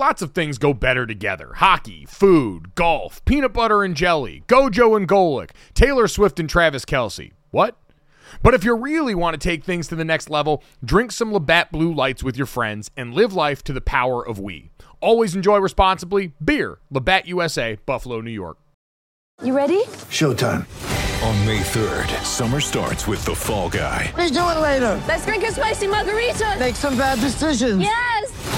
Lots 0.00 0.22
of 0.22 0.30
things 0.30 0.58
go 0.58 0.72
better 0.72 1.06
together 1.06 1.54
hockey, 1.56 2.06
food, 2.06 2.76
golf, 2.76 3.24
peanut 3.24 3.52
butter 3.52 3.82
and 3.82 3.96
jelly, 3.96 4.44
Gojo 4.46 4.96
and 4.96 5.08
Golic, 5.08 5.50
Taylor 5.74 6.06
Swift 6.06 6.38
and 6.38 6.48
Travis 6.48 6.84
Kelce. 6.84 7.32
What? 7.50 7.76
But 8.40 8.54
if 8.54 8.62
you 8.62 8.76
really 8.76 9.16
want 9.16 9.34
to 9.34 9.38
take 9.38 9.64
things 9.64 9.88
to 9.88 9.96
the 9.96 10.04
next 10.04 10.30
level, 10.30 10.62
drink 10.84 11.10
some 11.10 11.32
Labatt 11.32 11.72
Blue 11.72 11.92
Lights 11.92 12.22
with 12.22 12.36
your 12.36 12.46
friends 12.46 12.92
and 12.96 13.12
live 13.12 13.32
life 13.32 13.64
to 13.64 13.72
the 13.72 13.80
power 13.80 14.24
of 14.24 14.38
we. 14.38 14.70
Always 15.00 15.34
enjoy 15.34 15.56
responsibly. 15.56 16.32
Beer, 16.44 16.78
Labatt 16.92 17.26
USA, 17.26 17.80
Buffalo, 17.84 18.20
New 18.20 18.30
York. 18.30 18.58
You 19.42 19.56
ready? 19.56 19.82
Showtime. 20.12 20.64
On 21.24 21.44
May 21.44 21.58
3rd, 21.58 22.22
summer 22.22 22.60
starts 22.60 23.08
with 23.08 23.24
The 23.24 23.34
Fall 23.34 23.68
Guy. 23.68 24.12
Let's 24.16 24.30
do 24.30 24.38
it 24.38 24.60
later. 24.60 25.02
Let's 25.08 25.26
drink 25.26 25.42
a 25.42 25.50
spicy 25.50 25.88
margarita. 25.88 26.54
Make 26.60 26.76
some 26.76 26.96
bad 26.96 27.18
decisions. 27.18 27.82
Yes. 27.82 28.57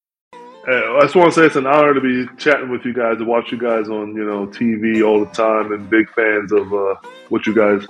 Hey, 0.63 0.73
I 0.73 1.01
just 1.01 1.15
want 1.15 1.33
to 1.33 1.39
say 1.39 1.47
it's 1.47 1.55
an 1.55 1.65
honor 1.65 1.95
to 1.95 2.01
be 2.01 2.27
chatting 2.37 2.69
with 2.69 2.85
you 2.85 2.93
guys, 2.93 3.17
to 3.17 3.25
watch 3.25 3.51
you 3.51 3.57
guys 3.57 3.89
on 3.89 4.13
you 4.13 4.23
know 4.23 4.45
TV 4.45 5.03
all 5.03 5.25
the 5.25 5.31
time, 5.31 5.71
and 5.71 5.89
big 5.89 6.07
fans 6.13 6.51
of 6.51 6.71
uh, 6.71 6.95
what 7.29 7.47
you 7.47 7.55
guys, 7.55 7.87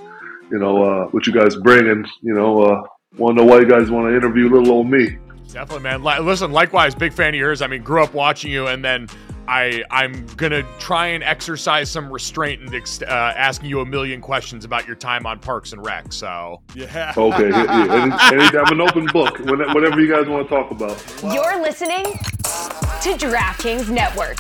you 0.50 0.58
know, 0.58 0.82
uh, 0.82 1.08
what 1.08 1.28
you 1.28 1.34
guys 1.34 1.58
bring, 1.58 1.90
and 1.90 2.08
you 2.22 2.34
know, 2.34 2.62
uh, 2.62 2.82
want 3.18 3.38
to 3.38 3.44
know 3.44 3.52
why 3.52 3.60
you 3.60 3.68
guys 3.68 3.92
want 3.92 4.08
to 4.08 4.16
interview 4.16 4.50
little 4.50 4.72
old 4.74 4.90
me. 4.90 5.18
Definitely, 5.52 5.84
man. 5.84 6.04
Li- 6.04 6.20
listen, 6.20 6.52
likewise, 6.52 6.96
big 6.96 7.14
fan 7.14 7.30
of 7.30 7.36
yours. 7.40 7.62
I 7.62 7.68
mean, 7.68 7.84
grew 7.84 8.04
up 8.04 8.14
watching 8.14 8.52
you, 8.52 8.68
and 8.68 8.84
then 8.84 9.08
I 9.48 9.84
I'm 9.92 10.26
gonna 10.38 10.64
try 10.80 11.08
and 11.08 11.24
exercise 11.24 11.90
some 11.92 12.12
restraint 12.12 12.62
and 12.62 12.74
ex- 12.74 13.02
uh, 13.02 13.06
asking 13.36 13.70
you 13.70 13.82
a 13.82 13.86
million 13.86 14.22
questions 14.22 14.64
about 14.66 14.88
your 14.88 14.96
time 14.96 15.26
on 15.26 15.40
Parks 15.40 15.74
and 15.74 15.86
Rec. 15.86 16.14
So 16.14 16.62
Yeah. 16.74 17.14
Okay, 17.18 17.50
yeah, 17.50 17.86
yeah. 17.86 18.18
Any, 18.32 18.44
any, 18.48 18.58
I'm 18.58 18.72
an 18.72 18.82
open 18.82 19.08
book. 19.08 19.40
When- 19.40 19.60
Whatever 19.74 20.00
you 20.00 20.14
guys 20.14 20.28
want 20.28 20.48
to 20.48 20.56
talk 20.56 20.72
about. 20.72 21.04
You're 21.34 21.62
listening 21.62 22.04
to 22.06 23.18
DraftKings 23.18 23.90
Network. 23.90 24.38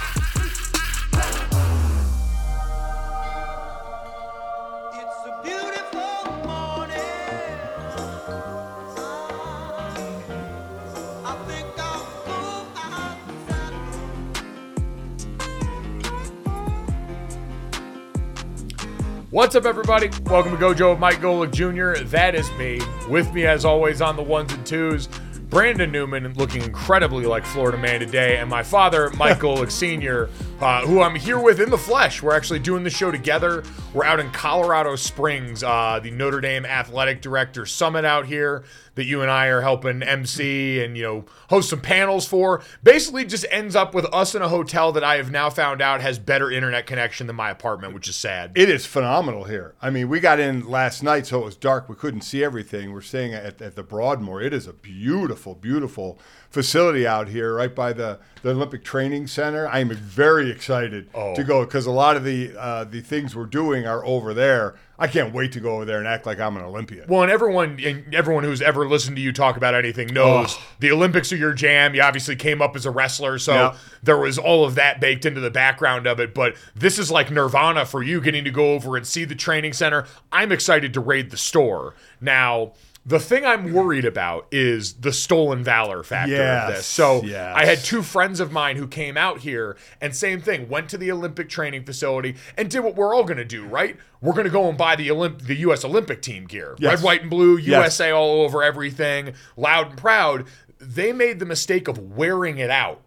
What's 19.31 19.55
up, 19.55 19.63
everybody? 19.63 20.09
Welcome 20.25 20.51
to 20.51 20.57
Gojo 20.57 20.89
with 20.89 20.99
Mike 20.99 21.21
Golic 21.21 21.53
Jr. 21.53 22.03
That 22.07 22.35
is 22.35 22.51
me. 22.57 22.81
With 23.07 23.33
me, 23.33 23.45
as 23.45 23.63
always, 23.63 24.01
on 24.01 24.17
the 24.17 24.21
ones 24.21 24.51
and 24.51 24.65
twos, 24.65 25.07
Brandon 25.49 25.89
Newman, 25.89 26.33
looking 26.33 26.63
incredibly 26.63 27.25
like 27.25 27.45
Florida 27.45 27.77
Man 27.77 28.01
today, 28.01 28.39
and 28.39 28.49
my 28.49 28.61
father, 28.61 29.09
Mike 29.11 29.39
Golic 29.39 29.71
Sr., 29.71 30.29
uh, 30.61 30.85
who 30.85 31.01
I'm 31.01 31.15
here 31.15 31.39
with 31.39 31.59
in 31.59 31.71
the 31.71 31.77
flesh. 31.77 32.21
We're 32.21 32.35
actually 32.35 32.59
doing 32.59 32.83
the 32.83 32.89
show 32.89 33.09
together. 33.11 33.63
We're 33.93 34.05
out 34.05 34.19
in 34.19 34.29
Colorado 34.31 34.95
Springs, 34.95 35.63
uh, 35.63 35.99
the 36.01 36.11
Notre 36.11 36.39
Dame 36.39 36.65
Athletic 36.65 37.21
Director 37.21 37.65
Summit 37.65 38.05
out 38.05 38.27
here 38.27 38.63
that 38.95 39.05
you 39.05 39.21
and 39.21 39.31
I 39.31 39.47
are 39.47 39.61
helping 39.61 40.03
MC 40.03 40.83
and, 40.83 40.97
you 40.97 41.03
know, 41.03 41.25
host 41.49 41.69
some 41.69 41.79
panels 41.81 42.27
for. 42.27 42.61
Basically, 42.83 43.25
just 43.25 43.45
ends 43.49 43.75
up 43.75 43.93
with 43.93 44.05
us 44.13 44.35
in 44.35 44.41
a 44.41 44.49
hotel 44.49 44.91
that 44.91 45.03
I 45.03 45.15
have 45.15 45.31
now 45.31 45.49
found 45.49 45.81
out 45.81 46.01
has 46.01 46.19
better 46.19 46.51
internet 46.51 46.85
connection 46.85 47.27
than 47.27 47.35
my 47.35 47.49
apartment, 47.49 47.93
which 47.93 48.07
is 48.07 48.15
sad. 48.15 48.51
It 48.55 48.69
is 48.69 48.85
phenomenal 48.85 49.45
here. 49.45 49.75
I 49.81 49.89
mean, 49.89 50.09
we 50.09 50.19
got 50.19 50.39
in 50.39 50.67
last 50.67 51.03
night, 51.03 51.25
so 51.25 51.39
it 51.39 51.45
was 51.45 51.55
dark. 51.55 51.87
We 51.89 51.95
couldn't 51.95 52.21
see 52.21 52.43
everything. 52.43 52.91
We're 52.91 53.01
staying 53.01 53.33
at, 53.33 53.61
at 53.61 53.75
the 53.75 53.83
Broadmoor. 53.83 54.41
It 54.41 54.53
is 54.53 54.67
a 54.67 54.73
beautiful, 54.73 55.55
beautiful 55.55 56.19
facility 56.51 57.07
out 57.07 57.27
here, 57.29 57.55
right 57.55 57.73
by 57.73 57.93
the, 57.93 58.19
the 58.43 58.51
Olympic 58.51 58.83
Training 58.83 59.25
Center. 59.27 59.67
I 59.67 59.79
am 59.79 59.89
very 59.89 60.51
excited 60.51 61.09
Oh. 61.13 61.33
to 61.35 61.43
go 61.43 61.65
because 61.65 61.85
a 61.85 61.91
lot 61.91 62.15
of 62.17 62.23
the 62.23 62.53
uh, 62.59 62.83
the 62.83 63.01
things 63.01 63.35
we're 63.35 63.45
doing 63.45 63.87
are 63.87 64.05
over 64.05 64.33
there. 64.33 64.75
I 64.99 65.07
can't 65.07 65.33
wait 65.33 65.51
to 65.53 65.59
go 65.59 65.75
over 65.77 65.85
there 65.85 65.97
and 65.97 66.07
act 66.07 66.27
like 66.27 66.39
I'm 66.39 66.55
an 66.57 66.63
Olympian. 66.63 67.05
Well, 67.07 67.23
and 67.23 67.31
everyone 67.31 67.79
and 67.83 68.13
everyone 68.13 68.43
who's 68.43 68.61
ever 68.61 68.87
listened 68.87 69.15
to 69.15 69.21
you 69.21 69.31
talk 69.33 69.57
about 69.57 69.73
anything 69.73 70.13
knows 70.13 70.53
Oh. 70.55 70.61
the 70.79 70.91
Olympics 70.91 71.31
are 71.33 71.37
your 71.37 71.53
jam. 71.53 71.95
You 71.95 72.01
obviously 72.03 72.35
came 72.35 72.61
up 72.61 72.75
as 72.75 72.85
a 72.85 72.91
wrestler, 72.91 73.39
so 73.39 73.53
Yeah. 73.53 73.75
there 74.03 74.17
was 74.17 74.37
all 74.37 74.63
of 74.65 74.75
that 74.75 74.99
baked 74.99 75.25
into 75.25 75.39
the 75.41 75.49
background 75.49 76.05
of 76.05 76.19
it. 76.19 76.35
But 76.35 76.55
this 76.75 76.99
is 76.99 77.09
like 77.09 77.31
nirvana 77.31 77.85
for 77.85 78.03
you 78.03 78.21
getting 78.21 78.43
to 78.43 78.51
go 78.51 78.73
over 78.73 78.95
and 78.97 79.07
see 79.07 79.23
the 79.25 79.35
training 79.35 79.73
center. 79.73 80.05
I'm 80.31 80.51
excited 80.51 80.93
to 80.93 80.99
raid 80.99 81.31
the 81.31 81.37
store. 81.37 81.95
Now, 82.19 82.73
the 83.05 83.19
thing 83.19 83.45
I'm 83.45 83.73
worried 83.73 84.05
about 84.05 84.47
is 84.51 84.93
the 84.93 85.11
stolen 85.11 85.63
valor 85.63 86.03
factor 86.03 86.41
of 86.41 86.75
this. 86.75 86.85
So 86.85 87.23
yes. 87.23 87.53
I 87.55 87.65
had 87.65 87.79
two 87.79 88.03
friends 88.03 88.39
of 88.39 88.51
mine 88.51 88.75
who 88.75 88.87
came 88.87 89.17
out 89.17 89.39
here 89.39 89.75
and 89.99 90.15
same 90.15 90.39
thing, 90.39 90.69
went 90.69 90.87
to 90.89 90.97
the 90.97 91.11
Olympic 91.11 91.49
training 91.49 91.83
facility 91.83 92.35
and 92.57 92.69
did 92.69 92.81
what 92.81 92.95
we're 92.95 93.15
all 93.15 93.23
going 93.23 93.37
to 93.37 93.45
do, 93.45 93.65
right? 93.65 93.97
We're 94.21 94.33
going 94.33 94.45
to 94.45 94.51
go 94.51 94.69
and 94.69 94.77
buy 94.77 94.95
the 94.95 95.07
Olymp- 95.07 95.47
the 95.47 95.55
US 95.57 95.83
Olympic 95.83 96.21
team 96.21 96.45
gear. 96.45 96.75
Yes. 96.77 96.97
Red, 96.97 97.03
white 97.03 97.21
and 97.21 97.29
blue, 97.29 97.57
Yes. 97.57 97.67
USA 97.67 98.11
all 98.11 98.43
over 98.43 98.61
everything, 98.61 99.33
loud 99.57 99.89
and 99.89 99.97
proud. 99.97 100.45
They 100.79 101.11
made 101.11 101.39
the 101.39 101.45
mistake 101.45 101.87
of 101.87 101.97
wearing 101.97 102.59
it 102.59 102.69
out 102.69 103.01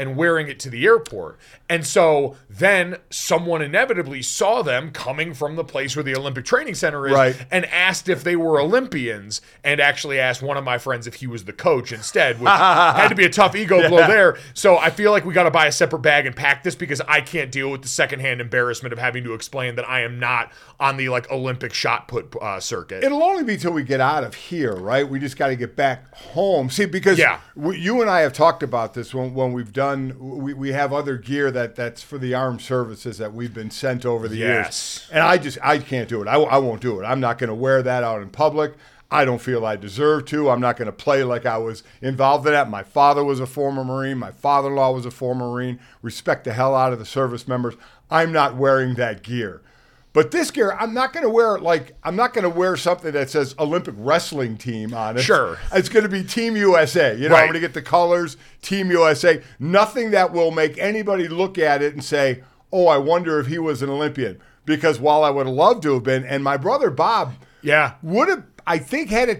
and 0.00 0.16
wearing 0.16 0.48
it 0.48 0.58
to 0.58 0.70
the 0.70 0.86
airport. 0.86 1.38
And 1.68 1.86
so 1.86 2.36
then 2.48 2.96
someone 3.10 3.60
inevitably 3.60 4.22
saw 4.22 4.62
them 4.62 4.90
coming 4.92 5.34
from 5.34 5.56
the 5.56 5.62
place 5.64 5.94
where 5.94 6.02
the 6.02 6.16
Olympic 6.16 6.46
Training 6.46 6.74
Center 6.74 7.06
is 7.06 7.12
Right. 7.12 7.46
and 7.50 7.66
asked 7.66 8.08
if 8.08 8.24
they 8.24 8.34
were 8.34 8.58
Olympians 8.58 9.42
and 9.62 9.78
actually 9.78 10.18
asked 10.18 10.40
one 10.42 10.56
of 10.56 10.64
my 10.64 10.78
friends 10.78 11.06
if 11.06 11.16
he 11.16 11.26
was 11.26 11.44
the 11.44 11.52
coach 11.52 11.92
instead, 11.92 12.40
which 12.40 12.48
had 12.50 13.08
to 13.08 13.14
be 13.14 13.26
a 13.26 13.30
tough 13.30 13.54
ego 13.54 13.86
blow 13.88 14.06
there. 14.06 14.38
So 14.54 14.78
I 14.78 14.88
feel 14.88 15.10
like 15.10 15.26
we 15.26 15.34
got 15.34 15.42
to 15.44 15.50
buy 15.50 15.66
a 15.66 15.72
separate 15.72 16.00
bag 16.00 16.24
and 16.24 16.34
pack 16.34 16.62
this 16.64 16.74
because 16.74 17.02
I 17.02 17.20
can't 17.20 17.52
deal 17.52 17.70
with 17.70 17.82
the 17.82 17.88
secondhand 17.88 18.40
embarrassment 18.40 18.94
of 18.94 18.98
having 18.98 19.22
to 19.24 19.34
explain 19.34 19.74
that 19.76 19.86
I 19.86 20.00
am 20.00 20.18
not 20.18 20.50
on 20.80 20.96
the 20.96 21.10
like 21.10 21.30
Olympic 21.30 21.74
shot 21.74 22.08
put 22.08 22.34
uh, 22.40 22.58
circuit. 22.58 23.04
It'll 23.04 23.22
only 23.22 23.44
be 23.44 23.58
till 23.58 23.72
we 23.72 23.82
get 23.82 24.00
out 24.00 24.24
of 24.24 24.34
here, 24.34 24.74
right? 24.74 25.06
We 25.06 25.20
just 25.20 25.36
got 25.36 25.48
to 25.48 25.56
get 25.56 25.76
back 25.76 26.14
home. 26.14 26.70
See, 26.70 26.86
because 26.86 27.18
Yeah. 27.18 27.38
we, 27.54 27.78
you 27.78 28.00
and 28.00 28.08
I 28.10 28.20
have 28.20 28.32
talked 28.32 28.62
about 28.62 28.94
this 28.94 29.12
when, 29.12 29.34
when 29.34 29.52
we've 29.52 29.72
done. 29.74 29.89
We, 29.94 30.54
we 30.54 30.72
have 30.72 30.92
other 30.92 31.16
gear 31.16 31.50
that 31.50 31.76
that's 31.76 32.02
for 32.02 32.18
the 32.18 32.34
armed 32.34 32.60
services 32.60 33.18
that 33.18 33.32
we've 33.34 33.54
been 33.54 33.70
sent 33.70 34.04
over 34.06 34.28
the 34.28 34.36
Yes. 34.36 35.00
years, 35.06 35.08
and 35.12 35.22
I 35.22 35.38
just 35.38 35.58
I 35.62 35.78
can't 35.78 36.08
do 36.08 36.22
it. 36.22 36.28
I, 36.28 36.34
I 36.36 36.58
won't 36.58 36.80
do 36.80 37.00
it. 37.00 37.04
I'm 37.04 37.20
not 37.20 37.38
going 37.38 37.48
to 37.48 37.54
wear 37.54 37.82
that 37.82 38.02
out 38.04 38.22
in 38.22 38.30
public. 38.30 38.74
I 39.12 39.24
don't 39.24 39.40
feel 39.40 39.66
I 39.66 39.74
deserve 39.74 40.26
to. 40.26 40.50
I'm 40.50 40.60
not 40.60 40.76
going 40.76 40.86
to 40.86 40.92
play 40.92 41.24
like 41.24 41.44
I 41.44 41.58
was 41.58 41.82
involved 42.00 42.46
in 42.46 42.52
that. 42.52 42.70
My 42.70 42.84
father 42.84 43.24
was 43.24 43.40
a 43.40 43.46
former 43.46 43.82
Marine. 43.82 44.18
My 44.18 44.30
father-in-law 44.30 44.92
was 44.92 45.04
a 45.04 45.10
former 45.10 45.46
Marine. 45.50 45.80
Respect 46.00 46.44
the 46.44 46.52
hell 46.52 46.76
out 46.76 46.92
of 46.92 47.00
the 47.00 47.04
service 47.04 47.48
members. 47.48 47.74
I'm 48.08 48.30
not 48.30 48.56
wearing 48.56 48.94
that 48.94 49.22
gear. 49.24 49.62
But 50.12 50.32
this 50.32 50.50
gear, 50.50 50.72
I'm 50.78 50.92
not 50.92 51.12
going 51.12 51.22
to 51.22 51.30
wear 51.30 51.58
like 51.58 51.94
I'm 52.02 52.16
not 52.16 52.32
going 52.34 52.42
to 52.42 52.50
wear 52.50 52.76
something 52.76 53.12
that 53.12 53.30
says 53.30 53.54
Olympic 53.58 53.94
wrestling 53.96 54.56
team 54.56 54.92
on 54.92 55.16
it. 55.16 55.20
Sure. 55.22 55.58
it's 55.72 55.88
going 55.88 56.02
to 56.02 56.08
be 56.08 56.24
Team 56.24 56.56
USA. 56.56 57.14
You 57.16 57.28
know, 57.28 57.34
Right. 57.36 57.42
I'm 57.42 57.46
going 57.46 57.54
to 57.54 57.60
get 57.60 57.74
the 57.74 57.82
colors, 57.82 58.36
Team 58.60 58.90
USA. 58.90 59.40
Nothing 59.60 60.10
that 60.10 60.32
will 60.32 60.50
make 60.50 60.76
anybody 60.78 61.28
look 61.28 61.58
at 61.58 61.80
it 61.82 61.92
and 61.94 62.02
say, 62.04 62.42
"Oh, 62.72 62.88
I 62.88 62.98
wonder 62.98 63.38
if 63.38 63.46
he 63.46 63.58
was 63.58 63.82
an 63.82 63.90
Olympian." 63.90 64.40
Because 64.66 64.98
while 64.98 65.22
I 65.24 65.30
would 65.30 65.46
have 65.46 65.54
loved 65.54 65.82
to 65.84 65.94
have 65.94 66.02
been, 66.02 66.24
and 66.24 66.42
my 66.44 66.56
brother 66.56 66.90
Bob, 66.90 67.32
Yeah. 67.62 67.92
would 68.02 68.28
have, 68.28 68.44
I 68.66 68.78
think, 68.78 69.10
had 69.10 69.28
a 69.28 69.38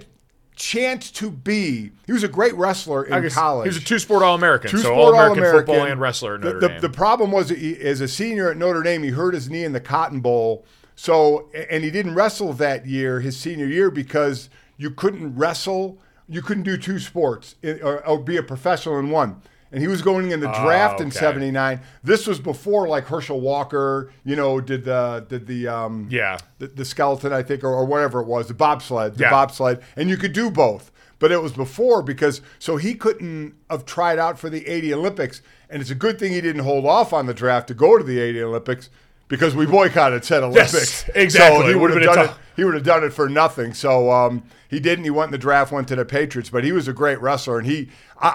chance 0.60 1.10
to 1.10 1.30
be. 1.30 1.90
He 2.06 2.12
was 2.12 2.22
a 2.22 2.28
great 2.28 2.54
wrestler 2.54 3.04
in 3.04 3.22
guess 3.22 3.34
college. 3.34 3.64
He 3.64 3.68
was 3.68 3.76
a 3.78 3.84
two 3.84 3.98
sport 3.98 4.22
All 4.22 4.34
American. 4.34 4.70
Two 4.70 4.76
So 4.78 4.82
sport 4.84 4.98
All 4.98 5.08
American 5.14 5.42
All-American. 5.42 5.66
football 5.74 5.86
and 5.86 6.00
wrestler 6.00 6.34
at 6.34 6.42
The, 6.42 6.46
Notre 6.48 6.60
the, 6.60 6.68
Dame. 6.68 6.80
the 6.82 6.88
problem 6.90 7.32
was 7.32 7.48
that 7.48 7.58
he, 7.58 7.76
as 7.80 8.00
a 8.02 8.08
senior 8.08 8.50
at 8.50 8.56
Notre 8.58 8.82
Dame, 8.82 9.02
he 9.02 9.08
hurt 9.10 9.32
his 9.34 9.48
knee 9.48 9.64
in 9.64 9.72
the 9.72 9.80
Cotton 9.80 10.20
Bowl. 10.20 10.66
So, 10.96 11.48
and 11.70 11.82
he 11.82 11.90
didn't 11.90 12.14
wrestle 12.14 12.52
that 12.54 12.86
year, 12.86 13.20
his 13.20 13.36
senior 13.38 13.64
year, 13.66 13.90
because 13.90 14.50
you 14.76 14.90
couldn't 14.90 15.34
wrestle, 15.34 15.98
you 16.28 16.42
couldn't 16.42 16.64
do 16.64 16.76
two 16.76 16.98
sports 16.98 17.54
or, 17.64 18.06
or 18.06 18.18
be 18.18 18.36
a 18.36 18.42
professional 18.42 18.98
in 18.98 19.08
one. 19.10 19.40
And 19.72 19.80
he 19.80 19.86
was 19.88 20.02
going 20.02 20.32
in 20.32 20.40
the 20.40 20.50
draft 20.50 21.00
in 21.00 21.08
okay. 21.08 21.18
'79. 21.18 21.80
This 22.02 22.26
was 22.26 22.40
before 22.40 22.88
like 22.88 23.04
Herschel 23.04 23.40
Walker, 23.40 24.10
you 24.24 24.34
know, 24.34 24.60
did 24.60 24.84
the 24.84 25.24
did 25.28 25.46
the 25.46 25.68
um, 25.68 26.08
Yeah. 26.10 26.38
the, 26.58 26.66
the 26.66 26.84
skeleton, 26.84 27.32
I 27.32 27.42
think, 27.42 27.62
or, 27.62 27.72
or 27.72 27.84
whatever 27.84 28.20
it 28.20 28.26
was, 28.26 28.48
the 28.48 28.54
bobsled, 28.54 29.14
the 29.16 29.24
Yeah. 29.24 29.30
bobsled, 29.30 29.80
and 29.96 30.08
you 30.10 30.16
could 30.16 30.32
do 30.32 30.50
both. 30.50 30.90
But 31.20 31.30
it 31.30 31.40
was 31.42 31.52
before 31.52 32.02
because 32.02 32.40
so 32.58 32.78
he 32.78 32.94
couldn't 32.94 33.54
have 33.68 33.84
tried 33.84 34.18
out 34.18 34.38
for 34.38 34.48
the 34.50 34.66
80 34.66 34.94
Olympics, 34.94 35.42
and 35.68 35.80
it's 35.82 35.90
a 35.90 35.94
good 35.94 36.18
thing 36.18 36.32
he 36.32 36.40
didn't 36.40 36.62
hold 36.64 36.84
off 36.86 37.12
on 37.12 37.26
the 37.26 37.34
draft 37.34 37.68
to 37.68 37.74
go 37.74 37.96
to 37.98 38.02
the 38.02 38.18
80 38.18 38.42
Olympics 38.42 38.90
because 39.28 39.54
we 39.54 39.66
boycotted 39.66 40.24
said 40.24 40.42
Olympics. 40.42 40.72
yes, 41.06 41.10
exactly. 41.14 41.60
So 41.60 41.68
he 41.68 41.74
would 41.76 41.90
have 41.92 42.02
done 42.02 42.14
tough- 42.26 42.36
it. 42.38 42.42
He 42.60 42.64
would 42.64 42.74
have 42.74 42.82
done 42.84 43.02
it 43.04 43.14
for 43.14 43.26
nothing. 43.26 43.72
So 43.72 44.10
um, 44.10 44.42
he 44.68 44.80
didn't. 44.80 45.04
He 45.04 45.10
went 45.10 45.28
in 45.28 45.32
the 45.32 45.38
draft, 45.38 45.72
went 45.72 45.88
to 45.88 45.96
the 45.96 46.04
Patriots, 46.04 46.50
but 46.50 46.62
he 46.62 46.72
was 46.72 46.88
a 46.88 46.92
great 46.92 47.18
wrestler, 47.22 47.56
and 47.58 47.66
he, 47.66 47.88
I, 48.20 48.28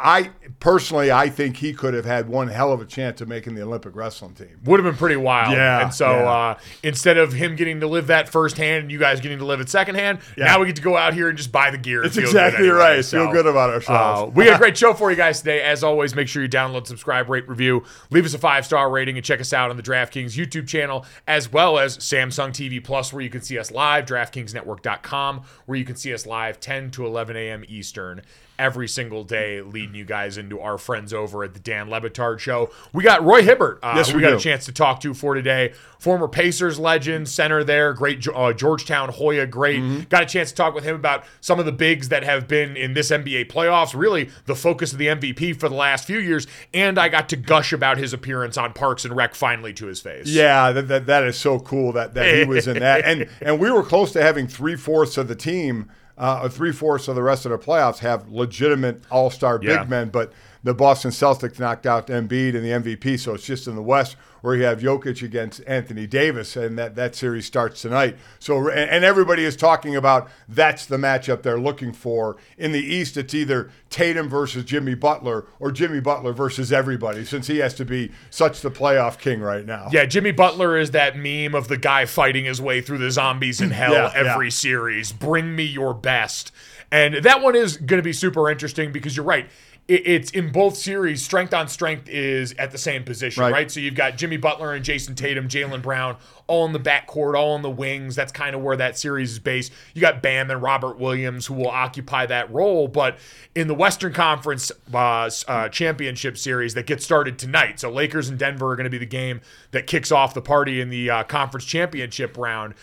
I 0.44 0.50
personally, 0.60 1.12
I 1.12 1.30
think 1.30 1.57
he 1.57 1.74
could 1.74 1.94
have 1.94 2.06
had 2.06 2.27
one 2.27 2.48
hell 2.48 2.74
of 2.74 2.81
a 2.81 2.86
chance 2.86 3.22
of 3.22 3.27
making 3.27 3.54
the 3.54 3.62
Olympic 3.62 3.95
wrestling 3.95 4.33
team. 4.33 4.60
would 4.63 4.80
have 4.80 4.92
been 4.92 4.98
pretty 4.98 5.16
wild. 5.16 5.54
Yeah, 5.54 5.83
And 5.83 5.94
so 5.94 6.10
yeah. 6.10 6.30
uh, 6.31 6.57
instead 6.81 7.18
of 7.19 7.33
him 7.33 7.56
getting 7.56 7.81
to 7.81 7.88
live 7.88 8.07
that 8.07 8.27
firsthand 8.27 8.81
and 8.81 8.92
you 8.92 8.98
guys 8.98 9.22
getting 9.22 9.38
to 9.38 9.45
live 9.45 9.60
it 9.62 9.69
secondhand, 9.69 10.19
Yeah. 10.36 10.45
now 10.45 10.60
we 10.60 10.66
get 10.66 10.75
to 10.77 10.81
go 10.81 10.98
out 10.98 11.13
here 11.13 11.30
and 11.30 11.38
just 11.38 11.51
buy 11.51 11.69
the 11.69 11.77
gear. 11.77 12.01
That's 12.01 12.18
exactly 12.18 12.66
anyway. 12.68 12.80
right. 12.80 13.06
So, 13.06 13.25
Feel 13.25 13.31
good 13.31 13.45
about 13.45 13.69
ourselves. 13.69 14.24
uh, 14.24 14.25
we 14.33 14.45
got 14.45 14.56
a 14.56 14.57
great 14.57 14.75
show 14.75 14.95
for 14.95 15.12
you 15.12 15.16
guys 15.18 15.38
today. 15.39 15.62
As 15.62 15.83
always, 15.83 16.16
make 16.16 16.27
sure 16.27 16.42
you 16.42 16.50
download, 16.50 16.88
subscribe, 16.88 17.30
rate, 17.30 17.48
review, 17.48 17.83
leave 18.10 18.25
us 18.25 18.33
a 18.33 18.39
five 18.39 18.66
star 18.66 18.89
rating, 18.89 19.18
and 19.18 19.24
check 19.25 19.39
us 19.39 19.54
out 19.54 19.69
on 19.69 19.77
the 19.77 19.83
DraftKings 19.83 20.36
YouTube 20.36 20.68
channel 20.68 21.06
as 21.27 21.51
well 21.51 21.77
as 21.77 21.98
Samsung 22.00 22.50
TV 22.50 22.83
Plus, 22.83 23.13
where 23.13 23.22
you 23.22 23.30
can 23.30 23.42
see 23.42 23.60
us 23.60 23.69
live, 23.72 24.06
DraftKingsNetwork.com, 24.16 25.42
where 25.66 25.78
you 25.78 25.86
can 25.86 25.96
see 25.96 26.14
us 26.14 26.26
live 26.26 26.60
10 26.60 26.92
to 26.92 27.06
11 27.06 27.36
a.m. 27.36 27.66
Eastern. 27.68 28.22
Every 28.57 28.88
single 28.88 29.24
day, 29.24 29.62
leading 29.62 29.96
you 29.96 30.06
guys 30.06 30.38
into 30.38 30.60
our 30.62 30.78
friends 30.78 31.13
over 31.13 31.44
at 31.44 31.54
the 31.54 31.60
Dan 31.60 31.90
Le 31.90 32.00
Batard 32.00 32.40
Show. 32.40 32.69
We 32.94 33.04
got 33.04 33.24
Roy 33.24 33.42
Hibbert. 33.44 33.80
Uh, 33.84 33.94
Yes, 33.98 34.10
we 34.10 34.16
we 34.16 34.22
got 34.22 34.30
do. 34.31 34.36
a 34.38 34.40
chance 34.40 34.66
to 34.66 34.72
talk 34.72 35.00
to 35.02 35.13
for 35.13 35.36
today. 35.36 35.74
Former 36.00 36.28
Pacers 36.28 36.78
legend, 36.80 37.28
center 37.28 37.63
there, 37.63 37.94
great 37.94 38.25
uh, 38.28 38.54
Georgetown 38.54 39.10
Hoya, 39.10 39.46
great. 39.48 39.81
Mm-hmm. 39.81 40.02
Got 40.10 40.24
a 40.24 40.25
chance 40.25 40.50
to 40.52 40.56
talk 40.56 40.74
with 40.74 40.84
him 40.84 40.96
about 40.96 41.24
some 41.42 41.60
of 41.60 41.66
the 41.66 41.72
bigs 41.72 42.10
that 42.10 42.24
have 42.24 42.48
been 42.48 42.78
in 42.78 42.94
this 42.94 43.10
NBA 43.12 43.52
playoffs, 43.52 43.98
really 43.98 44.30
the 44.46 44.56
focus 44.56 44.94
of 44.94 45.00
the 45.00 45.08
MVP 45.08 45.60
for 45.60 45.68
the 45.68 45.75
last 45.75 46.06
few 46.06 46.19
years. 46.19 46.48
And 46.74 46.98
I 47.00 47.10
got 47.10 47.28
to 47.30 47.36
gush 47.36 47.74
about 47.74 47.98
his 47.98 48.13
appearance 48.13 48.58
on 48.58 48.74
Parks 48.74 49.04
and 49.04 49.16
Rec 49.16 49.36
finally 49.36 49.74
to 49.74 49.88
his 49.88 50.00
face. 50.00 50.28
Yeah, 50.28 50.72
that, 50.72 50.88
that, 50.88 51.06
that 51.08 51.24
is 51.24 51.38
so 51.38 51.60
cool 51.60 51.92
that, 51.94 52.13
that 52.13 52.36
he 52.36 52.46
was 52.46 52.68
in 52.68 52.80
that. 52.80 53.04
And 53.04 53.28
and 53.42 53.60
we 53.60 53.69
were 53.72 53.84
close 53.84 54.12
to 54.13 54.22
having 54.22 54.48
three 54.48 54.75
fourths 54.75 55.18
of 55.18 55.28
the 55.28 55.36
team, 55.36 55.90
uh, 56.18 56.48
three 56.50 56.72
fourths 56.72 57.08
of 57.08 57.16
the 57.16 57.24
rest 57.24 57.46
of 57.46 57.52
the 57.52 57.58
playoffs 57.58 58.00
have 58.00 58.30
legitimate 58.30 59.04
all 59.12 59.30
star 59.30 59.60
Yeah. 59.62 59.80
big 59.82 59.90
men. 59.90 60.10
But 60.10 60.32
the 60.64 60.74
Boston 60.74 61.12
Celtics 61.12 61.60
knocked 61.60 61.86
out 61.86 62.08
Embiid 62.08 62.56
and 62.56 62.64
the 62.66 62.72
MVP, 62.96 63.20
so 63.20 63.34
it's 63.34 63.46
just 63.46 63.68
in 63.68 63.76
the 63.76 63.84
West 63.84 64.16
where 64.46 64.56
you 64.56 64.64
have 64.64 64.80
Jokic 64.80 65.24
against 65.24 65.62
Anthony 65.66 66.06
Davis, 66.06 66.56
and 66.56 66.78
that, 66.78 66.96
that 66.96 67.16
series 67.16 67.46
starts 67.48 67.82
tonight. 67.82 68.16
So 68.40 68.70
and, 68.70 69.04
everybody 69.04 69.44
is 69.44 69.56
talking 69.56 69.96
about 69.96 70.30
that's 70.48 70.86
the 70.86 70.98
matchup 70.98 71.42
they're 71.42 71.60
looking 71.60 71.92
for. 71.92 72.38
In 72.58 72.72
the 72.72 72.80
East, 72.80 73.18
it's 73.18 73.34
either 73.34 73.72
Tatum 73.90 74.30
versus 74.30 74.64
Jimmy 74.64 74.94
Butler 74.94 75.46
or 75.60 75.72
Jimmy 75.72 76.00
Butler 76.00 76.32
versus 76.32 76.72
everybody, 76.72 77.26
since 77.26 77.48
he 77.48 77.58
has 77.58 77.74
to 77.74 77.86
be 77.86 78.12
such 78.30 78.62
the 78.62 78.72
playoff 78.72 79.18
king 79.18 79.42
right 79.42 79.66
now. 79.66 79.90
Yeah, 79.92 80.06
Jimmy 80.06 80.32
Butler 80.32 80.78
is 80.78 80.92
that 80.92 81.18
meme 81.18 81.56
of 81.56 81.68
the 81.68 81.78
guy 81.78 82.06
fighting 82.06 82.46
his 82.46 82.62
way 82.62 82.82
through 82.82 83.00
the 83.00 83.10
zombies 83.12 83.60
in 83.60 83.72
hell 83.72 83.94
Yeah, 83.94 84.12
every 84.14 84.48
yeah. 84.48 84.52
series. 84.52 85.12
Bring 85.12 85.56
me 85.56 85.64
your 85.64 85.94
best. 85.96 86.52
And 86.92 87.16
that 87.16 87.42
one 87.42 87.56
is 87.56 87.78
going 87.78 87.98
to 87.98 88.04
be 88.04 88.14
super 88.14 88.50
interesting 88.50 88.92
because 88.92 89.18
you're 89.18 89.26
right. 89.26 89.50
It- 89.88 90.08
It's 90.08 90.32
in 90.32 90.52
both 90.52 90.76
series, 90.78 91.24
strength 91.24 91.54
on 91.54 91.68
strength 91.68 92.10
is 92.10 92.54
at 92.58 92.72
the 92.72 92.78
same 92.78 93.04
position, 93.04 93.42
right? 93.44 93.52
Right. 93.52 93.72
So 93.72 93.80
you've 93.80 93.94
got 93.96 94.18
Jimmy 94.18 94.38
Butler 94.38 94.74
and 94.74 94.84
Jayson 94.84 95.16
Tatum, 95.16 95.48
Jaylen 95.48 95.82
Brown, 95.82 96.18
all 96.48 96.66
in 96.66 96.74
the 96.74 96.80
backcourt, 96.80 97.36
all 97.36 97.56
in 97.56 97.62
the 97.62 97.70
wings. 97.70 98.16
That's 98.16 98.32
kind 98.32 98.56
of 98.56 98.62
where 98.62 98.78
that 98.78 98.98
series 98.98 99.32
is 99.32 99.40
based. 99.40 99.72
You 99.94 100.02
got 100.02 100.22
Bam 100.22 100.52
and 100.52 100.62
Robert 100.62 101.00
Williams 101.00 101.48
who 101.48 101.56
will 101.56 101.70
occupy 101.70 102.26
that 102.28 102.52
role. 102.52 102.88
But 102.88 103.18
in 103.56 103.68
the 103.68 103.74
Western 103.74 104.14
Conference 104.14 104.72
uh, 104.94 105.30
uh, 105.48 105.70
Championship 105.70 106.38
Series 106.38 106.74
that 106.76 106.86
gets 106.86 107.04
started 107.04 107.40
tonight, 107.40 107.80
so 107.80 107.90
Lakers 107.90 108.30
and 108.30 108.38
Denver 108.38 108.72
are 108.72 108.76
going 108.76 108.86
to 108.86 108.90
be 108.90 108.98
the 108.98 109.06
game 109.06 109.42
that 109.72 109.88
kicks 109.88 110.12
off 110.12 110.34
the 110.34 110.42
party 110.42 110.80
in 110.82 110.90
the 110.90 111.10
uh, 111.10 111.24
Conference 111.24 111.66
Championship 111.66 112.38
round. 112.38 112.76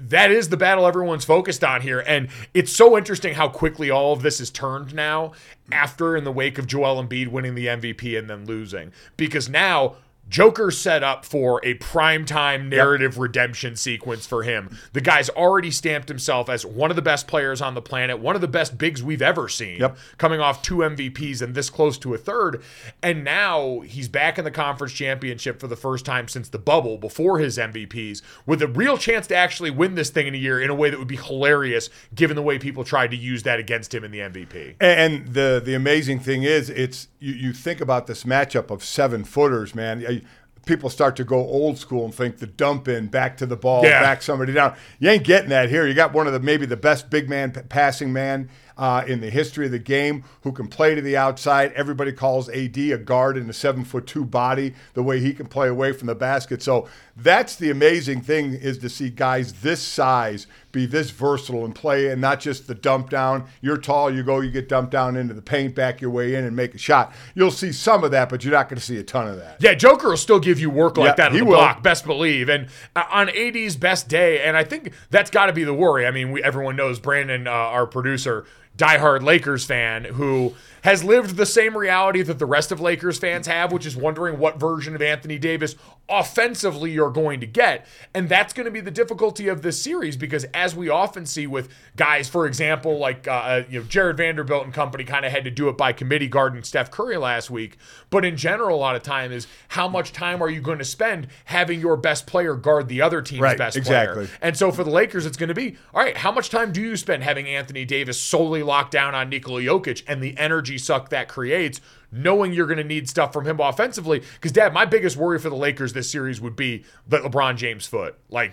That 0.00 0.30
is 0.30 0.48
the 0.48 0.56
battle 0.56 0.86
everyone's 0.86 1.24
focused 1.24 1.62
on 1.62 1.82
here. 1.82 2.00
And 2.00 2.28
it's 2.54 2.72
so 2.72 2.96
interesting 2.96 3.34
how 3.34 3.48
quickly 3.48 3.90
all 3.90 4.12
of 4.12 4.22
this 4.22 4.40
is 4.40 4.50
turned 4.50 4.94
now 4.94 5.32
after 5.72 6.16
in 6.16 6.24
the 6.24 6.32
wake 6.32 6.58
of 6.58 6.66
Joel 6.66 7.02
Embiid 7.02 7.28
winning 7.28 7.54
the 7.54 7.66
MVP 7.66 8.18
and 8.18 8.28
then 8.28 8.44
losing. 8.46 8.92
Because 9.16 9.48
now 9.48 9.96
Joker's 10.30 10.78
set 10.78 11.02
up 11.02 11.24
for 11.24 11.60
a 11.64 11.74
primetime 11.74 12.68
narrative 12.68 13.18
redemption 13.18 13.74
sequence 13.74 14.26
for 14.26 14.44
him. 14.44 14.78
The 14.92 15.00
guy's 15.00 15.28
already 15.28 15.72
stamped 15.72 16.08
himself 16.08 16.48
as 16.48 16.64
one 16.64 16.90
of 16.90 16.96
the 16.96 17.02
best 17.02 17.26
players 17.26 17.60
on 17.60 17.74
the 17.74 17.82
planet, 17.82 18.20
one 18.20 18.36
of 18.36 18.40
the 18.40 18.48
best 18.48 18.78
bigs 18.78 19.02
we've 19.02 19.20
ever 19.20 19.48
seen, 19.48 19.80
Yep. 19.80 19.98
coming 20.18 20.40
off 20.40 20.62
two 20.62 20.76
MVPs 20.84 21.42
and 21.42 21.54
this 21.54 21.68
close 21.68 21.98
to 21.98 22.14
a 22.14 22.18
third. 22.18 22.62
And 23.02 23.24
now 23.24 23.80
he's 23.80 24.08
back 24.08 24.38
in 24.38 24.44
the 24.44 24.50
conference 24.52 24.92
championship 24.92 25.58
for 25.58 25.66
the 25.66 25.76
first 25.76 26.04
time 26.06 26.28
since 26.28 26.48
the 26.48 26.58
bubble 26.58 26.96
before 26.96 27.40
his 27.40 27.58
MVPs, 27.58 28.22
with 28.46 28.62
a 28.62 28.68
real 28.68 28.96
chance 28.96 29.26
to 29.26 29.36
actually 29.36 29.70
win 29.70 29.96
this 29.96 30.10
thing 30.10 30.28
in 30.28 30.34
a 30.34 30.38
year 30.38 30.60
in 30.60 30.70
a 30.70 30.74
way 30.74 30.90
that 30.90 30.98
would 30.98 31.08
be 31.08 31.16
hilarious 31.16 31.90
given 32.14 32.36
the 32.36 32.42
way 32.42 32.56
people 32.58 32.84
tried 32.84 33.10
to 33.10 33.16
use 33.16 33.42
that 33.42 33.58
against 33.58 33.92
him 33.92 34.04
in 34.04 34.12
the 34.12 34.20
MVP. 34.20 34.76
And 34.80 35.26
the 35.34 35.60
the 35.64 35.74
amazing 35.74 36.20
thing 36.20 36.44
is, 36.44 36.70
it's 36.70 37.08
you, 37.20 37.32
you 37.34 37.52
think 37.52 37.80
about 37.80 38.06
this 38.06 38.24
matchup 38.24 38.70
of 38.70 38.82
seven 38.82 39.24
footers, 39.24 39.74
man. 39.74 40.22
People 40.66 40.90
start 40.90 41.16
to 41.16 41.24
go 41.24 41.36
old 41.38 41.78
school 41.78 42.04
and 42.04 42.14
think 42.14 42.36
the 42.38 42.46
dump 42.46 42.86
in, 42.86 43.06
back 43.06 43.38
to 43.38 43.46
the 43.46 43.56
ball, 43.56 43.82
Yeah. 43.82 44.02
back 44.02 44.20
somebody 44.20 44.52
down. 44.52 44.74
You 44.98 45.08
ain't 45.08 45.24
getting 45.24 45.48
that 45.48 45.70
here. 45.70 45.86
You 45.86 45.94
got 45.94 46.12
one 46.12 46.26
of 46.26 46.34
the 46.34 46.40
maybe 46.40 46.66
the 46.66 46.76
best 46.76 47.08
big 47.08 47.30
man 47.30 47.52
p- 47.52 47.62
passing 47.62 48.12
man 48.12 48.50
uh, 48.76 49.02
in 49.06 49.20
the 49.22 49.30
history 49.30 49.64
of 49.66 49.72
the 49.72 49.78
game 49.78 50.22
who 50.42 50.52
can 50.52 50.68
play 50.68 50.94
to 50.94 51.00
the 51.00 51.16
outside. 51.16 51.72
Everybody 51.72 52.12
calls 52.12 52.50
AD 52.50 52.76
a 52.76 52.98
guard 52.98 53.38
in 53.38 53.48
a 53.48 53.54
seven 53.54 53.84
foot 53.84 54.06
two 54.06 54.24
body. 54.24 54.74
The 54.92 55.02
way 55.02 55.18
he 55.20 55.32
can 55.32 55.46
play 55.46 55.68
away 55.68 55.92
from 55.92 56.08
the 56.08 56.14
basket. 56.14 56.62
So 56.62 56.88
that's 57.16 57.56
the 57.56 57.70
amazing 57.70 58.20
thing 58.20 58.52
is 58.52 58.76
to 58.78 58.90
see 58.90 59.08
guys 59.08 59.54
this 59.62 59.80
size 59.82 60.46
be 60.72 60.86
this 60.86 61.10
versatile 61.10 61.64
and 61.64 61.74
play 61.74 62.08
and 62.08 62.20
not 62.20 62.40
just 62.40 62.66
the 62.66 62.74
dump 62.74 63.10
down. 63.10 63.46
You're 63.60 63.76
tall, 63.76 64.12
you 64.14 64.22
go, 64.22 64.40
you 64.40 64.50
get 64.50 64.68
dumped 64.68 64.92
down 64.92 65.16
into 65.16 65.34
the 65.34 65.42
paint, 65.42 65.74
back 65.74 66.00
your 66.00 66.10
way 66.10 66.34
in 66.34 66.44
and 66.44 66.54
make 66.54 66.74
a 66.74 66.78
shot. 66.78 67.12
You'll 67.34 67.50
see 67.50 67.72
some 67.72 68.04
of 68.04 68.10
that, 68.12 68.28
but 68.28 68.44
you're 68.44 68.52
not 68.52 68.68
going 68.68 68.78
to 68.78 68.84
see 68.84 68.98
a 68.98 69.02
ton 69.02 69.26
of 69.28 69.36
that. 69.36 69.56
Yeah, 69.60 69.74
Joker 69.74 70.08
will 70.10 70.16
still 70.16 70.40
give 70.40 70.60
you 70.60 70.70
work 70.70 70.96
like 70.96 71.08
Yeah, 71.08 71.14
that 71.16 71.26
on 71.28 71.32
he 71.32 71.38
the 71.40 71.44
will. 71.46 71.56
block, 71.56 71.82
best 71.82 72.04
believe. 72.06 72.48
And 72.48 72.68
uh, 72.94 73.04
on 73.10 73.28
AD's 73.30 73.76
best 73.76 74.08
day, 74.08 74.42
and 74.42 74.56
I 74.56 74.64
think 74.64 74.92
that's 75.10 75.30
got 75.30 75.46
to 75.46 75.52
be 75.52 75.64
the 75.64 75.74
worry. 75.74 76.06
I 76.06 76.10
mean, 76.10 76.32
we, 76.32 76.42
everyone 76.42 76.76
knows 76.76 76.98
Brandon, 77.00 77.46
uh, 77.46 77.50
our 77.50 77.86
producer, 77.86 78.44
diehard 78.76 79.22
Lakers 79.22 79.64
fan, 79.64 80.04
who 80.04 80.54
has 80.82 81.04
lived 81.04 81.36
the 81.36 81.44
same 81.44 81.76
reality 81.76 82.22
that 82.22 82.38
the 82.38 82.46
rest 82.46 82.72
of 82.72 82.80
Lakers 82.80 83.18
fans 83.18 83.46
have, 83.46 83.70
which 83.70 83.84
is 83.84 83.94
wondering 83.94 84.38
what 84.38 84.58
version 84.58 84.94
of 84.94 85.02
Anthony 85.02 85.38
Davis 85.38 85.76
offensively 86.08 86.90
you're 86.90 87.10
going 87.10 87.38
to 87.40 87.46
get. 87.46 87.86
And 88.14 88.28
that's 88.28 88.52
going 88.52 88.64
to 88.64 88.70
be 88.70 88.80
the 88.80 88.90
difficulty 88.90 89.48
of 89.48 89.62
this 89.62 89.80
series 89.80 90.16
because, 90.16 90.44
as 90.54 90.74
we 90.74 90.88
often 90.88 91.26
see 91.26 91.46
with 91.46 91.68
guys, 91.96 92.28
for 92.28 92.46
example, 92.46 92.98
like 92.98 93.28
uh, 93.28 93.62
you 93.68 93.80
know 93.80 93.86
Jarred 93.86 94.16
Vanderbilt 94.16 94.64
and 94.64 94.72
company, 94.74 95.04
kind 95.04 95.24
of 95.24 95.32
had 95.32 95.44
to 95.44 95.50
do 95.50 95.68
it 95.68 95.76
by 95.76 95.92
committee 95.92 96.28
guarding 96.28 96.62
Steph 96.62 96.90
Curry 96.90 97.16
last 97.16 97.50
week. 97.50 97.76
But 98.10 98.24
in 98.24 98.36
general, 98.36 98.76
a 98.76 98.80
lot 98.80 98.96
of 98.96 99.02
time 99.02 99.32
is 99.32 99.46
how 99.68 99.86
much 99.88 100.12
time 100.12 100.42
are 100.42 100.48
you 100.48 100.60
going 100.60 100.78
to 100.78 100.84
spend 100.84 101.28
having 101.44 101.80
your 101.80 101.96
best 101.96 102.26
player 102.26 102.54
guard 102.54 102.88
the 102.88 103.02
other 103.02 103.22
team's 103.22 103.42
Right, 103.42 103.58
best 103.58 103.76
exactly. 103.76 104.26
player? 104.26 104.38
And 104.40 104.56
so 104.56 104.72
for 104.72 104.82
the 104.82 104.90
Lakers, 104.90 105.26
it's 105.26 105.36
going 105.36 105.48
to 105.48 105.54
be 105.54 105.76
all 105.94 106.02
right. 106.02 106.16
How 106.16 106.32
much 106.32 106.48
time 106.50 106.72
do 106.72 106.80
you 106.80 106.96
spend 106.96 107.22
having 107.22 107.46
Anthony 107.46 107.84
Davis 107.84 108.18
solely 108.20 108.62
locked 108.70 108.92
down 108.92 109.14
on 109.14 109.28
Nikola 109.28 109.60
Jokic 109.60 110.04
and 110.06 110.22
the 110.22 110.38
energy 110.38 110.78
suck 110.78 111.10
that 111.10 111.26
creates? 111.26 111.80
Knowing 112.12 112.52
you're 112.52 112.66
going 112.66 112.76
to 112.76 112.84
need 112.84 113.08
stuff 113.08 113.32
from 113.32 113.44
him 113.44 113.58
offensively, 113.58 114.20
because 114.34 114.52
Dad, 114.52 114.72
my 114.72 114.84
biggest 114.84 115.16
worry 115.16 115.38
for 115.40 115.50
the 115.50 115.56
Lakers 115.56 115.92
this 115.92 116.08
series 116.08 116.40
would 116.40 116.54
be 116.54 116.84
that 117.08 117.22
LeBron 117.22 117.56
James 117.56 117.86
foot. 117.86 118.16
Like 118.30 118.52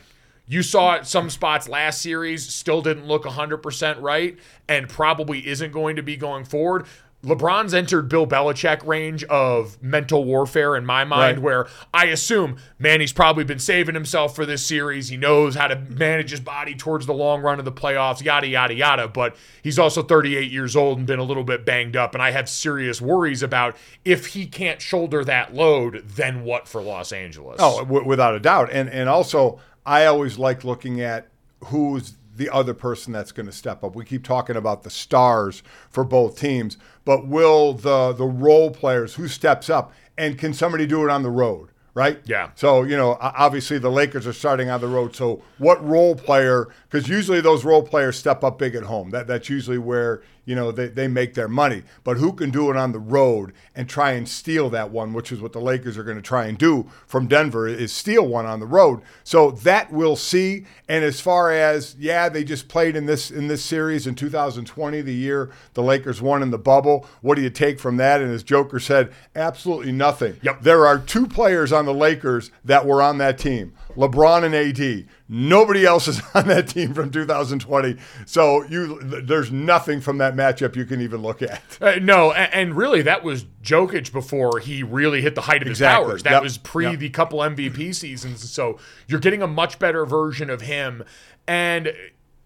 You 0.50 0.64
saw 0.64 1.02
some 1.02 1.30
spots 1.30 1.68
last 1.68 2.02
series, 2.02 2.48
still 2.48 2.82
didn't 2.82 3.06
look 3.06 3.26
100% 3.26 4.02
right, 4.02 4.38
and 4.70 4.88
probably 4.88 5.46
isn't 5.46 5.74
going 5.74 5.98
to 5.98 6.04
be 6.04 6.16
going 6.16 6.46
forward. 6.46 6.86
LeBron's 7.28 7.74
entered 7.74 8.08
Bill 8.10 8.26
Belichick 8.26 8.86
range 8.88 9.24
of 9.26 9.78
mental 9.84 10.24
warfare 10.24 10.76
in 10.76 10.86
my 10.86 11.04
mind, 11.04 11.38
Right. 11.38 11.44
where 11.44 11.68
I 11.94 12.06
assume, 12.06 12.58
man, 12.80 13.02
he's 13.02 13.12
probably 13.14 13.44
been 13.44 13.60
saving 13.60 13.96
himself 13.96 14.36
for 14.36 14.46
this 14.46 14.66
series. 14.66 15.10
He 15.10 15.18
knows 15.18 15.56
how 15.56 15.68
to 15.68 15.76
manage 15.76 16.32
his 16.32 16.40
body 16.40 16.74
towards 16.74 17.06
the 17.06 17.14
long 17.14 17.42
run 17.42 17.60
of 17.60 17.66
the 17.66 17.72
playoffs, 17.72 18.24
yada, 18.24 18.48
yada, 18.48 18.74
yada. 18.74 19.08
But 19.08 19.36
he's 19.62 19.78
also 19.78 20.02
38 20.02 20.50
years 20.52 20.76
old 20.76 20.98
and 20.98 21.06
been 21.06 21.20
a 21.20 21.24
little 21.24 21.44
bit 21.44 21.66
banged 21.66 21.96
up. 21.98 22.14
And 22.16 22.24
I 22.24 22.32
have 22.32 22.48
serious 22.50 23.02
worries 23.02 23.44
about 23.44 23.76
if 24.06 24.28
he 24.28 24.46
can't 24.46 24.82
shoulder 24.82 25.24
that 25.26 25.54
load, 25.54 26.04
then 26.08 26.44
what 26.44 26.68
for 26.68 26.82
Los 26.82 27.12
Angeles? 27.12 27.58
Oh, 27.60 27.80
w- 27.80 28.06
without 28.06 28.36
a 28.36 28.40
doubt. 28.40 28.70
And 28.72 28.90
and 28.90 29.10
also, 29.10 29.60
I 29.86 30.06
always 30.06 30.38
like 30.38 30.64
looking 30.64 31.02
at 31.02 31.28
who's 31.66 32.14
the 32.38 32.50
other 32.50 32.74
person 32.74 33.12
that's 33.14 33.32
going 33.32 33.46
to 33.48 33.52
step 33.52 33.84
up. 33.84 33.96
We 33.96 34.06
keep 34.06 34.24
talking 34.24 34.56
about 34.56 34.84
the 34.84 34.90
stars 34.90 35.64
for 35.90 36.04
both 36.04 36.40
teams, 36.40 36.78
but 37.04 37.28
will 37.28 37.74
the 37.74 38.14
the 38.14 38.26
role 38.26 38.72
players 38.72 39.16
who 39.16 39.28
steps 39.28 39.70
up 39.70 39.92
and 40.18 40.38
can 40.38 40.54
somebody 40.54 40.86
do 40.86 41.04
it 41.04 41.10
on 41.10 41.24
the 41.24 41.30
road? 41.30 41.70
Right? 41.94 42.20
Yeah. 42.26 42.52
So, 42.54 42.84
you 42.84 42.96
know, 42.96 43.18
obviously 43.20 43.80
the 43.80 43.90
Lakers 43.90 44.28
are 44.28 44.34
starting 44.34 44.70
on 44.70 44.82
the 44.82 44.88
road. 44.88 45.16
So, 45.16 45.42
what 45.58 45.84
role 45.84 46.14
player, 46.14 46.68
because 46.88 47.10
usually 47.10 47.42
those 47.42 47.66
role 47.66 47.82
players 47.82 48.20
step 48.20 48.44
up 48.44 48.60
big 48.60 48.76
at 48.76 48.84
home. 48.84 49.10
That, 49.10 49.26
that's 49.26 49.50
usually 49.50 49.80
where, 49.80 50.22
you 50.48 50.56
know, 50.56 50.72
they, 50.72 50.88
they 50.88 51.10
make 51.10 51.34
their 51.34 51.50
money. 51.50 51.84
But 52.06 52.18
who 52.18 52.32
can 52.32 52.52
do 52.52 52.72
it 52.72 52.78
on 52.78 52.94
the 52.94 53.00
road 53.00 53.52
and 53.76 53.88
try 53.88 54.14
and 54.14 54.28
steal 54.28 54.70
that 54.70 54.90
one, 54.92 55.12
which 55.12 55.30
is 55.30 55.42
what 55.42 55.52
the 55.52 55.60
Lakers 55.60 55.98
are 55.98 56.06
going 56.06 56.18
to 56.18 56.24
try 56.24 56.46
and 56.46 56.58
do 56.58 56.90
from 57.06 57.28
Denver, 57.28 57.68
is 57.68 57.92
steal 57.92 58.26
one 58.26 58.46
on 58.46 58.62
the 58.62 58.66
road. 58.66 59.02
So 59.26 59.52
that 59.52 59.92
we'll 59.92 60.16
see. 60.16 60.66
And 60.88 61.04
as 61.04 61.20
far 61.20 61.52
as, 61.52 61.98
yeah, 62.00 62.30
they 62.30 62.46
just 62.46 62.70
played 62.70 62.96
in 62.96 63.06
this 63.06 63.30
in 63.30 63.50
this 63.50 63.64
series 63.64 64.08
in 64.08 64.16
2020, 64.16 65.02
the 65.02 65.14
year 65.14 65.52
the 65.74 65.84
Lakers 65.84 66.22
won 66.22 66.42
in 66.42 66.52
the 66.52 66.58
bubble. 66.58 67.06
What 67.20 67.36
do 67.36 67.42
you 67.42 67.50
take 67.50 67.78
from 67.78 67.98
that? 67.98 68.22
And 68.22 68.32
as 68.32 68.42
Joker 68.42 68.80
said, 68.80 69.12
absolutely 69.36 69.92
nothing. 69.92 70.38
Yep. 70.44 70.62
There 70.62 70.88
are 70.88 70.98
two 70.98 71.28
players 71.28 71.74
on 71.74 71.86
the 71.86 71.94
Lakers 71.94 72.52
that 72.64 72.86
were 72.86 73.02
on 73.02 73.18
that 73.18 73.38
team 73.38 73.74
LeBron 73.98 74.44
and 74.46 74.56
AD. 74.56 75.08
Nobody 75.30 75.86
else 75.86 76.08
is 76.08 76.22
on 76.34 76.48
that 76.48 76.70
team 76.70 76.94
from 76.94 77.12
2020. 77.12 77.98
So 78.26 78.64
you, 78.64 79.00
there's 79.02 79.52
nothing 79.52 80.00
from 80.02 80.20
that 80.20 80.36
matchup 80.36 80.76
you 80.76 80.86
can 80.86 81.02
even 81.02 81.22
look 81.22 81.42
at. 81.42 81.62
Uh, 81.82 81.96
no, 82.02 82.32
and, 82.32 82.54
and 82.54 82.78
really, 82.78 83.02
that 83.02 83.24
was 83.24 83.44
Jokic 83.64 84.12
before 84.14 84.60
he 84.60 84.84
really 84.84 85.22
hit 85.22 85.36
the 85.36 85.42
height 85.42 85.62
of 85.62 85.68
his 85.68 85.80
Exactly. 85.80 86.06
powers. 86.08 86.24
That 86.24 86.32
Yep. 86.32 86.44
was 86.44 86.58
pre 86.58 86.86
Yep. 86.92 87.00
the 87.00 87.10
couple 87.10 87.40
MVP 87.40 87.94
seasons. 87.94 88.50
So 88.50 88.80
you're 89.08 89.20
getting 89.20 89.42
a 89.42 89.48
much 89.48 89.80
better 89.80 90.06
version 90.06 90.50
of 90.50 90.62
him. 90.62 91.04
And 91.48 91.94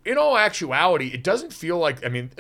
in 0.04 0.18
all 0.18 0.38
actuality, 0.38 1.08
it 1.14 1.24
doesn't 1.24 1.54
feel 1.54 1.78
like, 1.78 2.04
I 2.06 2.10
mean, 2.10 2.32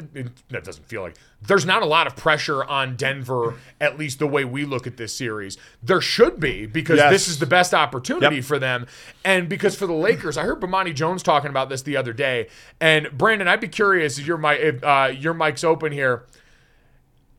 that 0.49 0.63
doesn't 0.63 0.87
feel 0.87 1.01
like 1.03 1.15
there's 1.41 1.65
not 1.65 1.81
a 1.81 1.85
lot 1.85 2.07
of 2.07 2.15
pressure 2.15 2.63
on 2.63 2.95
Denver, 2.95 3.55
at 3.79 3.97
least 3.97 4.19
the 4.19 4.27
way 4.27 4.45
we 4.45 4.65
look 4.65 4.87
at 4.87 4.97
this 4.97 5.13
series. 5.13 5.57
There 5.81 6.01
should 6.01 6.39
be 6.39 6.65
because 6.65 6.97
Yes. 6.97 7.11
this 7.11 7.27
is 7.27 7.39
the 7.39 7.45
best 7.45 7.73
opportunity 7.73 8.37
Yep. 8.37 8.45
for 8.45 8.59
them. 8.59 8.87
And 9.23 9.47
because 9.49 9.75
for 9.75 9.85
the 9.87 9.93
Lakers, 9.93 10.37
I 10.37 10.43
heard 10.43 10.59
Bomani 10.59 10.93
Jones 10.93 11.21
talking 11.23 11.49
about 11.49 11.69
this 11.69 11.81
the 11.83 11.97
other 11.97 12.13
day. 12.13 12.47
And 12.79 13.09
Brandon, 13.17 13.47
I'd 13.47 13.59
be 13.61 13.67
curious 13.67 14.17
if 14.17 14.25
your 14.25 14.37
mic, 14.37 14.59
if 14.59 14.83
uh, 14.83 15.11
your 15.15 15.33
mic's 15.33 15.63
open 15.63 15.91
here. 15.91 16.23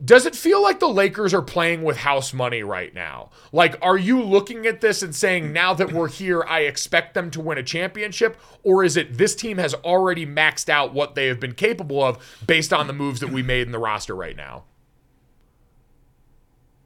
Does 0.04 0.26
it 0.26 0.34
feel 0.34 0.60
like 0.62 0.80
the 0.80 0.88
Lakers 0.88 1.32
are 1.32 1.42
playing 1.42 1.82
with 1.82 1.98
house 1.98 2.32
money 2.32 2.62
right 2.62 2.92
now? 2.92 3.30
Like, 3.52 3.76
are 3.80 3.96
you 3.96 4.20
looking 4.20 4.66
at 4.66 4.80
this 4.80 5.02
and 5.02 5.14
saying, 5.14 5.52
now 5.52 5.74
that 5.74 5.92
we're 5.92 6.08
here, 6.08 6.42
I 6.48 6.60
expect 6.60 7.14
them 7.14 7.30
to 7.30 7.40
win 7.40 7.58
a 7.58 7.62
championship? 7.62 8.36
Or 8.64 8.82
is 8.82 8.96
it 8.96 9.16
this 9.16 9.36
team 9.36 9.58
has 9.58 9.74
already 9.74 10.26
maxed 10.26 10.68
out 10.68 10.92
what 10.92 11.14
they 11.14 11.26
have 11.28 11.38
been 11.38 11.54
capable 11.54 12.02
of 12.02 12.18
based 12.44 12.72
on 12.72 12.88
the 12.88 12.92
moves 12.92 13.20
that 13.20 13.30
we 13.30 13.42
made 13.42 13.66
in 13.66 13.72
the 13.72 13.78
roster 13.78 14.16
right 14.16 14.36
now? 14.36 14.64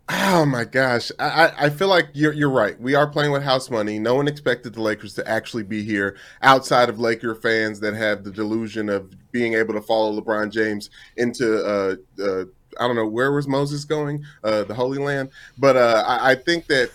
Oh 0.09 0.47
my 0.47 0.65
gosh, 0.65 1.11
I, 1.19 1.53
I- 1.59 1.71
feel 1.71 1.89
like 1.89 2.11
you're 2.13 2.33
you're 2.33 2.51
right. 2.51 2.81
We 2.81 2.95
are 2.95 3.09
playing 3.09 3.33
with 3.33 3.43
house 3.43 3.69
money. 3.71 3.99
No 3.99 4.15
one 4.15 4.29
expected 4.29 4.75
the 4.75 4.81
Lakers 4.83 5.15
to 5.15 5.29
actually 5.29 5.65
be 5.65 5.83
here 5.83 6.17
outside 6.43 6.89
of 6.89 7.01
Laker 7.01 7.35
fans 7.35 7.81
that 7.81 7.95
have 7.95 8.23
the 8.23 8.31
delusion 8.31 8.89
of 8.89 9.13
being 9.33 9.55
able 9.55 9.75
to 9.75 9.83
follow 9.83 10.19
LeBron 10.21 10.53
James 10.53 10.91
into 11.17 11.65
uh, 11.65 11.97
uh, 12.23 12.45
I 12.79 12.87
don't 12.87 12.97
know 12.97 13.07
where 13.07 13.33
was 13.33 13.49
Moses 13.49 13.85
going, 13.85 14.25
uh, 14.45 14.65
the 14.65 14.75
Holy 14.75 14.99
Land. 14.99 15.31
But 15.59 15.77
uh, 15.77 16.05
I, 16.07 16.33
I 16.33 16.35
think 16.35 16.67
that 16.67 16.91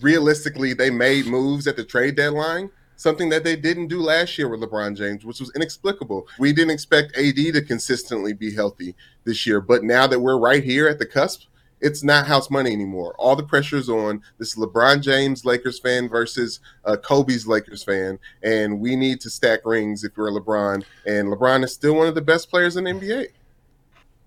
realistically, 0.00 0.72
they 0.74 0.90
made 0.90 1.26
moves 1.26 1.66
at 1.66 1.76
the 1.76 1.84
trade 1.84 2.16
deadline. 2.16 2.70
Something 2.96 3.30
that 3.30 3.42
they 3.42 3.56
didn't 3.56 3.88
do 3.88 4.00
last 4.00 4.38
year 4.38 4.48
with 4.48 4.60
LeBron 4.60 4.96
James, 4.96 5.24
which 5.24 5.40
was 5.40 5.50
inexplicable. 5.56 6.28
We 6.38 6.52
didn't 6.52 6.70
expect 6.70 7.16
AD 7.16 7.34
to 7.34 7.62
consistently 7.62 8.32
be 8.32 8.54
healthy 8.54 8.94
this 9.24 9.44
year, 9.44 9.60
but 9.60 9.82
now 9.82 10.06
that 10.06 10.20
we're 10.20 10.38
right 10.38 10.62
here 10.62 10.86
at 10.86 11.00
the 11.00 11.06
cusp, 11.06 11.42
it's 11.82 12.04
not 12.04 12.28
house 12.28 12.48
money 12.48 12.72
anymore. 12.72 13.14
All 13.18 13.34
the 13.34 13.42
pressure 13.42 13.76
is 13.76 13.88
on 13.88 14.22
this 14.38 14.54
LeBron 14.54 15.02
James 15.02 15.44
Lakers 15.44 15.80
fan 15.80 16.08
versus 16.08 16.60
uh, 16.84 16.96
Kobe's 16.96 17.46
Lakers 17.46 17.82
fan, 17.82 18.20
and 18.42 18.78
we 18.78 18.94
need 18.94 19.20
to 19.22 19.30
stack 19.30 19.66
rings 19.66 20.04
if 20.04 20.16
we're 20.16 20.30
LeBron. 20.30 20.84
And 21.06 21.28
LeBron 21.28 21.64
is 21.64 21.74
still 21.74 21.94
one 21.94 22.06
of 22.06 22.14
the 22.14 22.22
best 22.22 22.48
players 22.50 22.76
in 22.76 22.84
the 22.84 22.90
NBA. 22.92 23.26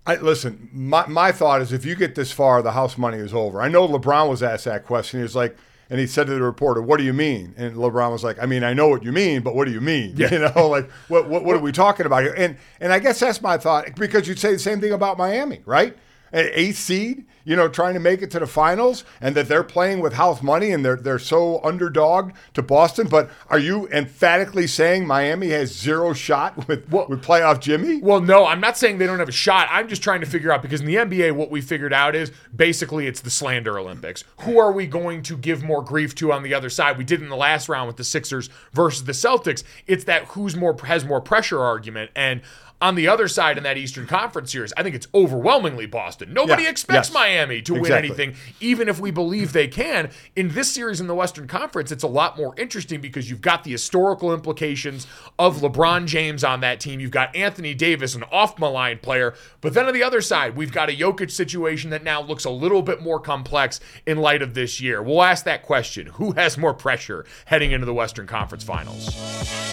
I, 0.06 0.16
listen, 0.16 0.68
my, 0.72 1.06
my 1.06 1.32
thought 1.32 1.60
is 1.62 1.72
if 1.72 1.84
you 1.84 1.96
get 1.96 2.14
this 2.14 2.30
far, 2.30 2.62
the 2.62 2.72
house 2.72 2.96
money 2.96 3.18
is 3.18 3.34
over. 3.34 3.60
I 3.60 3.68
know 3.68 3.88
LeBron 3.88 4.28
was 4.28 4.42
asked 4.42 4.64
that 4.66 4.86
question. 4.86 5.18
He 5.18 5.22
was 5.22 5.34
like, 5.34 5.56
and 5.88 6.00
he 6.00 6.06
said 6.06 6.26
to 6.26 6.34
the 6.34 6.42
reporter, 6.42 6.82
"What 6.82 6.98
do 6.98 7.04
you 7.04 7.12
mean?" 7.12 7.54
And 7.56 7.76
LeBron 7.76 8.10
was 8.10 8.24
like, 8.24 8.42
"I 8.42 8.46
mean, 8.46 8.64
I 8.64 8.72
know 8.72 8.88
what 8.88 9.04
you 9.04 9.12
mean, 9.12 9.42
but 9.42 9.54
what 9.54 9.66
do 9.66 9.72
you 9.72 9.80
mean? 9.80 10.14
Yeah. 10.16 10.28
You 10.32 10.38
know, 10.40 10.68
like 10.68 10.90
what, 11.08 11.28
what 11.28 11.44
what 11.44 11.54
are 11.56 11.60
we 11.60 11.70
talking 11.72 12.06
about 12.06 12.22
here?" 12.22 12.34
And 12.36 12.56
and 12.80 12.92
I 12.92 12.98
guess 12.98 13.20
that's 13.20 13.40
my 13.40 13.56
thought 13.56 13.94
because 13.94 14.26
you'd 14.26 14.38
say 14.38 14.52
the 14.52 14.58
same 14.58 14.80
thing 14.80 14.92
about 14.92 15.16
Miami, 15.16 15.60
right? 15.64 15.96
An 16.36 16.50
eighth 16.52 16.76
seed, 16.76 17.24
you 17.46 17.56
know, 17.56 17.66
trying 17.66 17.94
to 17.94 18.00
make 18.00 18.20
it 18.20 18.30
to 18.32 18.38
the 18.38 18.46
finals, 18.46 19.04
and 19.22 19.34
that 19.36 19.48
they're 19.48 19.64
playing 19.64 20.00
with 20.00 20.12
house 20.12 20.42
money 20.42 20.70
and 20.70 20.84
they're 20.84 20.96
they're 20.96 21.18
so 21.18 21.64
underdog 21.64 22.32
to 22.52 22.62
Boston. 22.62 23.06
But 23.08 23.30
are 23.48 23.58
you 23.58 23.88
emphatically 23.88 24.66
saying 24.66 25.06
Miami 25.06 25.48
has 25.50 25.74
zero 25.74 26.12
shot 26.12 26.68
with 26.68 26.92
with 26.92 27.24
playoff 27.24 27.60
Jimmy? 27.60 28.02
Well, 28.02 28.20
no, 28.20 28.44
I'm 28.44 28.60
not 28.60 28.76
saying 28.76 28.98
they 28.98 29.06
don't 29.06 29.18
have 29.18 29.30
a 29.30 29.32
shot. 29.32 29.68
I'm 29.70 29.88
just 29.88 30.02
trying 30.02 30.20
to 30.20 30.26
figure 30.26 30.52
out 30.52 30.60
because 30.60 30.80
in 30.82 30.86
the 30.86 30.96
NBA, 30.96 31.32
what 31.32 31.50
we 31.50 31.62
figured 31.62 31.94
out 31.94 32.14
is 32.14 32.32
basically 32.54 33.06
it's 33.06 33.22
the 33.22 33.30
slander 33.30 33.78
Olympics. 33.78 34.22
Who 34.40 34.58
are 34.58 34.72
we 34.72 34.86
going 34.86 35.22
to 35.22 35.38
give 35.38 35.62
more 35.62 35.82
grief 35.82 36.14
to 36.16 36.32
on 36.32 36.42
the 36.42 36.52
other 36.52 36.68
side? 36.68 36.98
We 36.98 37.04
did 37.04 37.22
in 37.22 37.30
the 37.30 37.36
last 37.36 37.70
round 37.70 37.86
with 37.86 37.96
the 37.96 38.04
Sixers 38.04 38.50
versus 38.72 39.04
the 39.04 39.12
Celtics. 39.12 39.62
It's 39.86 40.04
that 40.04 40.24
who's 40.26 40.54
more 40.54 40.76
has 40.84 41.06
more 41.06 41.22
pressure 41.22 41.62
argument. 41.62 42.10
And 42.14 42.42
on 42.80 42.94
the 42.94 43.08
other 43.08 43.26
side 43.28 43.56
in 43.56 43.64
that 43.64 43.78
Eastern 43.78 44.06
Conference 44.06 44.52
series, 44.52 44.72
I 44.76 44.82
think 44.82 44.94
it's 44.94 45.08
overwhelmingly 45.14 45.86
Boston. 45.86 46.34
Nobody 46.34 46.64
Yeah, 46.64 46.70
expects 46.70 47.08
yes. 47.08 47.14
Miami 47.14 47.62
to 47.62 47.74
win 47.74 47.92
anything, 47.92 48.34
even 48.60 48.88
if 48.88 49.00
we 49.00 49.10
believe 49.10 49.52
they 49.52 49.68
can. 49.68 50.10
In 50.34 50.48
this 50.48 50.72
series 50.72 51.00
in 51.00 51.06
the 51.06 51.14
Western 51.14 51.46
Conference, 51.46 51.90
it's 51.90 52.02
a 52.02 52.08
lot 52.08 52.36
more 52.36 52.54
interesting 52.58 53.00
because 53.00 53.30
you've 53.30 53.40
got 53.40 53.64
the 53.64 53.70
historical 53.70 54.32
implications 54.34 55.06
of 55.38 55.58
LeBron 55.58 56.06
James 56.06 56.44
on 56.44 56.60
that 56.60 56.80
team. 56.80 57.00
You've 57.00 57.10
got 57.10 57.34
Anthony 57.34 57.74
Davis, 57.74 58.14
an 58.14 58.24
off 58.30 58.58
maligned 58.58 59.02
player. 59.02 59.34
But 59.60 59.74
then 59.74 59.86
on 59.86 59.94
the 59.94 60.02
other 60.02 60.20
side, 60.20 60.56
we've 60.56 60.72
got 60.72 60.90
a 60.90 60.92
Jokic 60.92 61.30
situation 61.30 61.90
that 61.90 62.04
now 62.04 62.20
looks 62.20 62.44
a 62.44 62.50
little 62.50 62.82
bit 62.82 63.00
more 63.00 63.20
complex 63.20 63.80
in 64.06 64.18
light 64.18 64.42
of 64.42 64.54
this 64.54 64.80
year. 64.80 65.02
We'll 65.02 65.22
ask 65.22 65.44
that 65.44 65.62
question 65.62 66.08
Who 66.08 66.32
has 66.32 66.58
more 66.58 66.74
pressure 66.74 67.24
heading 67.46 67.72
into 67.72 67.86
the 67.86 67.94
Western 67.94 68.26
Conference 68.26 68.64
Finals? 68.64 69.72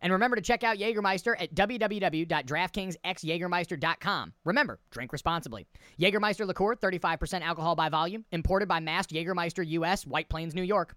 And 0.00 0.12
remember 0.12 0.36
to 0.36 0.42
check 0.42 0.62
out 0.62 0.78
Jägermeister 0.78 1.34
at 1.40 1.52
www.draftkingsxjagermeister.com. 1.54 4.32
Remember, 4.44 4.78
drink 4.90 5.12
responsibly. 5.12 5.66
Jägermeister 6.00 6.46
liqueur, 6.46 6.76
35% 6.76 7.42
alcohol 7.42 7.74
by 7.74 7.88
volume, 7.88 8.24
imported 8.30 8.68
by 8.68 8.78
Mast 8.80 9.10
Jägermeister 9.10 9.66
US, 9.66 10.06
White 10.06 10.28
Plains, 10.28 10.54
New 10.54 10.62
York. 10.62 10.94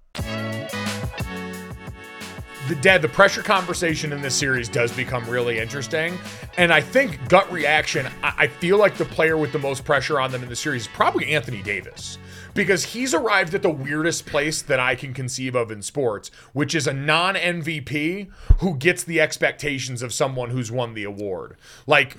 the 2.70 2.76
dead 2.76 3.02
the 3.02 3.10
pressure 3.10 3.42
conversation 3.42 4.14
in 4.14 4.22
this 4.22 4.36
series 4.36 4.70
does 4.70 4.92
become 4.92 5.28
really 5.28 5.58
interesting 5.58 6.16
and 6.58 6.72
i 6.72 6.80
think 6.80 7.18
gut 7.28 7.52
reaction 7.52 8.06
I, 8.22 8.34
I, 8.38 8.48
feel 8.48 8.78
like 8.78 8.96
the 8.96 9.06
player 9.06 9.38
with 9.38 9.52
the 9.52 9.58
most 9.58 9.84
pressure 9.84 10.20
on 10.20 10.32
them 10.32 10.44
in 10.44 10.50
the 10.50 10.56
series 10.56 10.84
is 10.84 10.88
probably 10.90 11.34
anthony 11.34 11.64
davis 11.64 12.20
because 12.60 12.86
he's 12.86 13.14
arrived 13.14 13.54
at 13.54 13.62
the 13.62 13.70
weirdest 13.70 14.26
place 14.26 14.62
that 14.62 14.80
i 14.80 14.94
can 14.94 15.14
conceive 15.14 15.56
of 15.56 15.72
in 15.72 15.82
sports 15.82 16.30
which 16.54 16.76
is 16.76 16.88
a 16.88 16.94
non-mvp 16.94 18.30
who 18.60 18.76
gets 18.76 19.04
the 19.04 19.22
expectations 19.22 20.02
of 20.02 20.14
someone 20.14 20.50
who's 20.50 20.72
won 20.72 20.94
the 20.94 21.04
award. 21.04 21.56
Like 21.88 22.18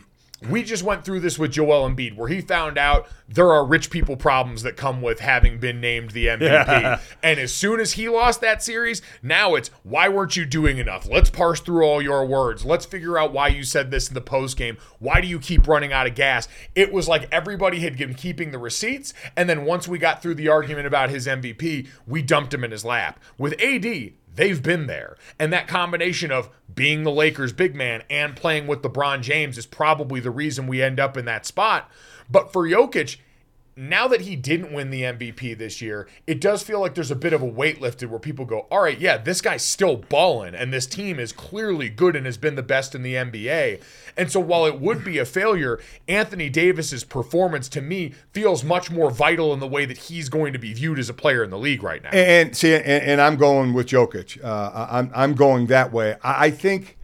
we 0.49 0.63
just 0.63 0.83
went 0.83 1.05
through 1.05 1.21
this 1.21 1.39
with 1.39 1.53
Joel 1.53 1.89
Embiid, 1.89 2.17
where 2.17 2.29
he 2.29 2.41
found 2.41 2.79
out 2.79 3.07
there 3.29 3.51
are 3.51 3.65
rich 3.65 3.91
people 3.91 4.17
problems 4.17 4.63
that 4.63 4.77
come 4.77 5.03
with 5.03 5.21
having 5.21 5.59
been 5.59 5.81
named 5.81 6.13
the 6.13 6.27
MVP. 6.27 6.41
Yeah. 6.41 7.01
And 7.23 7.39
as 7.39 7.53
soon 7.53 7.81
as 7.81 7.93
he 7.93 8.09
lost 8.09 8.41
that 8.41 8.63
series, 8.63 9.03
now 9.23 9.55
it's 9.55 9.69
why 9.83 10.09
weren't 10.09 10.37
you 10.37 10.47
doing 10.47 10.79
enough? 10.79 11.07
Let's 11.09 11.29
parse 11.29 11.61
through 11.61 11.85
all 11.85 12.01
your 12.01 12.25
words. 12.25 12.65
Let's 12.65 12.87
figure 12.87 13.19
out 13.19 13.33
why 13.33 13.49
you 13.49 13.63
said 13.63 13.91
this 13.91 14.09
in 14.09 14.15
the 14.15 14.21
post 14.21 14.57
game. 14.57 14.79
Why 14.99 15.21
do 15.21 15.29
you 15.29 15.39
keep 15.39 15.69
running 15.69 15.93
out 15.93 16.07
of 16.07 16.15
gas? 16.15 16.49
It 16.75 16.93
was 16.93 17.09
like 17.09 17.29
everybody 17.31 17.81
had 17.81 17.99
been 17.99 18.15
keeping 18.15 18.51
the 18.51 18.59
receipts, 18.59 19.13
and 19.37 19.49
then 19.51 19.65
once 19.65 19.87
we 19.87 19.99
got 19.99 20.23
through 20.23 20.35
the 20.37 20.49
argument 20.49 20.87
about 20.87 21.11
his 21.11 21.27
MVP, 21.27 21.89
we 22.07 22.23
dumped 22.23 22.55
him 22.55 22.65
in 22.65 22.71
his 22.71 22.85
lap. 22.85 23.21
With 23.37 23.61
AD, 23.61 24.13
They've 24.35 24.63
been 24.63 24.87
there. 24.87 25.17
And 25.39 25.53
that 25.53 25.69
combination 25.69 26.31
of 26.31 26.51
being 26.73 27.03
the 27.03 27.11
Lakers' 27.11 27.53
big 27.53 27.75
man 27.75 28.03
and 28.09 28.37
playing 28.37 28.67
with 28.67 28.83
LeBron 28.83 29.23
James 29.23 29.59
is 29.59 29.67
probably 29.67 30.21
the 30.21 30.31
reason 30.31 30.67
we 30.67 30.83
end 30.83 31.01
up 31.01 31.17
in 31.17 31.25
that 31.25 31.47
spot. 31.47 31.91
But 32.31 32.53
for 32.53 32.67
Jokic, 32.67 33.17
now 33.77 34.09
that 34.09 34.23
he 34.23 34.37
didn't 34.37 34.73
win 34.73 34.91
the 34.91 35.03
MVP 35.03 35.57
this 35.57 35.81
year, 35.81 36.09
it 36.27 36.41
does 36.41 36.63
feel 36.63 36.81
like 36.81 36.95
there's 36.95 37.11
a 37.11 37.17
bit 37.17 37.33
of 37.33 37.41
a 37.41 37.47
weight 37.47 37.81
lifted 37.81 38.11
where 38.11 38.19
people 38.19 38.45
go, 38.45 38.67
all 38.71 38.83
right, 38.83 38.99
yeah, 38.99 39.17
this 39.17 39.41
guy's 39.41 39.63
still 39.63 39.97
balling, 39.97 40.55
and 40.55 40.73
this 40.73 40.87
team 40.87 41.19
is 41.19 41.33
clearly 41.33 41.89
good 41.89 42.17
and 42.17 42.27
has 42.27 42.37
been 42.37 42.57
the 42.57 42.63
best 42.63 42.95
in 42.95 43.03
the 43.03 43.15
NBA. 43.15 43.81
And 44.17 44.31
so 44.31 44.41
while 44.41 44.67
it 44.67 44.81
would 44.81 45.05
be 45.05 45.19
a 45.19 45.25
failure, 45.25 45.81
Anthony 46.09 46.49
Davis's 46.51 47.05
performance 47.05 47.69
to 47.71 47.81
me 47.81 48.13
feels 48.33 48.63
much 48.65 48.91
more 48.91 49.11
vital 49.11 49.53
in 49.53 49.61
the 49.61 49.69
way 49.69 49.85
that 49.85 49.97
he's 49.97 50.29
going 50.29 50.53
to 50.53 50.59
be 50.59 50.73
viewed 50.75 50.99
as 50.99 51.09
a 51.09 51.15
player 51.15 51.43
in 51.43 51.51
the 51.51 51.59
league 51.59 51.83
right 51.83 52.03
now. 52.03 52.11
And, 52.11 52.57
see, 52.57 52.75
and, 52.75 52.85
and 52.85 53.21
I'm 53.21 53.37
going 53.37 53.73
with 53.73 53.87
Jokic. 53.87 54.43
Uh, 54.45 54.89
I'm, 54.91 55.11
I'm 55.15 55.35
going 55.35 55.67
that 55.67 55.93
way. 55.93 56.17
I 56.23 56.51
think 56.51 56.99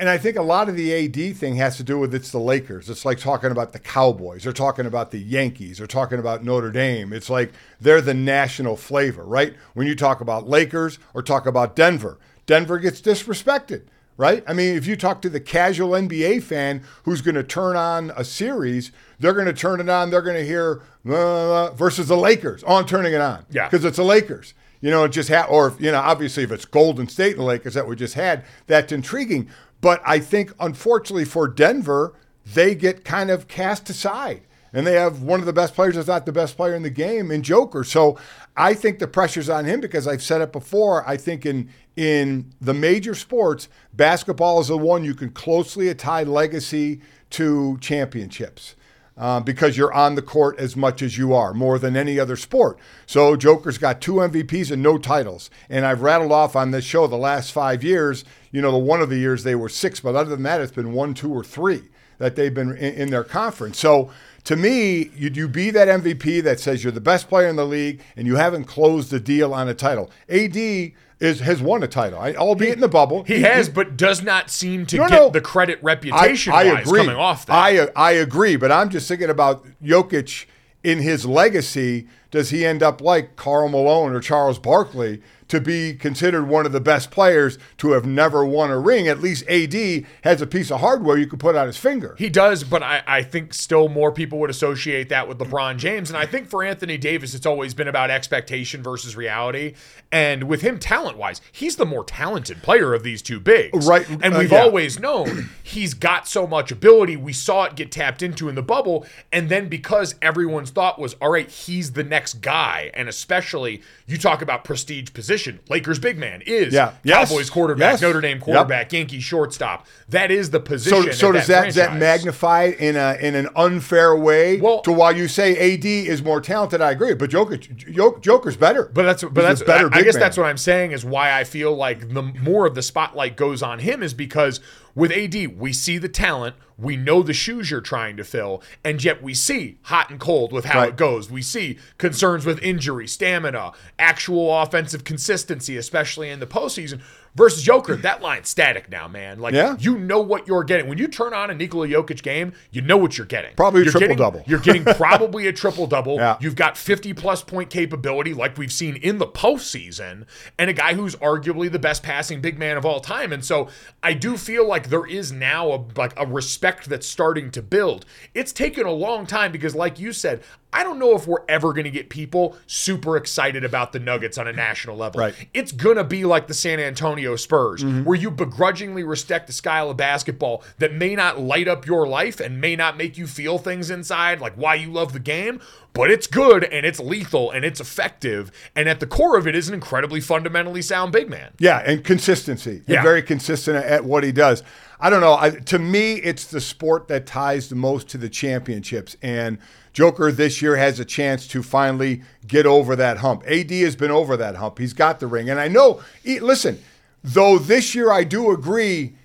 and 0.00 0.08
I 0.08 0.16
think 0.16 0.38
a 0.38 0.42
lot 0.42 0.70
of 0.70 0.76
the 0.76 0.94
AD 0.94 1.36
thing 1.36 1.56
has 1.56 1.76
to 1.76 1.82
do 1.82 1.98
with 1.98 2.14
it's 2.14 2.30
the 2.30 2.40
Lakers. 2.40 2.88
It's 2.88 3.04
like 3.04 3.18
talking 3.18 3.50
about 3.50 3.74
the 3.74 3.78
Cowboys. 3.78 4.44
They're 4.44 4.52
talking 4.54 4.86
about 4.86 5.10
the 5.10 5.18
Yankees. 5.18 5.76
They're 5.76 5.86
talking 5.86 6.18
about 6.18 6.42
Notre 6.42 6.70
Dame. 6.70 7.12
It's 7.12 7.28
like 7.28 7.52
they're 7.78 8.00
the 8.00 8.14
national 8.14 8.76
flavor, 8.76 9.24
right? 9.24 9.54
When 9.74 9.86
you 9.86 9.94
talk 9.94 10.22
about 10.22 10.48
Lakers 10.48 10.98
or 11.12 11.22
talk 11.22 11.44
about 11.46 11.76
Denver, 11.76 12.18
Denver 12.46 12.78
gets 12.78 13.02
disrespected, 13.02 13.82
right? 14.16 14.42
I 14.48 14.54
mean, 14.54 14.74
if 14.74 14.86
you 14.86 14.96
talk 14.96 15.20
to 15.20 15.28
the 15.28 15.38
casual 15.38 15.90
NBA 15.90 16.42
fan 16.44 16.82
who's 17.04 17.20
going 17.20 17.34
to 17.34 17.44
turn 17.44 17.76
on 17.76 18.10
a 18.16 18.24
series, 18.24 18.92
they're 19.18 19.34
going 19.34 19.46
to 19.46 19.52
turn 19.52 19.80
it 19.80 19.90
on. 19.90 20.08
They're 20.08 20.22
going 20.22 20.36
to 20.36 20.46
hear 20.46 20.80
uh, 21.06 21.72
versus 21.72 22.08
the 22.08 22.16
Lakers. 22.16 22.64
Oh, 22.66 22.76
I'm 22.76 22.86
turning 22.86 23.12
it 23.12 23.20
on. 23.20 23.44
Yeah. 23.50 23.68
Because 23.68 23.84
it's 23.84 23.98
the 23.98 24.04
Lakers. 24.04 24.54
You 24.80 24.90
know, 24.90 25.04
it 25.04 25.10
just 25.10 25.28
ha- 25.28 25.46
or 25.48 25.74
you 25.78 25.92
know, 25.92 26.00
obviously 26.00 26.42
if 26.42 26.52
it's 26.52 26.64
Golden 26.64 27.06
State 27.06 27.32
and 27.32 27.40
the 27.40 27.44
Lakers 27.44 27.74
that 27.74 27.86
we 27.86 27.96
just 27.96 28.14
had, 28.14 28.44
that's 28.66 28.92
intriguing. 28.92 29.50
But 29.80 30.02
I 30.04 30.18
think, 30.18 30.52
unfortunately 30.60 31.24
for 31.24 31.48
Denver, 31.48 32.14
they 32.46 32.74
get 32.74 33.04
kind 33.04 33.30
of 33.30 33.48
cast 33.48 33.88
aside. 33.90 34.42
And 34.72 34.86
they 34.86 34.94
have 34.94 35.22
one 35.22 35.40
of 35.40 35.46
the 35.46 35.52
best 35.52 35.74
players, 35.74 35.96
if 35.96 36.06
not 36.06 36.26
the 36.26 36.32
best 36.32 36.56
player 36.56 36.74
in 36.74 36.82
the 36.82 36.90
game, 36.90 37.30
in 37.32 37.42
Joker. 37.42 37.82
So 37.82 38.18
I 38.56 38.74
think 38.74 38.98
the 38.98 39.08
pressure's 39.08 39.48
on 39.48 39.64
him 39.64 39.80
because 39.80 40.06
I've 40.06 40.22
said 40.22 40.40
it 40.40 40.52
before. 40.52 41.08
I 41.08 41.16
think 41.16 41.44
in 41.44 41.70
in 41.96 42.52
the 42.60 42.72
major 42.72 43.14
sports, 43.14 43.68
basketball 43.92 44.60
is 44.60 44.68
the 44.68 44.78
one 44.78 45.04
you 45.04 45.14
can 45.14 45.30
closely 45.30 45.92
tie 45.94 46.22
legacy 46.22 47.00
to 47.30 47.78
championships. 47.80 48.76
Uh, 49.20 49.38
because 49.38 49.76
you're 49.76 49.92
on 49.92 50.14
the 50.14 50.22
court 50.22 50.58
as 50.58 50.74
much 50.74 51.02
as 51.02 51.18
you 51.18 51.34
are, 51.34 51.52
more 51.52 51.78
than 51.78 51.94
any 51.94 52.18
other 52.18 52.36
sport. 52.36 52.78
So 53.04 53.36
Joker's 53.36 53.76
got 53.76 54.00
two 54.00 54.14
MVPs 54.14 54.70
and 54.70 54.82
no 54.82 54.96
titles. 54.96 55.50
And 55.68 55.84
I've 55.84 56.00
rattled 56.00 56.32
off 56.32 56.56
on 56.56 56.70
this 56.70 56.86
show 56.86 57.06
the 57.06 57.16
last 57.16 57.52
five 57.52 57.84
years. 57.84 58.24
You 58.50 58.62
know, 58.62 58.72
the 58.72 58.78
one 58.78 59.02
of 59.02 59.10
the 59.10 59.18
years 59.18 59.44
they 59.44 59.54
were 59.54 59.68
six, 59.68 60.00
but 60.00 60.16
other 60.16 60.30
than 60.30 60.42
that, 60.44 60.62
it's 60.62 60.72
been 60.72 60.94
one, 60.94 61.12
two, 61.12 61.30
or 61.30 61.44
three 61.44 61.82
that 62.16 62.34
they've 62.34 62.54
been 62.54 62.74
in, 62.78 62.94
in 62.94 63.10
their 63.10 63.24
conference. 63.24 63.78
So 63.78 64.10
to 64.44 64.56
me, 64.56 65.10
you, 65.14 65.30
you 65.34 65.48
be 65.48 65.70
that 65.70 65.88
MVP 65.88 66.42
that 66.44 66.58
says 66.58 66.82
you're 66.82 66.90
the 66.90 67.00
best 67.00 67.28
player 67.28 67.48
in 67.48 67.56
the 67.56 67.66
league 67.66 68.00
and 68.16 68.26
you 68.26 68.36
haven't 68.36 68.64
closed 68.64 69.10
the 69.10 69.20
deal 69.20 69.52
on 69.52 69.68
a 69.68 69.74
title. 69.74 70.10
AD 70.30 70.92
is 71.20 71.40
has 71.40 71.60
won 71.60 71.82
a 71.82 71.88
title, 71.88 72.18
I, 72.18 72.34
albeit 72.34 72.68
he, 72.68 72.74
in 72.74 72.80
the 72.80 72.88
bubble. 72.88 73.22
He, 73.24 73.36
he 73.36 73.42
has, 73.42 73.66
he, 73.66 73.72
but 73.72 73.96
does 73.96 74.22
not 74.22 74.50
seem 74.50 74.86
to 74.86 74.96
no, 74.96 75.08
get 75.08 75.14
no. 75.14 75.30
the 75.30 75.40
credit 75.40 75.78
reputation 75.82 76.52
I, 76.52 76.56
I 76.56 76.80
agree. 76.80 77.00
coming 77.00 77.16
off 77.16 77.46
that. 77.46 77.52
I 77.52 77.88
I 77.94 78.12
agree, 78.12 78.56
but 78.56 78.72
I'm 78.72 78.88
just 78.88 79.06
thinking 79.06 79.30
about 79.30 79.64
Jokic 79.82 80.46
in 80.82 80.98
his 81.00 81.26
legacy. 81.26 82.08
Does 82.30 82.50
he 82.50 82.64
end 82.64 82.82
up 82.82 83.00
like 83.00 83.36
Karl 83.36 83.68
Malone 83.68 84.12
or 84.12 84.20
Charles 84.20 84.58
Barkley? 84.58 85.20
To 85.50 85.60
be 85.60 85.94
considered 85.94 86.46
one 86.46 86.64
of 86.64 86.72
the 86.72 86.80
best 86.80 87.10
players 87.10 87.58
to 87.76 87.90
have 87.92 88.06
never 88.06 88.44
won 88.44 88.70
a 88.70 88.78
ring. 88.78 89.08
At 89.08 89.20
least 89.20 89.46
AD 89.48 90.06
has 90.22 90.40
a 90.40 90.46
piece 90.46 90.70
of 90.70 90.80
hardware 90.80 91.18
you 91.18 91.26
can 91.26 91.38
put 91.38 91.56
on 91.56 91.66
his 91.66 91.76
finger. 91.76 92.14
He 92.18 92.30
does, 92.30 92.62
but 92.62 92.82
I, 92.82 93.02
I 93.06 93.22
think 93.22 93.52
still 93.52 93.88
more 93.88 94.12
people 94.12 94.38
would 94.38 94.50
associate 94.50 95.08
that 95.08 95.26
with 95.28 95.38
LeBron 95.38 95.76
James. 95.76 96.08
And 96.08 96.16
I 96.16 96.24
think 96.24 96.48
for 96.48 96.62
Anthony 96.62 96.96
Davis, 96.96 97.34
it's 97.34 97.46
always 97.46 97.74
been 97.74 97.88
about 97.88 98.10
expectation 98.10 98.80
versus 98.82 99.16
reality. 99.16 99.74
And 100.12 100.44
with 100.44 100.62
him, 100.62 100.78
talent 100.78 101.18
wise, 101.18 101.40
he's 101.50 101.76
the 101.76 101.86
more 101.86 102.04
talented 102.04 102.62
player 102.62 102.94
of 102.94 103.02
these 103.02 103.20
two 103.20 103.40
bigs. 103.40 103.86
Right. 103.86 104.08
And 104.08 104.36
we've 104.38 104.52
uh, 104.52 104.56
yeah. 104.56 104.62
always 104.62 105.00
known 105.00 105.50
he's 105.62 105.94
got 105.94 106.28
so 106.28 106.46
much 106.46 106.70
ability. 106.70 107.16
We 107.16 107.32
saw 107.32 107.64
it 107.64 107.74
get 107.74 107.90
tapped 107.90 108.22
into 108.22 108.48
in 108.48 108.54
the 108.54 108.62
bubble. 108.62 109.04
And 109.32 109.48
then 109.48 109.68
because 109.68 110.14
everyone's 110.22 110.70
thought 110.70 111.00
was, 111.00 111.14
all 111.14 111.30
right, 111.30 111.50
he's 111.50 111.92
the 111.92 112.04
next 112.04 112.34
guy. 112.34 112.92
And 112.94 113.08
especially 113.08 113.82
you 114.06 114.16
talk 114.16 114.42
about 114.42 114.62
prestige 114.62 115.12
position. 115.12 115.39
Lakers 115.68 115.98
big 115.98 116.18
man 116.18 116.42
is 116.46 116.74
yeah. 116.74 116.94
Cowboys 117.06 117.50
quarterback, 117.50 117.92
yes. 117.94 118.02
Notre 118.02 118.20
Dame 118.20 118.40
quarterback, 118.40 118.92
yep. 118.92 119.00
Yankees 119.00 119.22
shortstop. 119.22 119.86
That 120.08 120.30
is 120.30 120.50
the 120.50 120.60
position. 120.60 121.04
So, 121.04 121.10
so 121.12 121.32
does 121.32 121.46
that, 121.46 121.74
that, 121.74 121.90
that 121.92 121.98
magnify 121.98 122.72
in 122.78 122.96
a 122.96 123.16
in 123.20 123.34
an 123.34 123.48
unfair 123.56 124.16
way 124.16 124.60
well, 124.60 124.80
to 124.82 124.92
why 124.92 125.12
you 125.12 125.28
say 125.28 125.74
AD 125.74 125.84
is 125.84 126.22
more 126.22 126.40
talented? 126.40 126.80
I 126.80 126.90
agree, 126.90 127.14
but 127.14 127.30
Joker 127.30 127.56
Joker's 127.56 128.56
better. 128.56 128.90
But 128.92 129.02
that's 129.02 129.22
but 129.22 129.42
that's 129.42 129.62
better. 129.62 129.88
I, 129.92 129.98
I 129.98 130.02
guess 130.02 130.14
man. 130.14 130.20
that's 130.20 130.36
what 130.36 130.46
I'm 130.46 130.58
saying 130.58 130.92
is 130.92 131.04
why 131.04 131.38
I 131.38 131.44
feel 131.44 131.74
like 131.74 132.12
the 132.12 132.22
more 132.22 132.66
of 132.66 132.74
the 132.74 132.82
spotlight 132.82 133.36
goes 133.36 133.62
on 133.62 133.78
him 133.78 134.02
is 134.02 134.14
because 134.14 134.60
with 134.94 135.12
AD, 135.12 135.58
we 135.58 135.72
see 135.72 135.98
the 135.98 136.08
talent, 136.08 136.56
we 136.78 136.96
know 136.96 137.22
the 137.22 137.32
shoes 137.32 137.70
you're 137.70 137.80
trying 137.80 138.16
to 138.16 138.24
fill, 138.24 138.62
and 138.82 139.02
yet 139.02 139.22
we 139.22 139.34
see 139.34 139.78
hot 139.82 140.10
and 140.10 140.18
cold 140.18 140.52
with 140.52 140.64
how 140.64 140.80
right. 140.80 140.88
it 140.90 140.96
goes. 140.96 141.30
We 141.30 141.42
see 141.42 141.78
concerns 141.98 142.46
with 142.46 142.62
injury, 142.62 143.06
stamina, 143.06 143.72
actual 143.98 144.60
offensive 144.60 145.04
consistency, 145.04 145.76
especially 145.76 146.30
in 146.30 146.40
the 146.40 146.46
postseason. 146.46 147.00
Versus 147.36 147.62
Joker, 147.62 147.94
that 147.96 148.22
line's 148.22 148.48
static 148.48 148.90
now, 148.90 149.06
man. 149.06 149.38
Like 149.38 149.54
yeah. 149.54 149.76
you 149.78 149.96
know 149.96 150.20
what 150.20 150.48
you're 150.48 150.64
getting. 150.64 150.88
When 150.88 150.98
you 150.98 151.06
turn 151.06 151.32
on 151.32 151.50
a 151.50 151.54
Nikola 151.54 151.86
Jokic 151.86 152.22
game, 152.22 152.52
you 152.72 152.82
know 152.82 152.96
what 152.96 153.16
you're 153.16 153.26
getting. 153.26 153.54
Probably 153.54 153.82
a 153.82 153.84
triple 153.84 154.00
getting, 154.00 154.16
double. 154.16 154.42
You're 154.46 154.58
getting 154.58 154.84
probably 154.84 155.46
a 155.46 155.52
triple 155.52 155.86
double. 155.86 156.10
Yeah. 156.20 156.36
You've 156.40 156.56
got 156.56 156.76
50 156.76 157.14
plus 157.14 157.42
point 157.42 157.70
capability, 157.70 158.34
like 158.34 158.58
we've 158.58 158.72
seen 158.72 158.96
in 158.96 159.16
the 159.18 159.26
postseason, 159.26 160.26
and 160.58 160.68
a 160.68 160.72
guy 160.74 160.92
who's 160.92 161.16
arguably 161.16 161.72
the 161.72 161.78
best 161.78 162.02
passing 162.02 162.42
big 162.42 162.58
man 162.58 162.76
of 162.76 162.84
all 162.84 163.00
time. 163.00 163.32
And 163.32 163.42
so 163.42 163.68
I 164.02 164.12
do 164.12 164.36
feel 164.36 164.68
like 164.68 164.90
there 164.90 165.06
is 165.06 165.32
now 165.32 165.72
a 165.72 165.84
like 165.96 166.12
a 166.18 166.26
respect 166.26 166.90
that's 166.90 167.06
starting 167.06 167.50
to 167.52 167.62
build. 167.62 168.04
It's 168.34 168.52
taken 168.52 168.84
a 168.86 168.92
long 168.92 169.24
time 169.24 169.50
because, 169.50 169.74
like 169.74 169.98
you 169.98 170.12
said, 170.12 170.42
I 170.72 170.84
don't 170.84 170.98
know 170.98 171.16
if 171.16 171.26
we're 171.26 171.44
ever 171.48 171.72
going 171.72 171.84
to 171.84 171.90
get 171.90 172.10
people 172.10 172.56
super 172.66 173.16
excited 173.16 173.64
about 173.64 173.92
the 173.92 173.98
Nuggets 173.98 174.38
on 174.38 174.46
a 174.46 174.52
national 174.52 174.96
level. 174.96 175.20
Right. 175.20 175.34
It's 175.52 175.72
going 175.72 175.96
to 175.96 176.04
be 176.04 176.24
like 176.24 176.46
the 176.46 176.54
San 176.54 176.78
Antonio 176.78 177.36
Spurs, 177.36 177.82
mm-hmm. 177.82 178.04
where 178.04 178.16
you 178.16 178.30
begrudgingly 178.30 179.02
respect 179.02 179.46
the 179.46 179.52
style 179.52 179.90
of 179.90 179.96
basketball 179.96 180.62
that 180.78 180.92
may 180.92 181.14
not 181.14 181.40
light 181.40 181.68
up 181.68 181.86
your 181.86 182.06
life 182.06 182.40
and 182.40 182.60
may 182.60 182.76
not 182.76 182.96
make 182.96 183.18
you 183.18 183.26
feel 183.26 183.58
things 183.58 183.90
inside, 183.90 184.40
like 184.40 184.54
why 184.54 184.74
you 184.74 184.90
love 184.90 185.12
the 185.12 185.20
game, 185.20 185.60
but 185.92 186.10
it's 186.10 186.26
good 186.26 186.64
and 186.64 186.86
it's 186.86 187.00
lethal 187.00 187.50
and 187.50 187.64
it's 187.64 187.80
effective. 187.80 188.52
And 188.76 188.88
at 188.88 189.00
the 189.00 189.06
core 189.06 189.36
of 189.36 189.46
it 189.46 189.56
is 189.56 189.68
an 189.68 189.74
incredibly 189.74 190.20
fundamentally 190.20 190.82
sound 190.82 191.12
big 191.12 191.28
man. 191.28 191.52
Yeah, 191.58 191.82
and 191.84 192.04
consistency. 192.04 192.82
Yeah. 192.86 192.96
And 192.96 193.04
very 193.04 193.22
consistent 193.22 193.84
at 193.84 194.04
what 194.04 194.22
he 194.22 194.32
does. 194.32 194.62
I 195.00 195.10
don't 195.10 195.20
know. 195.20 195.34
I, 195.34 195.50
to 195.50 195.78
me, 195.78 196.14
it's 196.14 196.44
the 196.44 196.60
sport 196.60 197.08
that 197.08 197.26
ties 197.26 197.70
the 197.70 197.74
most 197.74 198.08
to 198.10 198.18
the 198.18 198.28
championships. 198.28 199.16
And 199.22 199.58
Joker 199.92 200.30
this 200.30 200.62
year 200.62 200.76
has 200.76 201.00
a 201.00 201.04
chance 201.04 201.46
to 201.48 201.62
finally 201.62 202.22
get 202.46 202.66
over 202.66 202.94
that 202.96 203.18
hump. 203.18 203.42
AD 203.46 203.70
has 203.70 203.96
been 203.96 204.10
over 204.10 204.36
that 204.36 204.56
hump. 204.56 204.78
He's 204.78 204.92
got 204.92 205.20
the 205.20 205.26
ring. 205.26 205.50
And 205.50 205.58
I 205.58 205.68
know, 205.68 206.00
listen, 206.24 206.80
though 207.24 207.58
this 207.58 207.94
year 207.94 208.12
I 208.12 208.24
do 208.24 208.50
agree 208.50 209.16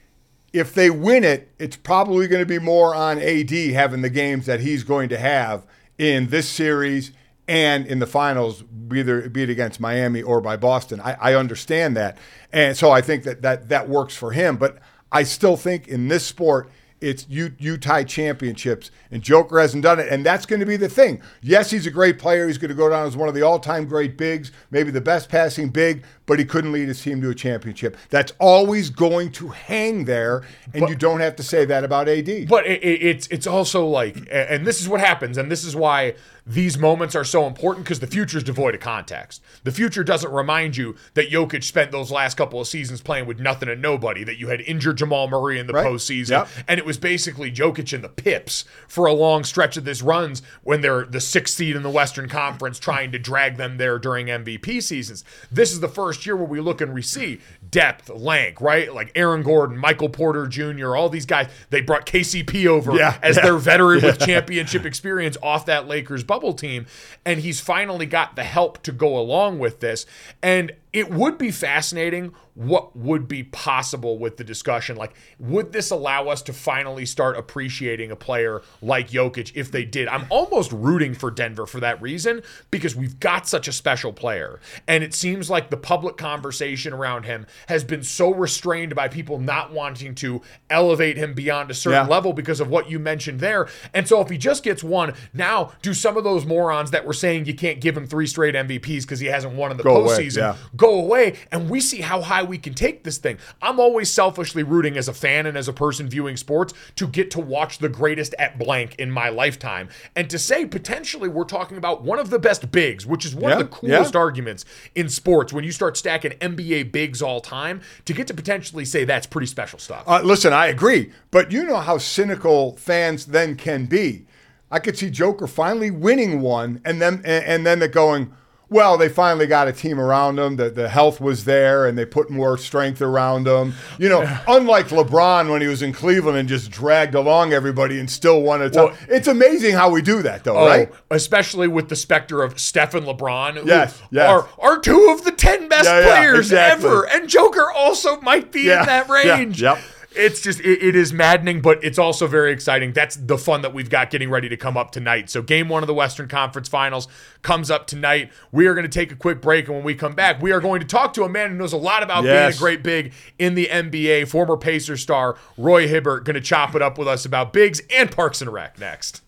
if 0.53 0.73
they 0.73 0.89
win 0.89 1.23
it, 1.23 1.49
it's 1.59 1.75
probably 1.75 2.27
going 2.27 2.41
to 2.41 2.45
be 2.45 2.59
more 2.59 2.95
on 2.95 3.19
AD 3.19 3.51
having 3.51 4.01
the 4.01 4.09
games 4.09 4.45
that 4.45 4.61
he's 4.61 4.83
going 4.83 5.09
to 5.09 5.17
have 5.17 5.65
in 5.97 6.27
this 6.27 6.47
series 6.47 7.11
and 7.47 7.85
in 7.85 7.99
the 7.99 8.07
finals, 8.07 8.63
either 8.93 9.29
be 9.29 9.43
it 9.43 9.49
against 9.49 9.79
Miami 9.79 10.21
or 10.21 10.41
by 10.41 10.57
Boston. 10.57 10.99
I, 11.01 11.13
I 11.19 11.33
understand 11.35 11.95
that, 11.95 12.17
and 12.51 12.75
so 12.75 12.89
I 12.89 13.01
think 13.01 13.23
that, 13.23 13.41
that 13.43 13.69
that 13.69 13.87
works 13.87 14.15
for 14.15 14.31
him. 14.31 14.57
But 14.57 14.79
I 15.11 15.23
still 15.23 15.55
think 15.55 15.87
in 15.87 16.07
this 16.07 16.25
sport, 16.25 16.71
it's 17.01 17.25
you 17.29 17.77
tie 17.77 18.03
championships, 18.03 18.89
and 19.11 19.21
Joker 19.21 19.59
hasn't 19.59 19.83
done 19.83 19.99
it, 19.99 20.07
and 20.09 20.25
that's 20.25 20.45
going 20.45 20.59
to 20.59 20.65
be 20.65 20.77
the 20.77 20.89
thing. 20.89 21.21
Yes, 21.41 21.71
he's 21.71 21.85
a 21.85 21.91
great 21.91 22.17
player. 22.17 22.47
He's 22.47 22.57
going 22.57 22.69
to 22.69 22.75
go 22.75 22.89
down 22.89 23.05
as 23.05 23.17
one 23.17 23.27
of 23.27 23.35
the 23.35 23.41
all-time 23.41 23.85
great 23.85 24.17
bigs, 24.17 24.51
maybe 24.71 24.91
the 24.91 25.01
best 25.01 25.29
passing 25.29 25.69
big, 25.69 26.03
but 26.25 26.39
he 26.39 26.45
couldn't 26.45 26.71
lead 26.71 26.87
his 26.87 27.01
team 27.01 27.21
to 27.21 27.29
a 27.29 27.35
championship. 27.35 27.97
That's 28.09 28.31
always 28.39 28.89
going 28.89 29.31
to 29.33 29.49
hang 29.49 30.05
there, 30.05 30.43
and 30.73 30.89
you 30.89 30.95
don't 30.95 31.19
have 31.19 31.35
to 31.35 31.43
say 31.43 31.65
that 31.65 31.83
about 31.83 32.07
AD. 32.07 32.47
But 32.47 32.65
it, 32.65 32.83
it, 32.83 33.03
it's 33.03 33.27
it's 33.27 33.47
also 33.47 33.85
like, 33.85 34.27
and 34.31 34.65
this 34.65 34.81
is 34.81 34.87
what 34.87 35.01
happens, 35.01 35.37
and 35.37 35.51
this 35.51 35.63
is 35.63 35.75
why 35.75 36.15
these 36.47 36.77
moments 36.77 37.15
are 37.15 37.23
so 37.23 37.47
important 37.47 37.85
because 37.85 37.99
the 37.99 38.07
future 38.07 38.37
is 38.37 38.43
devoid 38.43 38.75
of 38.75 38.81
context. 38.81 39.41
The 39.63 39.71
future 39.71 40.03
doesn't 40.03 40.31
remind 40.31 40.77
you 40.77 40.95
that 41.15 41.31
Jokic 41.31 41.63
spent 41.63 41.91
those 41.91 42.11
last 42.11 42.37
couple 42.37 42.61
of 42.61 42.67
seasons 42.67 43.01
playing 43.01 43.25
with 43.25 43.39
nothing 43.39 43.67
and 43.67 43.81
nobody, 43.81 44.23
that 44.23 44.37
you 44.37 44.49
had 44.49 44.61
injured 44.61 44.97
Jamal 44.97 45.27
Murray 45.27 45.57
in 45.59 45.65
the 45.67 45.73
Right. 45.73 45.85
postseason, 45.87 46.29
Yep. 46.29 46.47
and 46.67 46.79
it 46.79 46.85
was 46.85 46.97
basically 46.99 47.51
Jokic 47.51 47.93
and 47.93 48.03
the 48.03 48.09
Pips 48.09 48.63
for 48.87 49.07
a 49.07 49.13
long 49.13 49.43
stretch 49.43 49.75
of 49.75 49.85
this 49.85 50.01
runs 50.03 50.41
when 50.63 50.81
they're 50.81 51.03
the 51.05 51.19
sixth 51.19 51.55
seed 51.55 51.75
in 51.75 51.81
the 51.83 51.89
Western 51.89 52.29
Conference 52.29 52.77
trying 52.79 53.11
to 53.11 53.17
drag 53.19 53.57
them 53.57 53.77
there 53.77 53.97
during 53.97 54.27
MVP 54.29 54.81
seasons. 54.81 55.23
This 55.51 55.71
is 55.73 55.79
the 55.79 55.87
first 55.87 56.25
year 56.25 56.35
where 56.35 56.45
we 56.45 56.59
look 56.59 56.79
and 56.79 56.93
we 56.93 57.01
see 57.01 57.39
depth, 57.71 58.09
length, 58.09 58.61
right? 58.61 58.93
Like 58.93 59.11
Aaron 59.15 59.41
Gordon, 59.41 59.77
Michael 59.77 60.09
Porter 60.09 60.45
Jr., 60.47 60.95
all 60.95 61.09
these 61.09 61.25
guys. 61.25 61.47
They 61.71 61.81
brought 61.81 62.05
KCP 62.05 62.67
over 62.67 62.95
Yeah, 62.95 63.17
as 63.23 63.35
yeah. 63.37 63.43
their 63.43 63.57
veteran 63.57 64.03
with 64.03 64.19
championship 64.25 64.85
experience 64.85 65.37
off 65.41 65.65
that 65.65 65.87
Lakers 65.87 66.23
bubble 66.35 66.53
team. 66.53 66.85
And 67.25 67.39
he's 67.39 67.61
finally 67.61 68.05
got 68.05 68.35
the 68.35 68.43
help 68.43 68.83
to 68.83 68.91
go 68.91 69.17
along 69.17 69.59
with 69.59 69.79
this. 69.79 70.05
And 70.43 70.73
it 70.95 71.11
would 71.11 71.37
be 71.37 71.51
fascinating 71.51 72.33
what 72.53 72.95
would 72.95 73.27
be 73.27 73.43
possible 73.43 74.17
with 74.17 74.37
the 74.37 74.43
discussion. 74.45 74.95
Like, 74.95 75.13
would 75.39 75.73
this 75.73 75.91
allow 75.91 76.29
us 76.29 76.41
to 76.43 76.53
finally 76.53 77.05
start 77.05 77.35
appreciating 77.37 78.11
a 78.11 78.15
player 78.15 78.61
like 78.81 79.09
Jokic 79.09 79.51
if 79.55 79.69
they 79.73 79.83
did? 79.83 80.07
I'm 80.07 80.25
almost 80.29 80.71
rooting 80.71 81.13
for 81.13 81.29
Denver 81.31 81.65
for 81.65 81.81
that 81.81 82.01
reason 82.01 82.41
because 82.71 82.95
we've 82.95 83.19
got 83.19 83.45
such 83.45 83.67
a 83.67 83.73
special 83.73 84.13
player. 84.13 84.61
And 84.87 85.03
it 85.03 85.13
seems 85.13 85.49
like 85.49 85.69
the 85.69 85.75
public 85.75 86.15
conversation 86.15 86.93
around 86.93 87.25
him 87.25 87.45
has 87.67 87.83
been 87.83 88.01
so 88.01 88.33
restrained 88.33 88.95
by 88.95 89.09
people 89.09 89.37
not 89.37 89.73
wanting 89.73 90.15
to 90.15 90.41
elevate 90.69 91.17
him 91.17 91.33
beyond 91.33 91.71
a 91.71 91.73
certain 91.73 92.07
Yeah. 92.07 92.09
level 92.15 92.31
because 92.31 92.61
of 92.61 92.69
what 92.69 92.89
you 92.89 92.99
mentioned 92.99 93.41
there. 93.41 93.67
And 93.93 94.07
so 94.07 94.21
if 94.21 94.29
he 94.29 94.37
just 94.37 94.63
gets 94.63 94.81
one, 94.81 95.13
now 95.33 95.73
do 95.81 95.93
some 95.93 96.15
of 96.15 96.23
those 96.23 96.45
morons 96.45 96.91
that 96.91 97.05
were 97.05 97.11
saying 97.11 97.47
you 97.47 97.53
can't 97.53 97.81
give 97.81 97.97
him 97.97 98.07
three 98.07 98.27
straight 98.27 98.55
MVPs 98.55 99.01
because 99.01 99.19
he 99.19 99.27
hasn't 99.27 99.55
won 99.55 99.71
in 99.71 99.75
the 99.77 99.83
Go 99.83 100.05
postseason 100.05 100.37
yeah. 100.37 100.55
go 100.77 100.84
away 100.93 101.37
and 101.51 101.69
we 101.69 101.79
see 101.81 102.01
how 102.01 102.21
high 102.21 102.43
we 102.43 102.57
can 102.57 102.73
take 102.73 103.03
this 103.03 103.17
thing. 103.17 103.37
I'm 103.61 103.79
always 103.79 104.11
selfishly 104.11 104.63
rooting 104.63 104.97
as 104.97 105.07
a 105.07 105.13
fan 105.13 105.45
and 105.45 105.57
as 105.57 105.67
a 105.67 105.73
person 105.73 106.07
viewing 106.09 106.37
sports 106.37 106.73
to 106.95 107.07
get 107.07 107.31
to 107.31 107.39
watch 107.39 107.79
the 107.79 107.89
greatest 107.89 108.35
at 108.39 108.57
blank 108.59 108.95
in 108.95 109.09
my 109.11 109.29
lifetime. 109.29 109.89
And 110.15 110.29
to 110.29 110.37
say 110.39 110.65
potentially 110.65 111.29
we're 111.29 111.43
talking 111.45 111.77
about 111.77 112.03
one 112.03 112.19
of 112.19 112.29
the 112.29 112.39
best 112.39 112.71
bigs, 112.71 113.05
which 113.05 113.25
is 113.25 113.33
one 113.35 113.51
Yeah, 113.51 113.59
of 113.59 113.59
the 113.59 113.75
coolest 113.75 114.13
yeah. 114.13 114.19
arguments 114.19 114.65
in 114.95 115.09
sports 115.09 115.51
when 115.53 115.63
you 115.63 115.71
start 115.71 115.97
stacking 115.97 116.31
NBA 116.33 116.91
bigs 116.91 117.21
all 117.21 117.41
time, 117.41 117.81
to 118.05 118.13
get 118.13 118.27
to 118.27 118.33
potentially 118.33 118.85
say 118.85 119.03
that's 119.05 119.27
pretty 119.27 119.47
special 119.47 119.79
stuff. 119.79 120.03
Uh, 120.07 120.21
listen, 120.23 120.53
I 120.53 120.67
agree, 120.67 121.11
but 121.31 121.51
you 121.51 121.63
know 121.63 121.77
how 121.77 121.97
cynical 121.97 122.75
fans 122.77 123.25
then 123.27 123.55
can 123.55 123.85
be. 123.85 124.25
I 124.71 124.79
could 124.79 124.97
see 124.97 125.09
Joker 125.09 125.47
finally 125.47 125.91
winning 125.91 126.41
one, 126.41 126.81
and 126.83 127.01
then 127.01 127.15
and, 127.25 127.45
and 127.45 127.65
then 127.65 127.79
they're 127.79 127.87
going, 127.87 128.33
well, 128.69 128.97
they 128.97 129.09
finally 129.09 129.47
got 129.47 129.67
a 129.67 129.73
team 129.73 129.99
around 129.99 130.37
them. 130.37 130.55
The 130.55 130.69
the 130.69 130.89
health 130.89 131.21
was 131.21 131.45
there, 131.45 131.85
and 131.85 131.97
they 131.97 132.05
put 132.05 132.29
more 132.29 132.57
strength 132.57 133.01
around 133.01 133.43
them. 133.45 133.73
You 133.99 134.09
know, 134.09 134.39
unlike 134.47 134.87
LeBron 134.87 135.49
when 135.51 135.61
he 135.61 135.67
was 135.67 135.81
in 135.81 135.93
Cleveland 135.93 136.37
and 136.37 136.49
just 136.49 136.71
dragged 136.71 137.15
along 137.15 137.53
everybody 137.53 137.99
and 137.99 138.09
still 138.09 138.41
won 138.41 138.61
a 138.61 138.69
Well- 138.69 138.89
title. 138.89 139.05
it's 139.09 139.27
amazing 139.27 139.75
how 139.75 139.89
we 139.89 140.01
do 140.01 140.21
that, 140.23 140.43
though, 140.43 140.57
Oh, 140.57 140.67
right? 140.67 140.91
especially 141.11 141.67
with 141.67 141.89
the 141.89 141.95
specter 141.95 142.41
of 142.43 142.59
Steph 142.59 142.93
and 142.95 143.05
LeBron, 143.05 143.55
who 143.57 143.67
Yes, 143.67 144.01
yes. 144.11 144.27
are 144.29 144.47
are 144.59 144.79
two 144.79 145.09
of 145.11 145.23
the 145.23 145.31
ten 145.31 145.67
best 145.67 145.85
Yeah, 145.85 145.99
yeah, 145.99 146.05
players 146.07 146.39
exactly. 146.51 146.89
ever, 146.89 147.03
and 147.07 147.29
Joker 147.29 147.71
also 147.71 148.19
might 148.21 148.51
be 148.51 148.61
Yeah, 148.63 148.81
in 148.81 148.85
that 148.87 149.07
yeah, 149.07 149.13
range. 149.37 149.61
yep. 149.61 149.77
It's 150.15 150.41
just 150.41 150.59
it, 150.59 150.81
it 150.81 150.95
is 150.95 151.13
maddening, 151.13 151.61
but 151.61 151.83
it's 151.83 151.99
also 151.99 152.27
very 152.27 152.51
exciting. 152.51 152.93
That's 152.93 153.15
the 153.15 153.37
fun 153.37 153.61
that 153.61 153.73
we've 153.73 153.89
got 153.89 154.09
getting 154.09 154.29
ready 154.29 154.49
to 154.49 154.57
come 154.57 154.77
up 154.77 154.91
tonight. 154.91 155.29
So 155.29 155.41
game 155.41 155.69
one 155.69 155.83
of 155.83 155.87
the 155.87 155.93
Western 155.93 156.27
Conference 156.27 156.67
Finals 156.67 157.07
comes 157.41 157.69
up 157.69 157.87
tonight. 157.87 158.31
We 158.51 158.67
are 158.67 158.73
going 158.73 158.89
to 158.89 158.89
take 158.89 159.11
a 159.11 159.15
quick 159.15 159.41
break, 159.41 159.67
and 159.67 159.75
when 159.75 159.85
we 159.85 159.95
come 159.95 160.13
back, 160.13 160.41
we 160.41 160.51
are 160.51 160.59
going 160.59 160.79
to 160.81 160.87
talk 160.87 161.13
to 161.13 161.23
a 161.23 161.29
man 161.29 161.51
who 161.51 161.55
knows 161.57 161.73
a 161.73 161.77
lot 161.77 162.03
about 162.03 162.23
being 162.23 162.35
a 162.35 162.53
great 162.53 162.83
big 162.83 163.13
in 163.39 163.55
the 163.55 163.67
NBA. 163.67 164.27
Former 164.27 164.57
Pacer 164.57 164.97
star 164.97 165.37
Roy 165.57 165.87
Hibbert 165.87 166.23
going 166.25 166.35
to 166.35 166.41
chop 166.41 166.75
it 166.75 166.81
up 166.81 166.97
with 166.97 167.07
us 167.07 167.25
about 167.25 167.53
bigs 167.53 167.81
and 167.93 168.11
Parks 168.11 168.41
and 168.41 168.51
Rec 168.51 168.79
next. 168.79 169.21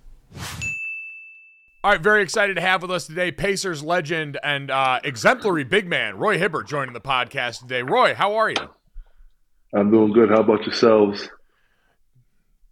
All 1.84 1.92
right, 1.92 2.02
very 2.02 2.22
excited 2.22 2.56
to 2.56 2.62
have 2.62 2.82
with 2.82 2.92
us 2.92 3.08
today 3.08 3.32
Pacers 3.32 3.84
legend 3.84 4.38
and 4.44 4.70
uh, 4.72 5.00
exemplary 5.04 5.64
big 5.64 5.88
man 5.88 6.18
Roy 6.18 6.38
Hibbert 6.38 6.68
joining 6.68 6.94
the 6.94 7.00
podcast 7.00 7.60
today. 7.60 7.82
Roy, 7.82 8.14
how 8.14 8.36
are 8.36 8.50
you? 8.50 8.77
I'm 9.74 9.92
doing 9.92 10.14
good. 10.14 10.30
How 10.30 10.42
about 10.42 10.66
yourselves? 10.66 11.30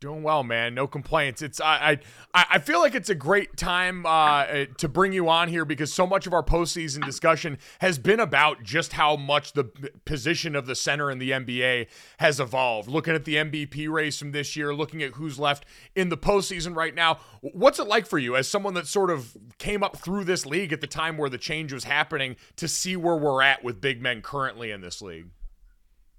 Doing 0.02 0.24
well, 0.24 0.44
man. 0.44 0.76
No 0.76 0.88
complaints. 0.88 1.42
It's 1.42 1.62
I 1.62 2.00
I, 2.34 2.46
I 2.52 2.60
feel 2.60 2.80
like 2.80 2.96
it's 2.96 3.10
a 3.10 3.16
great 3.16 3.56
time 3.56 4.06
uh, 4.06 4.66
to 4.78 4.90
bring 4.90 5.14
you 5.14 5.30
on 5.30 5.48
here 5.48 5.64
because 5.64 5.92
so 5.92 6.06
much 6.06 6.28
of 6.28 6.34
our 6.34 6.44
postseason 6.44 7.04
discussion 7.04 7.58
has 7.80 7.98
been 7.98 8.20
about 8.20 8.62
just 8.62 8.94
how 8.94 9.16
much 9.16 9.54
the 9.54 9.64
position 10.04 10.56
of 10.56 10.66
the 10.68 10.76
center 10.76 11.10
in 11.10 11.18
the 11.18 11.32
NBA 11.32 11.88
has 12.18 12.42
evolved. 12.42 12.90
Looking 12.90 13.16
at 13.16 13.24
the 13.24 13.36
MVP 13.36 13.90
race 13.90 14.20
from 14.20 14.32
this 14.32 14.56
year, 14.56 14.76
looking 14.76 15.02
at 15.02 15.14
who's 15.14 15.40
left 15.40 15.66
in 15.96 16.10
the 16.10 16.18
postseason 16.18 16.76
right 16.76 16.94
now. 16.94 17.20
What's 17.40 17.80
it 17.80 17.88
like 17.88 18.06
for 18.06 18.20
you 18.20 18.36
as 18.36 18.50
someone 18.50 18.74
that 18.74 18.88
sort 18.88 19.10
of 19.10 19.36
came 19.60 19.82
up 19.82 19.98
through 19.98 20.26
this 20.26 20.46
league 20.46 20.74
at 20.74 20.82
the 20.82 20.88
time 20.88 21.18
where 21.18 21.30
the 21.30 21.38
change 21.38 21.72
was 21.72 21.86
happening 21.86 22.36
to 22.58 22.68
see 22.68 22.98
where 22.98 23.16
we're 23.16 23.42
at 23.42 23.64
with 23.64 23.80
big 23.80 24.02
men 24.02 24.22
currently 24.22 24.72
in 24.72 24.82
this 24.82 25.02
league? 25.02 25.30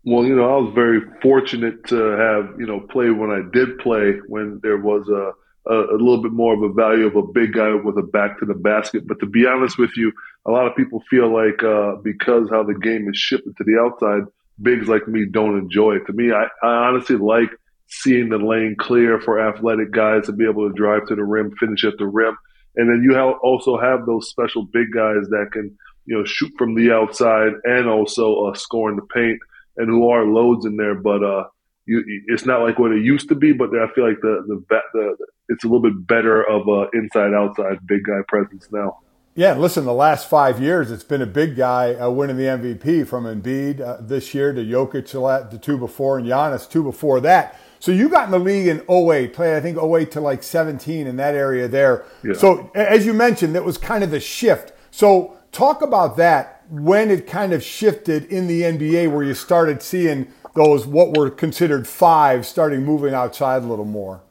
Well, 0.07 0.25
you 0.25 0.37
know, 0.37 0.45
I 0.45 0.61
was 0.61 0.73
very 0.73 1.01
fortunate 1.21 1.85
to 1.89 1.97
have, 1.97 2.61
you 2.61 2.67
know, 2.67 2.79
play 2.79 3.11
when 3.11 3.31
I 3.31 3.43
did 3.53 3.77
play 3.81 4.13
when 4.29 4.61
there 4.63 4.77
was 4.77 5.09
a, 5.09 5.33
a, 5.69 5.97
a 5.97 5.99
little 5.99 6.23
bit 6.23 6.31
more 6.31 6.55
of 6.55 6.63
a 6.63 6.73
value 6.73 7.09
of 7.09 7.17
a 7.17 7.27
big 7.27 7.55
guy 7.55 7.75
with 7.75 7.99
a 7.99 8.05
back 8.05 8.39
to 8.39 8.47
the 8.47 8.55
basket. 8.55 9.09
But 9.09 9.19
to 9.19 9.27
be 9.27 9.49
honest 9.49 9.79
with 9.79 9.91
you, 9.97 10.13
a 10.47 10.53
lot 10.53 10.69
of 10.69 10.77
people 10.77 11.03
feel 11.11 11.35
like 11.35 11.61
uh, 11.65 11.97
because 12.05 12.49
how 12.51 12.63
the 12.63 12.79
game 12.79 13.11
is 13.11 13.19
shifted 13.19 13.57
to 13.57 13.65
the 13.65 13.81
outside, 13.81 14.31
bigs 14.63 14.87
like 14.87 15.09
me 15.09 15.27
don't 15.29 15.59
enjoy 15.59 15.97
it. 15.97 16.07
To 16.07 16.13
me, 16.13 16.31
I, 16.31 16.45
I 16.63 16.87
honestly 16.87 17.17
like 17.17 17.51
seeing 17.89 18.29
the 18.29 18.39
lane 18.39 18.77
clear 18.79 19.21
for 19.21 19.41
athletic 19.41 19.91
guys 19.91 20.27
to 20.27 20.33
be 20.33 20.49
able 20.49 20.69
to 20.69 20.75
drive 20.77 21.09
to 21.09 21.17
the 21.17 21.25
rim, 21.25 21.51
finish 21.59 21.83
at 21.83 21.99
the 21.99 22.07
rim. 22.07 22.39
And 22.77 22.89
then 22.89 23.03
you 23.03 23.19
also 23.19 23.77
have 23.77 24.07
those 24.07 24.29
special 24.29 24.67
big 24.67 24.93
guys 24.95 25.27
that 25.31 25.49
can, 25.51 25.77
you 26.05 26.17
know, 26.17 26.25
shoot 26.25 26.53
from 26.57 26.77
the 26.77 26.93
outside 26.93 27.55
and 27.65 27.89
also 27.89 28.45
uh, 28.45 28.55
score 28.55 28.89
in 28.89 28.95
the 28.95 29.03
paint 29.13 29.41
and 29.77 29.89
who 29.89 30.09
are 30.09 30.25
loads 30.25 30.67
in 30.67 30.77
there, 30.77 30.95
but 30.95 31.23
uh, 31.23 31.45
you, 31.87 32.03
it's 32.27 32.47
not 32.47 32.63
like 32.63 32.79
what 32.79 32.93
it 32.93 33.03
used 33.03 33.29
to 33.29 33.35
be. 33.35 33.53
But 33.53 33.71
I 33.71 33.89
feel 33.95 34.09
like 34.09 34.21
the 34.21 34.45
the, 34.47 34.81
the 34.93 35.17
it's 35.49 35.65
a 35.65 35.67
little 35.67 35.83
bit 35.83 36.07
better 36.07 36.43
of 36.43 36.67
a 36.69 36.89
inside 36.93 37.35
outside 37.35 37.79
big 37.87 38.05
guy 38.05 38.21
presence 38.29 38.69
now. 38.71 38.99
Yeah, 39.37 39.53
listen, 39.53 39.85
the 39.85 39.93
last 39.93 40.31
five 40.31 40.63
years, 40.63 40.91
it's 40.91 41.05
been 41.05 41.21
a 41.21 41.27
big 41.27 41.57
guy 41.57 41.95
uh, 41.95 42.09
winning 42.09 42.39
the 42.39 42.45
MVP 42.45 43.07
from 43.07 43.25
Embiid 43.25 43.83
uh, 43.83 43.99
this 44.01 44.33
year 44.33 44.55
to 44.55 44.63
Jokic 44.63 45.51
the 45.51 45.59
two 45.59 45.77
before 45.77 46.19
and 46.19 46.27
Giannis 46.27 46.69
two 46.69 46.83
before 46.83 47.21
that. 47.21 47.61
So 47.79 47.93
you 47.93 48.09
got 48.09 48.25
in 48.25 48.31
the 48.31 48.39
league 48.39 48.67
in 48.67 48.79
08, 48.89 49.35
played 49.35 49.55
I 49.55 49.61
think 49.61 49.77
08 49.77 50.11
to 50.13 50.23
like 50.23 50.43
17 50.43 51.07
in 51.07 51.17
that 51.17 51.35
area 51.35 51.69
there. 51.69 52.07
Yeah. 52.25 52.33
So 52.33 52.71
as 52.75 53.05
you 53.05 53.13
mentioned, 53.13 53.55
that 53.55 53.65
was 53.65 53.77
kind 53.77 54.03
of 54.03 54.11
the 54.11 54.21
shift. 54.21 54.73
So 54.91 55.37
talk 55.53 55.83
about 55.83 56.17
that 56.17 56.56
when 56.71 57.11
it 57.11 57.27
kind 57.27 57.53
of 57.53 57.63
shifted 57.63 58.25
in 58.27 58.47
the 58.47 58.63
NBA 58.63 59.13
where 59.13 59.23
you 59.23 59.35
started 59.35 59.83
seeing 59.83 60.29
those 60.55 60.87
what 60.87 61.17
were 61.17 61.31
considered 61.31 61.87
five 61.87 62.47
starting 62.47 62.85
moving 62.85 63.15
outside 63.15 63.63
a 63.63 63.67
little 63.67 63.85
more. 63.85 64.23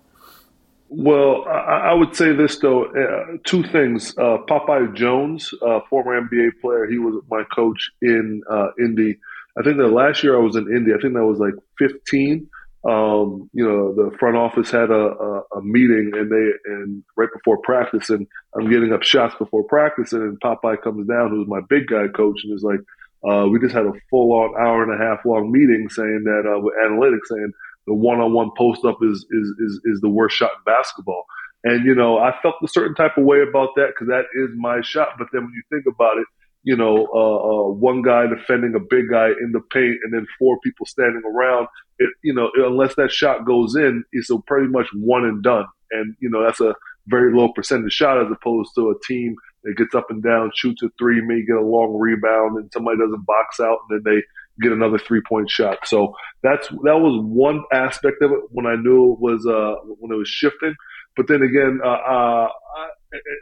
Well, 0.90 1.46
I, 1.48 1.90
I 1.90 1.94
would 1.94 2.16
say 2.16 2.34
this 2.34 2.58
though: 2.60 2.86
uh, 2.86 3.38
two 3.44 3.64
things. 3.64 4.18
Uh, 4.18 4.38
Popeye 4.48 4.94
Jones, 4.96 5.54
uh, 5.62 5.80
former 5.90 6.22
NBA 6.22 6.62
player, 6.62 6.86
he 6.86 6.98
was 6.98 7.22
my 7.30 7.44
coach 7.54 7.92
in 8.02 8.42
uh, 8.50 8.68
Indy. 8.80 9.18
I 9.58 9.64
think 9.64 9.78
the 9.78 9.88
last 9.88 10.24
year 10.24 10.36
I 10.36 10.40
was 10.40 10.56
in 10.56 10.68
Indy, 10.68 10.94
I 10.94 10.98
think 10.98 11.14
that 11.14 11.26
was 11.26 11.40
like 11.40 11.54
15 11.80 12.50
um, 12.86 13.50
you 13.52 13.66
know, 13.66 13.94
the 13.96 14.16
front 14.20 14.38
office 14.38 14.70
had 14.70 14.92
a, 14.92 14.94
a, 14.94 15.42
a, 15.58 15.62
meeting 15.64 16.12
and 16.14 16.32
they 16.32 16.72
and 16.72 17.04
right 17.18 17.30
before 17.34 17.58
practice, 17.64 18.12
and 18.12 18.28
I'm 18.56 18.70
getting 18.70 18.94
up 18.94 19.02
shots 19.02 19.34
before 19.40 19.64
practice, 19.64 20.14
and 20.14 20.40
Popeye 20.40 20.82
comes 20.84 21.08
down, 21.08 21.32
who's 21.32 21.48
my 21.48 21.62
big 21.68 21.88
guy 21.88 22.08
coach, 22.16 22.42
and 22.44 22.54
is 22.54 22.64
like, 22.64 22.80
uh, 23.28 23.48
we 23.48 23.60
just 23.60 23.74
had 23.74 23.88
a 23.88 23.94
full 24.12 24.34
on 24.34 24.54
hour 24.62 24.84
and 24.84 24.94
a 24.94 25.04
half 25.04 25.26
long 25.26 25.52
meeting 25.52 25.90
saying 25.90 26.26
that 26.26 26.44
uh, 26.46 26.60
with 26.60 26.76
analytics 26.76 27.26
saying 27.28 27.52
the 27.88 27.94
one 27.96 28.20
on 28.20 28.34
one 28.34 28.52
post 28.56 28.86
up 28.86 29.00
is, 29.02 29.26
is 29.32 29.48
is 29.60 29.82
is 29.86 30.02
the 30.02 30.10
worst 30.10 30.36
shot 30.36 30.52
in 30.52 30.72
basketball. 30.72 31.26
And 31.64 31.86
you 31.86 31.96
know, 31.96 32.20
I 32.20 32.36
felt 32.44 32.56
a 32.64 32.68
certain 32.68 32.94
type 32.94 33.18
of 33.18 33.24
way 33.24 33.42
about 33.42 33.70
that 33.78 33.94
because 33.94 34.10
that 34.10 34.26
is 34.36 34.52
my 34.56 34.82
shot. 34.82 35.18
But 35.18 35.28
then 35.34 35.46
when 35.46 35.54
you 35.54 35.64
think 35.72 35.86
about 35.92 36.18
it, 36.20 36.28
you 36.66 36.76
know, 36.76 37.08
uh, 37.14 37.70
uh, 37.70 37.72
one 37.74 38.02
guy 38.02 38.26
defending 38.26 38.74
a 38.76 38.80
big 38.80 39.10
guy 39.12 39.28
in 39.28 39.52
the 39.54 39.62
paint 39.72 39.98
and 40.04 40.12
then 40.12 40.26
four 40.38 40.60
people 40.62 40.88
standing 40.88 41.22
around. 41.24 41.68
It, 42.00 42.10
you 42.24 42.34
know, 42.34 42.50
unless 42.58 42.96
that 42.96 43.12
shot 43.12 43.46
goes 43.46 43.76
in, 43.76 44.04
it's 44.12 44.32
a 44.32 44.40
pretty 44.48 44.68
much 44.68 44.88
one 44.96 45.26
and 45.26 45.44
done. 45.44 45.66
And, 45.92 46.16
you 46.20 46.30
know, 46.30 46.44
that's 46.44 46.60
a 46.60 46.74
very 47.06 47.32
low 47.32 47.50
percentage 47.54 47.94
shot 47.94 48.20
as 48.20 48.32
opposed 48.32 48.72
to 48.76 48.90
a 48.90 49.08
team 49.08 49.36
that 49.64 49.78
gets 49.78 49.94
up 49.94 50.08
and 50.10 50.24
down, 50.24 50.52
shoots 50.56 50.82
a 50.82 50.90
three, 50.98 51.22
may 51.22 51.46
get 51.46 51.56
a 51.56 51.62
long 51.62 51.98
rebound, 52.00 52.58
and 52.58 52.72
somebody 52.74 52.98
doesn't 52.98 53.26
box 53.28 53.60
out, 53.60 53.78
and 53.88 54.04
then 54.04 54.14
they 54.16 54.24
get 54.64 54.72
another 54.72 54.98
three 54.98 55.22
point 55.28 55.50
shot. 55.50 55.80
So 55.86 56.16
that's 56.42 56.68
that 56.68 57.00
was 57.00 57.22
one 57.24 57.64
aspect 57.72 58.22
of 58.22 58.32
it 58.32 58.40
when 58.50 58.66
I 58.66 58.76
knew 58.76 59.14
it 59.14 59.20
was 59.20 59.46
uh, 59.46 59.76
when 60.00 60.12
it 60.12 60.18
was 60.18 60.30
shifting. 60.30 60.74
But 61.16 61.28
then 61.28 61.42
again, 61.44 61.80
uh, 61.84 61.88
uh, 61.88 62.48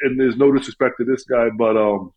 and 0.02 0.20
there's 0.20 0.38
no 0.38 0.52
disrespect 0.52 0.96
to 1.00 1.06
this 1.06 1.24
guy, 1.24 1.48
but 1.58 1.76
um, 1.76 2.12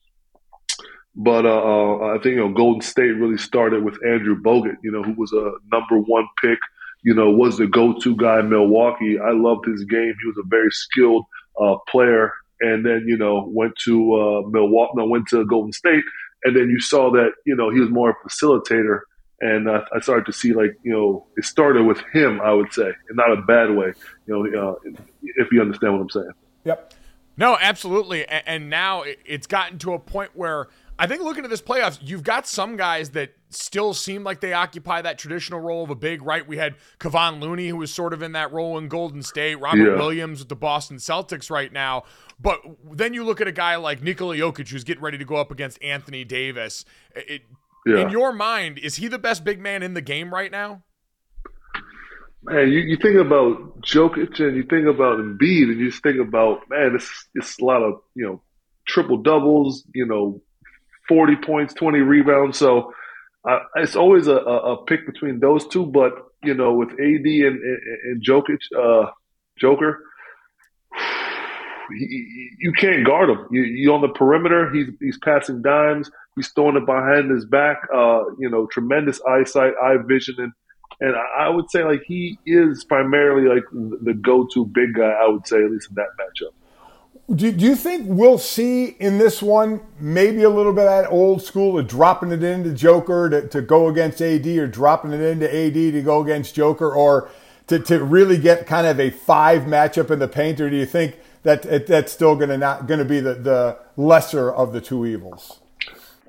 but 1.17 1.47
uh, 1.47 1.49
uh, 1.49 2.15
I 2.15 2.19
think 2.23 2.35
you 2.35 2.37
know 2.37 2.53
Golden 2.53 2.83
State 2.83 3.13
really 3.13 3.39
started 3.39 3.83
with 3.83 3.95
Andrew 4.05 4.41
Bogut, 4.41 4.77
you 4.83 4.93
know, 4.93 5.03
who 5.03 5.15
was 5.15 5.33
a 5.33 5.53
number 5.73 5.99
one 5.99 6.29
pick. 6.41 6.59
You 7.03 7.15
know, 7.15 7.31
was 7.31 7.57
the 7.57 7.67
go-to 7.67 8.17
guy 8.17 8.41
in 8.41 8.51
Milwaukee. 8.51 9.19
I 9.19 9.31
loved 9.31 9.67
his 9.67 9.85
game. 9.85 10.15
He 10.21 10.27
was 10.27 10.37
a 10.39 10.47
very 10.47 10.71
skilled 10.71 11.25
uh, 11.61 11.77
player, 11.89 12.33
and 12.61 12.85
then 12.85 13.05
you 13.07 13.17
know 13.17 13.49
went 13.49 13.75
to 13.85 14.15
uh, 14.15 14.49
Milwaukee, 14.49 14.93
no, 14.97 15.07
went 15.07 15.27
to 15.29 15.47
Golden 15.47 15.73
State, 15.73 16.05
and 16.45 16.55
then 16.55 16.69
you 16.69 16.81
saw 16.81 17.11
that 17.13 17.31
you 17.47 17.57
know 17.57 17.71
he 17.71 17.81
was 17.81 17.91
more 17.91 18.11
a 18.11 18.29
facilitator. 18.29 19.01
And 19.39 19.69
uh, 19.69 19.85
I 19.95 20.01
started 20.01 20.25
to 20.27 20.33
see 20.33 20.53
like 20.53 20.79
you 20.83 20.93
know 20.93 21.27
it 21.37 21.45
started 21.45 21.85
with 21.85 22.03
him, 22.13 22.41
I 22.41 22.53
would 22.53 22.73
say, 22.73 22.89
in 22.89 23.17
not 23.17 23.33
a 23.33 23.43
bad 23.43 23.71
way. 23.71 23.93
You 24.27 24.51
know, 24.53 24.71
uh, 24.71 24.75
if 25.23 25.49
you 25.53 25.61
understand 25.63 25.95
what 25.95 26.03
I'm 26.03 26.11
saying. 26.11 26.33
Yep. 26.65 26.95
No, 27.39 27.57
absolutely. 27.61 28.27
And 28.27 28.71
now 28.71 29.05
it's 29.27 29.47
gotten 29.47 29.79
to 29.81 29.93
a 29.93 29.99
point 29.99 30.31
where 30.35 30.69
I 30.99 31.07
think 31.07 31.23
looking 31.23 31.45
at 31.45 31.51
this 31.51 31.61
playoffs, 31.61 31.99
you've 32.01 32.23
got 32.23 32.47
some 32.47 32.77
guys 32.77 33.11
that 33.11 33.33
still 33.51 33.93
seem 33.93 34.25
like 34.25 34.41
they 34.41 34.55
occupy 34.55 35.03
that 35.03 35.19
traditional 35.19 35.61
role 35.61 35.85
of 35.85 35.91
a 35.91 35.95
big, 35.95 36.23
right? 36.23 36.47
We 36.47 36.57
had 36.57 36.75
Kevon 36.99 37.41
Looney, 37.41 37.69
who 37.69 37.77
was 37.77 37.93
sort 37.93 38.15
of 38.15 38.23
in 38.23 38.33
that 38.33 38.51
role 38.53 38.79
in 38.79 38.89
Golden 38.89 39.23
State, 39.23 39.57
Robert 39.57 39.91
yeah. 39.91 39.97
Williams 39.97 40.39
with 40.39 40.49
the 40.49 40.57
Boston 40.57 40.97
Celtics 40.97 41.51
right 41.51 41.71
now. 41.71 42.05
But 42.41 42.61
then 42.91 43.13
you 43.13 43.25
look 43.25 43.41
at 43.41 43.47
a 43.47 43.53
guy 43.53 43.77
like 43.77 44.03
Nikola 44.03 44.37
Jokic, 44.37 44.69
who's 44.69 44.85
getting 44.85 45.03
ready 45.03 45.19
to 45.19 45.25
go 45.25 45.37
up 45.37 45.51
against 45.51 45.83
Anthony 45.83 46.25
Davis. 46.25 46.85
It, 47.15 47.43
yeah. 47.85 47.99
In 47.99 48.11
your 48.11 48.33
mind, 48.33 48.79
is 48.79 48.97
he 48.97 49.07
the 49.07 49.19
best 49.19 49.45
big 49.45 49.61
man 49.61 49.83
in 49.83 49.95
the 49.95 50.01
game 50.01 50.33
right 50.33 50.51
now? 50.51 50.83
Man, 52.43 52.73
you, 52.73 52.81
you 52.81 52.97
think 52.97 53.17
about 53.17 53.81
Jokic 53.83 54.41
and 54.41 54.57
you 54.57 54.65
think 54.65 54.87
about 54.87 55.19
Embiid 55.19 55.71
and 55.71 55.79
you 55.79 55.91
just 55.91 56.03
think 56.03 56.19
about, 56.21 56.69
man, 56.69 56.95
it's, 56.95 57.29
it's 57.35 57.59
a 57.61 57.65
lot 57.65 57.83
of, 57.83 58.01
you 58.15 58.25
know, 58.25 58.43
triple 58.89 59.19
doubles, 59.19 59.85
you 59.95 60.07
know, 60.07 60.41
40 61.09 61.37
points, 61.37 61.75
20 61.75 61.99
rebounds. 62.01 62.59
So 62.59 62.93
uh, 63.49 63.61
it's 63.77 63.97
always 63.97 64.27
a, 64.27 64.37
a, 64.37 64.85
pick 64.85 65.07
between 65.07 65.41
those 65.41 65.67
two. 65.67 65.87
But, 65.87 66.13
you 66.43 66.55
know, 66.55 66.75
with 66.75 66.91
AD 66.91 66.99
and, 66.99 67.25
and, 67.25 67.81
and 68.05 68.25
Jokic, 68.25 68.59
uh, 68.77 69.11
Joker, 69.59 70.03
he, 71.97 72.51
you 72.59 72.73
can't 72.73 73.07
guard 73.07 73.31
him. 73.31 73.47
You, 73.51 73.63
you 73.63 73.95
on 73.95 74.01
the 74.01 74.09
perimeter. 74.09 74.73
He's 74.73 74.89
he's 75.01 75.19
passing 75.19 75.63
dimes. 75.63 76.11
He's 76.35 76.49
throwing 76.49 76.77
it 76.77 76.87
behind 76.87 77.31
his 77.31 77.45
back. 77.45 77.79
Uh, 77.95 78.25
you 78.39 78.51
know, 78.51 78.67
tremendous 78.67 79.21
eyesight, 79.23 79.73
eye 79.83 79.97
vision, 80.07 80.35
and 80.39 80.53
and 81.01 81.15
I 81.39 81.49
would 81.49 81.71
say 81.71 81.85
like 81.85 82.03
he 82.07 82.39
is 82.47 82.85
primarily 82.85 83.49
like 83.49 83.65
the 83.73 84.15
go-to 84.15 84.67
big 84.67 84.95
guy. 84.95 85.11
I 85.11 85.29
would 85.29 85.47
say 85.47 85.63
at 85.63 85.71
least 85.71 85.91
in 85.91 85.95
that 85.97 86.09
matchup. 86.19 86.53
Do, 87.35 87.51
do 87.51 87.65
you 87.65 87.75
think 87.75 88.05
we'll 88.07 88.39
see 88.39 88.87
in 89.01 89.19
this 89.19 89.43
one 89.43 89.81
maybe 89.99 90.45
a 90.45 90.49
little 90.49 90.73
bit 90.73 90.87
of 90.87 91.03
that 91.03 91.11
old 91.11 91.43
school 91.43 91.77
of 91.77 91.89
dropping 91.89 92.31
it 92.31 92.45
into 92.45 92.73
Joker 92.73 93.29
to, 93.29 93.49
to 93.49 93.61
go 93.61 93.89
against 93.89 94.23
AD 94.23 94.47
or 94.47 94.69
dropping 94.69 95.13
it 95.13 95.21
into 95.21 95.53
AD 95.53 95.75
to 95.75 96.03
go 96.03 96.23
against 96.23 96.55
Joker 96.55 96.95
or 96.95 97.29
to, 97.67 97.81
to 97.81 98.05
really 98.05 98.39
get 98.39 98.69
kind 98.69 98.87
of 98.87 99.01
a 99.01 99.11
five 99.11 99.63
matchup 99.63 100.13
in 100.13 100.21
the 100.21 100.29
paint? 100.29 100.61
Or 100.61 100.71
do 100.71 100.77
you 100.77 100.87
think 100.87 101.19
that 101.43 101.87
that's 101.89 102.13
still 102.13 102.37
going 102.37 102.51
to 102.51 102.59
not 102.59 102.87
going 102.87 102.99
to 102.99 103.05
be 103.05 103.19
the, 103.19 103.35
the 103.35 103.79
lesser 103.97 104.53
of 104.53 104.73
the 104.73 104.81
two 104.81 105.05
evils? 105.05 105.59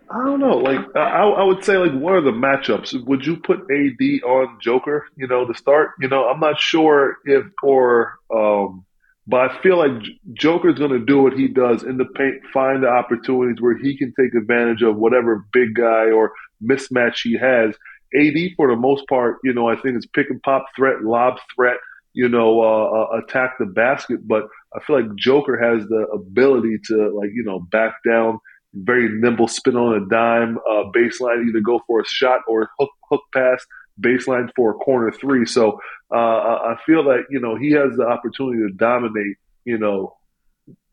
I 0.10 0.24
don't 0.24 0.40
know. 0.40 0.58
Like 0.58 0.80
I, 0.96 1.28
I 1.28 1.44
would 1.44 1.64
say, 1.64 1.78
like 1.78 1.92
what 1.92 2.14
are 2.14 2.22
the 2.22 2.32
matchups? 2.32 3.06
Would 3.06 3.26
you 3.26 3.38
put 3.38 3.60
AD 3.70 4.24
on 4.24 4.58
Joker? 4.62 5.06
You 5.16 5.28
know, 5.28 5.46
to 5.46 5.54
start. 5.54 5.92
You 6.00 6.08
know, 6.08 6.28
I'm 6.28 6.40
not 6.40 6.60
sure 6.60 7.18
if 7.26 7.46
or 7.62 8.18
um, 8.34 8.86
but 9.28 9.52
I 9.52 9.62
feel 9.62 9.78
like 9.78 9.92
Joker's 10.34 10.80
going 10.80 10.92
to 10.92 11.06
do 11.06 11.22
what 11.22 11.34
he 11.34 11.50
does 11.50 11.84
in 11.84 11.98
the 11.98 12.06
paint, 12.06 12.36
find 12.54 12.82
the 12.82 12.88
opportunities 12.88 13.62
where 13.62 13.78
he 13.78 13.98
can 13.98 14.14
take 14.18 14.34
advantage 14.34 14.82
of 14.82 14.96
whatever 14.96 15.46
big 15.52 15.76
guy 15.76 16.12
or 16.12 16.32
mismatch 16.64 17.20
he 17.24 17.38
has. 17.38 17.76
AD, 18.16 18.52
for 18.56 18.70
the 18.70 18.78
most 18.78 19.06
part, 19.10 19.38
you 19.44 19.54
know, 19.54 19.68
I 19.68 19.76
think 19.76 19.98
it's 19.98 20.06
pick 20.06 20.30
and 20.30 20.42
pop 20.44 20.66
threat, 20.78 21.04
lob 21.04 21.36
threat, 21.54 21.76
you 22.14 22.30
know, 22.30 22.62
uh, 22.62 23.18
uh, 23.18 23.20
attack 23.20 23.56
the 23.60 23.66
basket. 23.66 24.26
But 24.26 24.48
I 24.74 24.80
feel 24.86 24.96
like 24.96 25.14
Joker 25.18 25.60
has 25.62 25.86
the 25.90 26.08
ability 26.14 26.78
to, 26.86 27.10
like, 27.10 27.32
you 27.34 27.44
know, 27.44 27.60
back 27.70 27.96
down, 28.08 28.40
very 28.74 29.10
nimble, 29.10 29.50
spin 29.50 29.76
on 29.76 30.02
a 30.02 30.08
dime, 30.10 30.58
uh, 30.58 30.84
baseline, 30.96 31.46
either 31.50 31.60
go 31.60 31.82
for 31.86 32.00
a 32.00 32.06
shot 32.06 32.40
or 32.48 32.70
hook, 32.80 32.92
hook 33.10 33.22
pass 33.34 33.66
baseline 34.00 34.50
for 34.56 34.72
a 34.72 34.74
corner 34.76 35.12
three. 35.12 35.46
So 35.46 35.80
uh, 36.12 36.16
I 36.16 36.76
feel 36.86 37.04
that 37.06 37.26
you 37.30 37.40
know 37.40 37.56
he 37.56 37.72
has 37.72 37.96
the 37.98 38.08
opportunity 38.08 38.60
to 38.68 38.74
dominate. 38.74 39.38
You 39.66 39.78
know, 39.78 40.18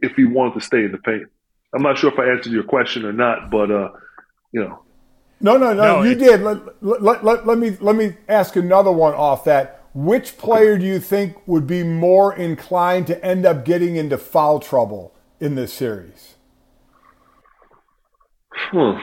if 0.00 0.12
he 0.16 0.24
wanted 0.24 0.54
to 0.54 0.60
stay 0.60 0.84
in 0.84 0.92
the 0.92 0.98
paint. 0.98 1.28
I'm 1.74 1.82
not 1.82 1.98
sure 1.98 2.12
if 2.12 2.18
I 2.18 2.28
answered 2.28 2.52
your 2.52 2.62
question 2.62 3.04
or 3.04 3.12
not, 3.12 3.50
but 3.50 3.70
uh, 3.70 3.90
you 4.52 4.60
know. 4.60 4.80
No, 5.40 5.56
no, 5.56 5.74
no, 5.74 5.96
no 5.96 6.02
you 6.02 6.14
did. 6.14 6.40
Let, 6.42 6.82
let, 6.82 7.24
let, 7.24 7.46
let, 7.46 7.58
me 7.58 7.76
let 7.80 7.96
me 7.96 8.16
ask 8.28 8.56
another 8.56 8.92
one 8.92 9.14
off 9.14 9.44
that. 9.44 9.80
Which 9.92 10.38
player 10.38 10.76
do 10.76 10.84
you 10.84 10.98
think 10.98 11.36
would 11.46 11.68
be 11.68 11.84
more 11.84 12.34
inclined 12.34 13.06
to 13.08 13.24
end 13.24 13.46
up 13.46 13.64
getting 13.64 13.94
into 13.94 14.18
foul 14.18 14.58
trouble 14.58 15.14
in 15.38 15.54
this 15.54 15.72
series? 15.72 16.34
Hmm. 18.52 18.98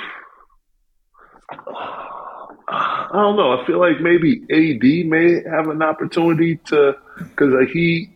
I 2.71 3.09
don't 3.13 3.35
know. 3.35 3.59
I 3.59 3.65
feel 3.67 3.79
like 3.79 3.99
maybe 3.99 4.41
AD 4.49 5.07
may 5.09 5.43
have 5.43 5.67
an 5.67 5.81
opportunity 5.81 6.57
to 6.67 6.95
because 7.17 7.53
like 7.53 7.69
he. 7.69 8.09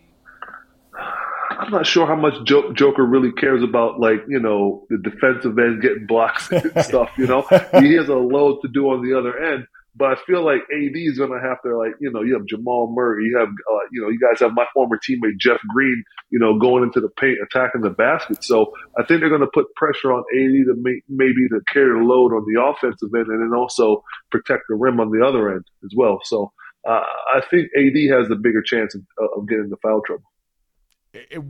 I'm 1.58 1.72
not 1.72 1.86
sure 1.86 2.06
how 2.06 2.15
much 2.15 2.34
Joker 2.46 3.06
really 3.06 3.32
cares 3.32 3.63
about, 3.63 4.00
like 4.00 4.24
you 4.28 4.39
know, 4.39 4.86
the 4.89 4.98
defensive 4.98 5.58
end 5.58 5.82
getting 5.82 6.06
blocks 6.06 6.52
and 6.52 6.84
stuff. 6.84 7.10
You 7.18 7.28
know, 7.28 7.41
he 7.80 7.94
has 7.94 8.10
a 8.10 8.15
load 8.15 8.62
to 8.62 8.68
do 8.68 8.89
on 8.89 9.08
the 9.08 9.18
other 9.18 9.38
end. 9.38 9.68
But 9.97 10.12
I 10.12 10.15
feel 10.27 10.43
like 10.43 10.62
AD 10.73 10.95
is 10.95 11.17
going 11.17 11.31
to 11.31 11.39
have 11.39 11.62
to 11.62 11.77
like 11.77 11.93
you 11.99 12.12
know 12.12 12.21
you 12.21 12.34
have 12.34 12.45
Jamal 12.45 12.93
Murray, 12.93 13.25
you 13.25 13.38
have 13.38 13.47
uh, 13.47 13.86
you 13.91 14.01
know 14.01 14.10
you 14.10 14.19
guys 14.19 14.39
have 14.41 14.53
my 14.53 14.65
former 14.73 14.97
teammate 14.97 15.38
Jeff 15.39 15.60
Green, 15.69 16.03
you 16.29 16.39
know 16.39 16.60
going 16.60 16.84
into 16.84 16.99
the 16.99 17.10
paint 17.10 17.38
attacking 17.41 17.81
the 17.81 17.89
basket. 17.89 18.43
So 18.43 18.73
I 18.97 19.03
think 19.05 19.21
they're 19.21 19.29
going 19.29 19.41
to 19.41 19.51
put 19.53 19.73
pressure 19.75 20.12
on 20.12 20.23
AD 20.36 20.65
to 20.67 20.75
make, 20.77 21.03
maybe 21.08 21.47
to 21.49 21.62
carry 21.71 21.97
the 21.97 22.05
load 22.05 22.34
on 22.34 22.45
the 22.45 22.62
offensive 22.62 23.10
end 23.15 23.27
and 23.27 23.41
then 23.41 23.58
also 23.58 24.03
protect 24.31 24.63
the 24.67 24.75
rim 24.75 24.99
on 24.99 25.12
the 25.12 25.25
other 25.25 25.51
end 25.51 25.63
as 25.84 25.91
well. 25.95 26.19
So 26.23 26.51
uh, 26.88 27.01
I 27.34 27.41
think 27.49 27.69
AD 27.75 28.17
has 28.17 28.27
the 28.27 28.36
bigger 28.36 28.62
chance 28.62 28.95
of, 28.95 29.01
of 29.38 29.47
getting 29.47 29.69
the 29.69 29.77
foul 29.77 30.01
trouble. 30.05 30.25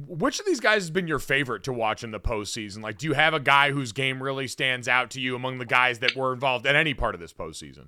which 0.08 0.40
of 0.40 0.46
these 0.46 0.60
guys 0.60 0.84
has 0.84 0.92
been 0.92 1.08
your 1.08 1.20
favorite 1.20 1.64
to 1.64 1.74
watch 1.74 2.04
in 2.04 2.12
the 2.12 2.20
postseason? 2.20 2.84
Like, 2.84 3.00
do 3.00 3.08
you 3.08 3.14
have 3.14 3.34
a 3.34 3.40
guy 3.40 3.72
whose 3.72 3.92
game 3.92 4.22
really 4.22 4.48
stands 4.48 4.88
out 4.88 5.10
to 5.12 5.20
you 5.20 5.36
among 5.36 5.58
the 5.58 5.66
guys 5.66 6.00
that 6.00 6.16
were 6.16 6.32
involved 6.32 6.66
in 6.66 6.76
any 6.76 6.94
part 6.94 7.16
of 7.16 7.22
this 7.22 7.34
postseason? 7.34 7.88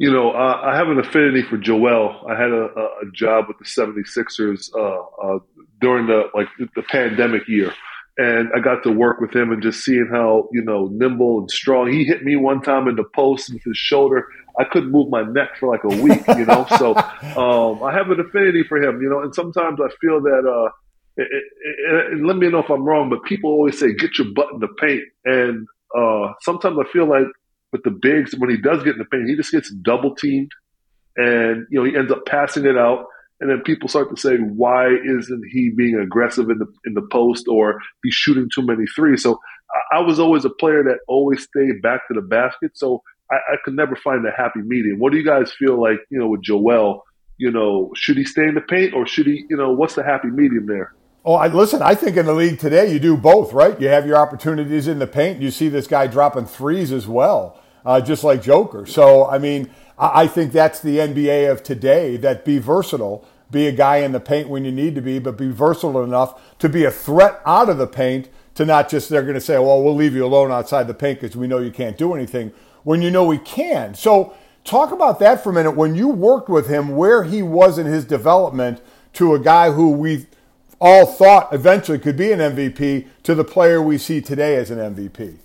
You 0.00 0.10
know, 0.10 0.30
uh, 0.30 0.62
I 0.64 0.74
have 0.76 0.88
an 0.88 0.98
affinity 0.98 1.42
for 1.42 1.58
Joel. 1.58 2.24
I 2.26 2.32
had 2.34 2.50
a, 2.50 2.64
a 2.74 3.10
job 3.12 3.48
with 3.48 3.58
the 3.58 3.66
76ers 3.66 4.70
uh, 4.74 5.02
uh, 5.22 5.38
during 5.78 6.06
the 6.06 6.22
like 6.34 6.48
the 6.74 6.82
pandemic 6.84 7.46
year, 7.46 7.70
and 8.16 8.48
I 8.56 8.60
got 8.60 8.82
to 8.84 8.92
work 8.92 9.20
with 9.20 9.36
him 9.36 9.52
and 9.52 9.62
just 9.62 9.84
seeing 9.84 10.08
how 10.10 10.48
you 10.52 10.62
know 10.62 10.88
nimble 10.90 11.40
and 11.40 11.50
strong. 11.50 11.92
He 11.92 12.04
hit 12.04 12.24
me 12.24 12.34
one 12.34 12.62
time 12.62 12.88
in 12.88 12.96
the 12.96 13.04
post 13.14 13.52
with 13.52 13.62
his 13.62 13.76
shoulder. 13.76 14.26
I 14.58 14.64
couldn't 14.64 14.90
move 14.90 15.10
my 15.10 15.20
neck 15.20 15.58
for 15.60 15.68
like 15.68 15.84
a 15.84 16.02
week, 16.02 16.26
you 16.28 16.46
know. 16.46 16.66
so 16.78 16.96
um, 17.36 17.82
I 17.82 17.92
have 17.92 18.10
an 18.10 18.20
affinity 18.20 18.62
for 18.66 18.78
him, 18.78 19.02
you 19.02 19.10
know. 19.10 19.20
And 19.20 19.34
sometimes 19.34 19.80
I 19.84 19.90
feel 20.00 20.22
that. 20.22 20.48
Uh, 20.48 20.70
it, 21.18 21.28
it, 21.30 22.14
it, 22.14 22.24
let 22.24 22.38
me 22.38 22.48
know 22.48 22.60
if 22.60 22.70
I'm 22.70 22.84
wrong, 22.84 23.10
but 23.10 23.22
people 23.24 23.50
always 23.50 23.78
say 23.78 23.92
get 23.92 24.16
your 24.16 24.28
butt 24.32 24.46
in 24.54 24.60
the 24.60 24.68
paint, 24.80 25.02
and 25.26 25.66
uh, 25.94 26.32
sometimes 26.40 26.78
I 26.80 26.90
feel 26.90 27.04
like 27.06 27.26
with 27.72 27.82
the 27.82 27.90
bigs, 27.90 28.34
when 28.36 28.50
he 28.50 28.56
does 28.56 28.82
get 28.82 28.94
in 28.94 28.98
the 28.98 29.04
paint, 29.04 29.28
he 29.28 29.36
just 29.36 29.52
gets 29.52 29.70
double 29.70 30.14
teamed, 30.14 30.50
and 31.16 31.66
you 31.70 31.78
know 31.78 31.84
he 31.84 31.96
ends 31.96 32.10
up 32.10 32.26
passing 32.26 32.66
it 32.66 32.76
out, 32.76 33.06
and 33.40 33.50
then 33.50 33.60
people 33.62 33.88
start 33.88 34.14
to 34.14 34.20
say, 34.20 34.36
why 34.36 34.88
isn't 34.88 35.44
he 35.50 35.70
being 35.70 35.96
aggressive 35.96 36.50
in 36.50 36.58
the 36.58 36.66
in 36.84 36.94
the 36.94 37.06
post 37.10 37.46
or 37.48 37.80
he's 38.02 38.14
shooting 38.14 38.48
too 38.54 38.62
many 38.62 38.84
threes? 38.94 39.22
So 39.22 39.38
I, 39.70 39.98
I 39.98 40.00
was 40.00 40.18
always 40.18 40.44
a 40.44 40.50
player 40.50 40.82
that 40.84 40.98
always 41.08 41.42
stayed 41.42 41.80
back 41.82 42.06
to 42.08 42.14
the 42.14 42.22
basket, 42.22 42.72
so 42.74 43.02
I, 43.30 43.36
I 43.36 43.56
could 43.64 43.74
never 43.74 43.96
find 43.96 44.26
a 44.26 44.30
happy 44.30 44.60
medium. 44.62 44.98
What 44.98 45.12
do 45.12 45.18
you 45.18 45.24
guys 45.24 45.52
feel 45.52 45.80
like? 45.80 45.98
You 46.10 46.18
know, 46.18 46.28
with 46.28 46.42
Joel, 46.42 47.04
you 47.38 47.50
know, 47.50 47.90
should 47.94 48.16
he 48.16 48.24
stay 48.24 48.44
in 48.44 48.54
the 48.54 48.60
paint 48.60 48.94
or 48.94 49.06
should 49.06 49.26
he? 49.26 49.44
You 49.48 49.56
know, 49.56 49.72
what's 49.72 49.94
the 49.94 50.04
happy 50.04 50.28
medium 50.28 50.66
there? 50.66 50.94
Oh, 51.22 51.34
I, 51.34 51.48
listen, 51.48 51.82
I 51.82 51.94
think 51.94 52.16
in 52.16 52.24
the 52.24 52.32
league 52.32 52.58
today, 52.58 52.90
you 52.90 52.98
do 52.98 53.14
both, 53.14 53.52
right? 53.52 53.78
You 53.78 53.88
have 53.88 54.06
your 54.06 54.16
opportunities 54.16 54.88
in 54.88 54.98
the 54.98 55.06
paint. 55.06 55.42
You 55.42 55.50
see 55.50 55.68
this 55.68 55.86
guy 55.86 56.06
dropping 56.06 56.46
threes 56.46 56.92
as 56.92 57.06
well, 57.06 57.59
uh, 57.84 58.00
just 58.00 58.24
like 58.24 58.42
Joker. 58.42 58.86
So, 58.86 59.26
I 59.26 59.38
mean, 59.38 59.70
I, 59.98 60.22
I 60.22 60.26
think 60.26 60.52
that's 60.52 60.80
the 60.80 60.98
NBA 60.98 61.50
of 61.50 61.62
today 61.62 62.16
that 62.18 62.44
be 62.44 62.58
versatile, 62.58 63.26
be 63.50 63.66
a 63.66 63.72
guy 63.72 63.98
in 63.98 64.12
the 64.12 64.20
paint 64.20 64.48
when 64.48 64.64
you 64.64 64.72
need 64.72 64.94
to 64.94 65.00
be, 65.00 65.18
but 65.18 65.36
be 65.36 65.50
versatile 65.50 66.02
enough 66.02 66.58
to 66.58 66.68
be 66.68 66.84
a 66.84 66.90
threat 66.90 67.40
out 67.46 67.68
of 67.68 67.78
the 67.78 67.86
paint 67.86 68.28
to 68.54 68.64
not 68.64 68.88
just, 68.88 69.08
they're 69.08 69.22
going 69.22 69.34
to 69.34 69.40
say, 69.40 69.58
well, 69.58 69.82
we'll 69.82 69.94
leave 69.94 70.14
you 70.14 70.24
alone 70.24 70.50
outside 70.50 70.86
the 70.86 70.94
paint 70.94 71.20
because 71.20 71.36
we 71.36 71.46
know 71.46 71.58
you 71.58 71.70
can't 71.70 71.96
do 71.96 72.14
anything 72.14 72.52
when 72.82 73.02
you 73.02 73.10
know 73.10 73.24
we 73.24 73.38
can. 73.38 73.94
So, 73.94 74.34
talk 74.64 74.92
about 74.92 75.18
that 75.20 75.42
for 75.42 75.50
a 75.50 75.52
minute. 75.52 75.72
When 75.72 75.94
you 75.94 76.08
worked 76.08 76.48
with 76.48 76.68
him, 76.68 76.96
where 76.96 77.24
he 77.24 77.42
was 77.42 77.78
in 77.78 77.86
his 77.86 78.04
development 78.04 78.80
to 79.14 79.34
a 79.34 79.38
guy 79.38 79.72
who 79.72 79.90
we 79.90 80.26
all 80.80 81.06
thought 81.06 81.52
eventually 81.52 81.98
could 81.98 82.16
be 82.16 82.32
an 82.32 82.38
MVP 82.38 83.06
to 83.24 83.34
the 83.34 83.44
player 83.44 83.82
we 83.82 83.98
see 83.98 84.20
today 84.20 84.56
as 84.56 84.70
an 84.70 84.78
MVP? 84.78 85.36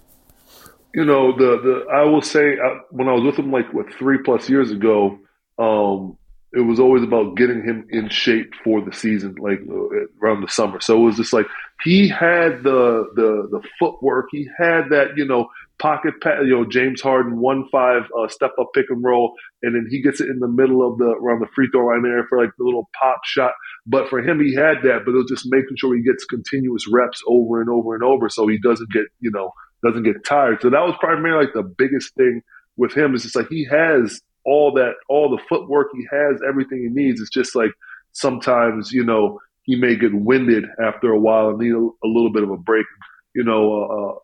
You 0.95 1.03
know, 1.03 1.35
the 1.35 1.59
the 1.61 1.93
I 1.93 2.03
will 2.05 2.21
say 2.21 2.53
uh, 2.53 2.75
when 2.89 3.09
I 3.09 3.11
was 3.11 3.23
with 3.23 3.37
him 3.37 3.51
like 3.51 3.73
what 3.73 3.93
three 3.93 4.19
plus 4.23 4.49
years 4.49 4.71
ago, 4.71 5.19
um, 5.59 6.17
it 6.53 6.61
was 6.61 6.79
always 6.79 7.03
about 7.03 7.35
getting 7.35 7.65
him 7.65 7.85
in 7.89 8.07
shape 8.07 8.53
for 8.63 8.79
the 8.79 8.93
season, 8.93 9.35
like 9.37 9.59
uh, 9.69 10.05
around 10.23 10.41
the 10.41 10.47
summer. 10.47 10.79
So 10.79 10.95
it 11.01 11.05
was 11.05 11.17
just 11.17 11.33
like 11.33 11.47
he 11.83 12.07
had 12.07 12.63
the 12.63 13.09
the 13.13 13.49
the 13.51 13.61
footwork, 13.77 14.27
he 14.31 14.47
had 14.57 14.83
that 14.91 15.17
you 15.17 15.25
know 15.25 15.47
pocket 15.79 16.13
pass, 16.21 16.37
you 16.45 16.51
know 16.51 16.63
James 16.65 17.01
Harden 17.01 17.41
one 17.41 17.67
five 17.73 18.03
uh, 18.17 18.29
step 18.29 18.51
up 18.57 18.69
pick 18.73 18.85
and 18.89 19.03
roll, 19.03 19.33
and 19.63 19.75
then 19.75 19.87
he 19.89 20.01
gets 20.01 20.21
it 20.21 20.29
in 20.29 20.39
the 20.39 20.47
middle 20.47 20.89
of 20.89 20.97
the 20.97 21.07
around 21.21 21.41
the 21.41 21.49
free 21.53 21.67
throw 21.73 21.87
line 21.87 22.03
there 22.03 22.25
for 22.29 22.41
like 22.41 22.51
the 22.57 22.63
little 22.63 22.89
pop 22.97 23.19
shot. 23.25 23.51
But 23.85 24.07
for 24.07 24.19
him, 24.21 24.39
he 24.39 24.55
had 24.55 24.77
that, 24.83 25.01
but 25.03 25.11
it 25.11 25.17
was 25.17 25.29
just 25.29 25.47
making 25.47 25.75
sure 25.75 25.93
he 25.93 26.03
gets 26.03 26.23
continuous 26.23 26.87
reps 26.89 27.21
over 27.27 27.59
and 27.59 27.69
over 27.69 27.95
and 27.95 28.03
over, 28.03 28.29
so 28.29 28.47
he 28.47 28.57
doesn't 28.59 28.91
get 28.91 29.07
you 29.19 29.31
know 29.31 29.51
doesn't 29.83 30.03
get 30.03 30.25
tired. 30.25 30.61
So 30.61 30.69
that 30.69 30.81
was 30.81 30.95
primarily 30.99 31.45
like 31.45 31.53
the 31.53 31.63
biggest 31.63 32.13
thing 32.15 32.41
with 32.77 32.93
him 32.93 33.15
is 33.15 33.23
just 33.23 33.35
like 33.35 33.47
he 33.49 33.65
has 33.65 34.21
all 34.45 34.71
that, 34.73 34.93
all 35.09 35.29
the 35.29 35.41
footwork, 35.49 35.87
he 35.93 36.05
has 36.11 36.41
everything 36.47 36.79
he 36.79 36.89
needs. 36.89 37.19
It's 37.21 37.29
just 37.29 37.55
like 37.55 37.71
sometimes, 38.11 38.91
you 38.91 39.03
know, 39.03 39.39
he 39.63 39.75
may 39.75 39.95
get 39.95 40.13
winded 40.13 40.65
after 40.83 41.11
a 41.11 41.19
while 41.19 41.49
and 41.49 41.59
need 41.59 41.73
a, 41.73 41.77
a 41.77 42.07
little 42.07 42.31
bit 42.31 42.43
of 42.43 42.51
a 42.51 42.57
break. 42.57 42.85
You 43.33 43.43
know, 43.43 43.83
uh, 43.83 43.85
uh 43.85 44.15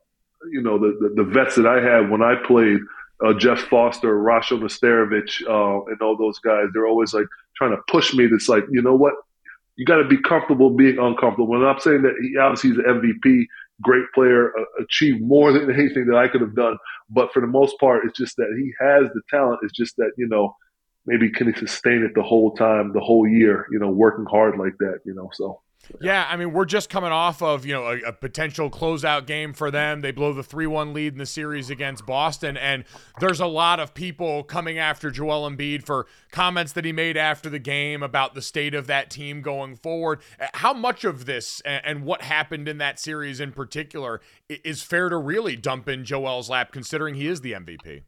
you 0.51 0.61
know 0.61 0.79
the, 0.79 0.97
the, 0.99 1.23
the 1.23 1.29
vets 1.29 1.55
that 1.55 1.67
I 1.67 1.81
had 1.81 2.09
when 2.09 2.21
I 2.21 2.35
played, 2.45 2.79
uh, 3.25 3.33
Jeff 3.33 3.59
Foster, 3.59 4.15
Rasho 4.15 4.59
Nesterovic, 4.59 5.41
uh, 5.47 5.85
and 5.85 6.01
all 6.01 6.17
those 6.17 6.39
guys. 6.39 6.65
They're 6.73 6.87
always 6.87 7.13
like 7.13 7.27
trying 7.55 7.71
to 7.71 7.81
push 7.87 8.13
me. 8.13 8.27
That's 8.27 8.49
like, 8.49 8.65
you 8.71 8.81
know 8.81 8.95
what? 8.95 9.13
You 9.75 9.85
got 9.85 9.97
to 9.97 10.07
be 10.07 10.17
comfortable 10.17 10.69
being 10.69 10.97
uncomfortable. 10.99 11.55
And 11.55 11.65
I'm 11.65 11.79
saying 11.79 12.01
that 12.03 12.13
he 12.21 12.37
obviously 12.37 12.71
he's 12.71 12.79
an 12.79 12.85
MVP 12.85 13.45
great 13.81 14.05
player, 14.13 14.51
uh, 14.57 14.83
achieved 14.83 15.21
more 15.21 15.51
than 15.51 15.71
anything 15.71 16.05
that 16.07 16.17
I 16.17 16.27
could 16.27 16.41
have 16.41 16.55
done. 16.55 16.77
But 17.09 17.31
for 17.33 17.41
the 17.41 17.47
most 17.47 17.79
part, 17.79 18.05
it's 18.05 18.17
just 18.17 18.37
that 18.37 18.53
he 18.57 18.71
has 18.79 19.11
the 19.13 19.21
talent. 19.29 19.59
It's 19.63 19.73
just 19.73 19.95
that, 19.97 20.11
you 20.17 20.27
know, 20.27 20.55
maybe 21.05 21.31
can 21.31 21.51
he 21.51 21.59
sustain 21.59 22.03
it 22.03 22.13
the 22.15 22.23
whole 22.23 22.55
time, 22.55 22.93
the 22.93 22.99
whole 22.99 23.27
year, 23.27 23.65
you 23.71 23.79
know, 23.79 23.89
working 23.89 24.25
hard 24.25 24.57
like 24.57 24.77
that, 24.79 24.99
you 25.05 25.13
know, 25.13 25.29
so. 25.33 25.61
Yeah, 25.99 26.27
I 26.29 26.37
mean, 26.37 26.53
we're 26.53 26.65
just 26.65 26.89
coming 26.89 27.11
off 27.11 27.41
of, 27.41 27.65
you 27.65 27.73
know, 27.73 27.87
a, 27.87 27.99
a, 28.09 28.13
potential 28.13 28.69
closeout 28.69 29.25
game 29.25 29.53
for 29.53 29.71
them. 29.71 30.01
They 30.01 30.11
blow 30.11 30.33
the 30.33 30.43
3-1 30.43 30.93
lead 30.93 31.13
in 31.13 31.19
the 31.19 31.25
series 31.25 31.69
against 31.69 32.05
Boston 32.05 32.57
and 32.57 32.85
there's 33.19 33.39
a 33.39 33.47
lot 33.47 33.79
of 33.79 33.93
people 33.93 34.43
coming 34.43 34.77
after 34.77 35.11
Joel 35.11 35.49
Embiid 35.49 35.83
for 35.83 36.07
comments 36.31 36.73
that 36.73 36.85
he 36.85 36.91
made 36.91 37.17
after 37.17 37.49
the 37.49 37.59
game 37.59 38.03
about 38.03 38.35
the 38.35 38.41
state 38.41 38.73
of 38.73 38.87
that 38.87 39.09
team 39.09 39.41
going 39.41 39.75
forward. 39.75 40.21
Uh, 40.39 40.47
how 40.53 40.73
much 40.73 41.03
of 41.03 41.25
this 41.25 41.61
and, 41.61 41.81
and 41.85 42.05
what 42.05 42.21
happened 42.21 42.67
in 42.67 42.77
that 42.77 42.99
series 42.99 43.39
in 43.39 43.51
particular 43.51 44.21
is 44.49 44.83
fair 44.83 45.09
to 45.09 45.17
really 45.17 45.55
dump 45.55 45.89
in 45.89 46.05
Joel's 46.05 46.49
lap 46.49 46.71
considering 46.71 47.15
he 47.15 47.27
is 47.27 47.41
the 47.41 47.53
MVP? 47.53 48.03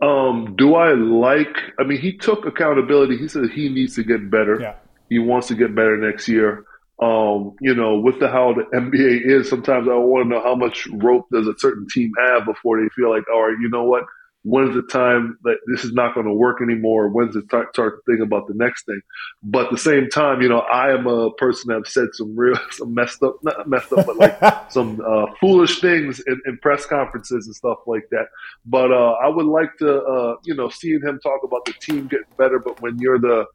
Um, 0.00 0.54
do 0.56 0.74
I 0.74 0.92
like 0.92 1.56
I 1.78 1.84
mean 1.84 1.98
he 1.98 2.16
took 2.16 2.44
accountability. 2.44 3.16
He 3.16 3.28
said 3.28 3.48
he 3.50 3.70
needs 3.70 3.94
to 3.94 4.04
get 4.04 4.30
better. 4.30 4.60
Yeah 4.60 4.74
he 5.08 5.18
wants 5.18 5.48
to 5.48 5.54
get 5.54 5.74
better 5.74 5.96
next 5.96 6.28
year. 6.28 6.64
Um, 7.00 7.56
you 7.60 7.74
know, 7.74 7.98
with 7.98 8.20
the 8.20 8.28
how 8.28 8.54
the 8.54 8.64
NBA 8.74 9.26
is, 9.26 9.50
sometimes 9.50 9.86
I 9.86 9.94
want 9.94 10.24
to 10.24 10.28
know 10.30 10.42
how 10.42 10.54
much 10.54 10.86
rope 10.92 11.26
does 11.30 11.46
a 11.46 11.58
certain 11.58 11.86
team 11.92 12.10
have 12.26 12.46
before 12.46 12.80
they 12.80 12.88
feel 12.96 13.10
like, 13.10 13.24
all 13.32 13.42
right, 13.42 13.56
you 13.60 13.68
know 13.68 13.84
what? 13.84 14.04
When's 14.44 14.76
the 14.76 14.82
time 14.82 15.36
that 15.42 15.56
this 15.66 15.84
is 15.84 15.92
not 15.92 16.14
going 16.14 16.24
to 16.24 16.32
work 16.32 16.62
anymore? 16.62 17.08
When's 17.08 17.34
the 17.34 17.42
start, 17.42 17.74
start 17.74 17.96
to 17.96 18.12
think 18.12 18.24
about 18.24 18.46
the 18.46 18.54
next 18.54 18.86
thing? 18.86 19.00
But 19.42 19.66
at 19.66 19.72
the 19.72 19.78
same 19.78 20.08
time, 20.08 20.40
you 20.40 20.48
know, 20.48 20.60
I 20.60 20.94
am 20.94 21.06
a 21.08 21.32
person 21.32 21.68
that 21.68 21.74
have 21.74 21.88
said 21.88 22.08
some 22.12 22.34
real, 22.36 22.56
some 22.70 22.94
messed 22.94 23.22
up, 23.22 23.36
not 23.42 23.68
messed 23.68 23.92
up, 23.92 24.06
but 24.06 24.16
like 24.16 24.38
some 24.70 25.00
uh, 25.04 25.26
foolish 25.40 25.80
things 25.80 26.22
in, 26.26 26.40
in, 26.46 26.58
press 26.58 26.86
conferences 26.86 27.46
and 27.46 27.56
stuff 27.56 27.78
like 27.86 28.04
that. 28.12 28.26
But 28.64 28.92
uh, 28.92 29.16
I 29.22 29.28
would 29.28 29.46
like 29.46 29.76
to, 29.78 30.00
uh, 30.00 30.36
you 30.44 30.54
know, 30.54 30.68
seeing 30.70 31.02
him 31.02 31.18
talk 31.22 31.40
about 31.42 31.64
the 31.66 31.74
team 31.80 32.06
getting 32.06 32.26
better. 32.38 32.60
But 32.60 32.80
when 32.80 32.98
you're 33.00 33.18
the 33.18 33.46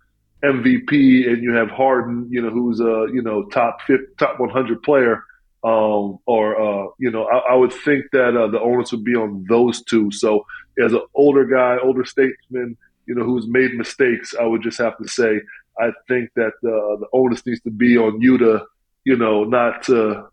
MVP 0.44 1.30
and 1.30 1.44
you 1.44 1.54
have 1.54 1.70
Harden, 1.70 2.28
you 2.30 2.42
know, 2.42 2.50
who's 2.50 2.80
a 2.80 3.08
you 3.14 3.22
know 3.22 3.46
top 3.46 3.82
50, 3.88 4.04
top 4.18 4.40
100 4.40 4.82
player, 4.84 5.24
um, 5.64 6.18
or 6.26 6.60
uh, 6.60 6.88
you 6.98 7.12
know, 7.12 7.26
I, 7.26 7.54
I, 7.54 7.56
would 7.56 7.74
think 7.74 8.06
that 8.14 8.36
uh, 8.36 8.48
the 8.48 8.60
onus 8.60 8.92
would 8.92 9.04
be 9.04 9.16
on 9.16 9.46
those 9.48 9.84
two. 9.84 10.10
So 10.12 10.46
as 10.84 10.94
an 10.94 11.02
older 11.14 11.46
guy, 11.46 11.78
older 11.84 12.06
statesman, 12.06 12.78
you 13.06 13.16
know, 13.16 13.24
who's 13.24 13.48
made 13.48 13.74
mistakes, 13.76 14.34
I 14.40 14.46
would 14.46 14.64
just 14.64 14.80
have 14.80 14.98
to 14.98 15.08
say 15.08 15.42
I 15.80 15.92
think 16.08 16.32
that 16.36 16.54
uh, 16.64 17.00
the 17.00 17.08
onus 17.14 17.46
needs 17.46 17.62
to 17.62 17.72
be 17.72 17.98
on 17.98 18.22
you 18.22 18.38
to, 18.40 18.66
you 19.06 19.18
know, 19.18 19.44
not 19.44 19.84
to 19.84 20.28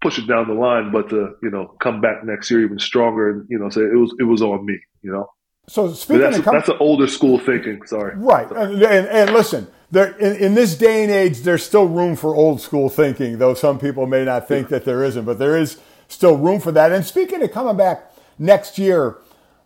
push 0.00 0.18
it 0.18 0.26
down 0.26 0.48
the 0.48 0.54
line, 0.54 0.92
but 0.92 1.08
to 1.08 1.34
you 1.42 1.50
know 1.50 1.66
come 1.80 2.00
back 2.00 2.24
next 2.24 2.50
year 2.50 2.62
even 2.62 2.78
stronger 2.78 3.30
and 3.30 3.46
you 3.48 3.58
know 3.58 3.70
say 3.70 3.80
it 3.80 3.96
was 3.96 4.14
it 4.20 4.24
was 4.24 4.42
on 4.42 4.64
me, 4.66 4.78
you 5.02 5.10
know. 5.10 5.26
So 5.66 5.92
speaking 5.92 6.22
that's, 6.22 6.38
of 6.38 6.44
com- 6.44 6.54
that's 6.54 6.68
an 6.68 6.76
older 6.80 7.06
school 7.06 7.38
thinking. 7.38 7.84
Sorry. 7.86 8.14
Right, 8.16 8.50
and, 8.50 8.82
and, 8.82 9.06
and 9.08 9.30
listen, 9.32 9.68
there 9.90 10.12
in, 10.18 10.36
in, 10.36 10.54
this 10.54 10.76
day 10.76 11.02
and 11.04 11.10
age, 11.10 11.40
there's 11.40 11.64
still 11.64 11.86
room 11.86 12.16
for 12.16 12.34
old 12.34 12.60
school 12.60 12.88
thinking, 12.88 13.38
though 13.38 13.54
some 13.54 13.78
people 13.78 14.06
may 14.06 14.24
not 14.24 14.46
think 14.46 14.68
that 14.68 14.84
there 14.84 15.02
isn't, 15.02 15.24
but 15.24 15.38
there 15.38 15.56
is 15.56 15.78
still 16.08 16.36
room 16.36 16.60
for 16.60 16.72
that. 16.72 16.92
And 16.92 17.04
speaking 17.04 17.42
of 17.42 17.50
coming 17.52 17.76
back 17.76 18.12
next 18.38 18.78
year, 18.78 19.16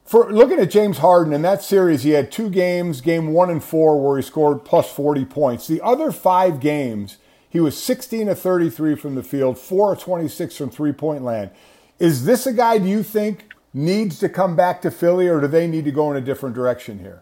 for 0.04 0.32
looking 0.32 0.58
at 0.58 0.70
James 0.70 0.98
Harden 0.98 1.34
in 1.34 1.42
that 1.42 1.62
series, 1.62 2.02
he 2.02 2.10
had 2.10 2.32
two 2.32 2.48
games, 2.48 3.00
game 3.00 3.32
one 3.32 3.50
and 3.50 3.62
four, 3.62 4.00
where 4.02 4.16
he 4.16 4.22
scored 4.22 4.64
plus 4.64 4.90
40 4.90 5.26
points. 5.26 5.66
The 5.66 5.82
other 5.82 6.12
five 6.12 6.60
games, 6.60 7.18
he 7.50 7.60
was 7.60 7.76
16 7.76 8.28
of 8.28 8.38
33 8.38 8.94
from 8.94 9.16
the 9.16 9.22
field, 9.22 9.58
four 9.58 9.92
of 9.92 10.00
26 10.00 10.56
from 10.56 10.70
three 10.70 10.92
point 10.92 11.24
land. 11.24 11.50
Is 11.98 12.24
this 12.24 12.46
a 12.46 12.52
guy, 12.52 12.78
do 12.78 12.86
you 12.86 13.02
think, 13.02 13.52
needs 13.72 14.18
to 14.20 14.28
come 14.28 14.56
back 14.56 14.82
to 14.82 14.90
Philly, 14.90 15.28
or 15.28 15.40
do 15.40 15.46
they 15.46 15.66
need 15.66 15.84
to 15.84 15.92
go 15.92 16.10
in 16.10 16.16
a 16.16 16.20
different 16.20 16.54
direction 16.54 16.98
here? 16.98 17.20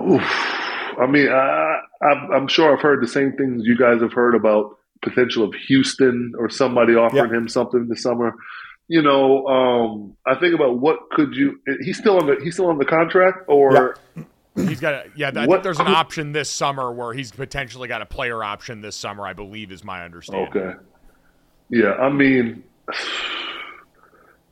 Oof. 0.00 0.22
I 1.00 1.06
mean, 1.06 1.28
I, 1.28 1.80
am 2.34 2.48
sure 2.48 2.74
I've 2.74 2.82
heard 2.82 3.02
the 3.02 3.08
same 3.08 3.32
things 3.32 3.62
you 3.64 3.76
guys 3.76 4.00
have 4.00 4.12
heard 4.12 4.34
about 4.34 4.76
potential 5.02 5.44
of 5.44 5.54
Houston 5.68 6.32
or 6.38 6.50
somebody 6.50 6.94
offering 6.94 7.32
him 7.32 7.48
something 7.48 7.88
this 7.88 8.02
summer. 8.02 8.34
You 8.88 9.02
know, 9.02 9.46
um, 9.46 10.16
I 10.26 10.34
think 10.38 10.54
about 10.54 10.78
what 10.78 11.10
could 11.10 11.34
you? 11.34 11.60
He's 11.82 11.98
still 11.98 12.18
on 12.18 12.26
the 12.26 12.36
he's 12.42 12.54
still 12.54 12.68
on 12.68 12.78
the 12.78 12.86
contract, 12.86 13.44
or 13.46 13.96
He's 14.66 14.80
got 14.80 14.94
a, 14.94 15.04
yeah. 15.14 15.30
I 15.34 15.46
What 15.46 15.56
think 15.56 15.62
there's 15.64 15.78
an 15.78 15.88
option 15.88 16.32
this 16.32 16.50
summer 16.50 16.92
where 16.92 17.12
he's 17.12 17.30
potentially 17.30 17.86
got 17.86 18.02
a 18.02 18.06
player 18.06 18.42
option 18.42 18.80
this 18.80 18.96
summer. 18.96 19.26
I 19.26 19.32
believe 19.32 19.70
is 19.70 19.84
my 19.84 20.04
understanding. 20.04 20.48
Okay. 20.48 20.78
Yeah, 21.70 21.92
I 21.92 22.08
mean, 22.08 22.64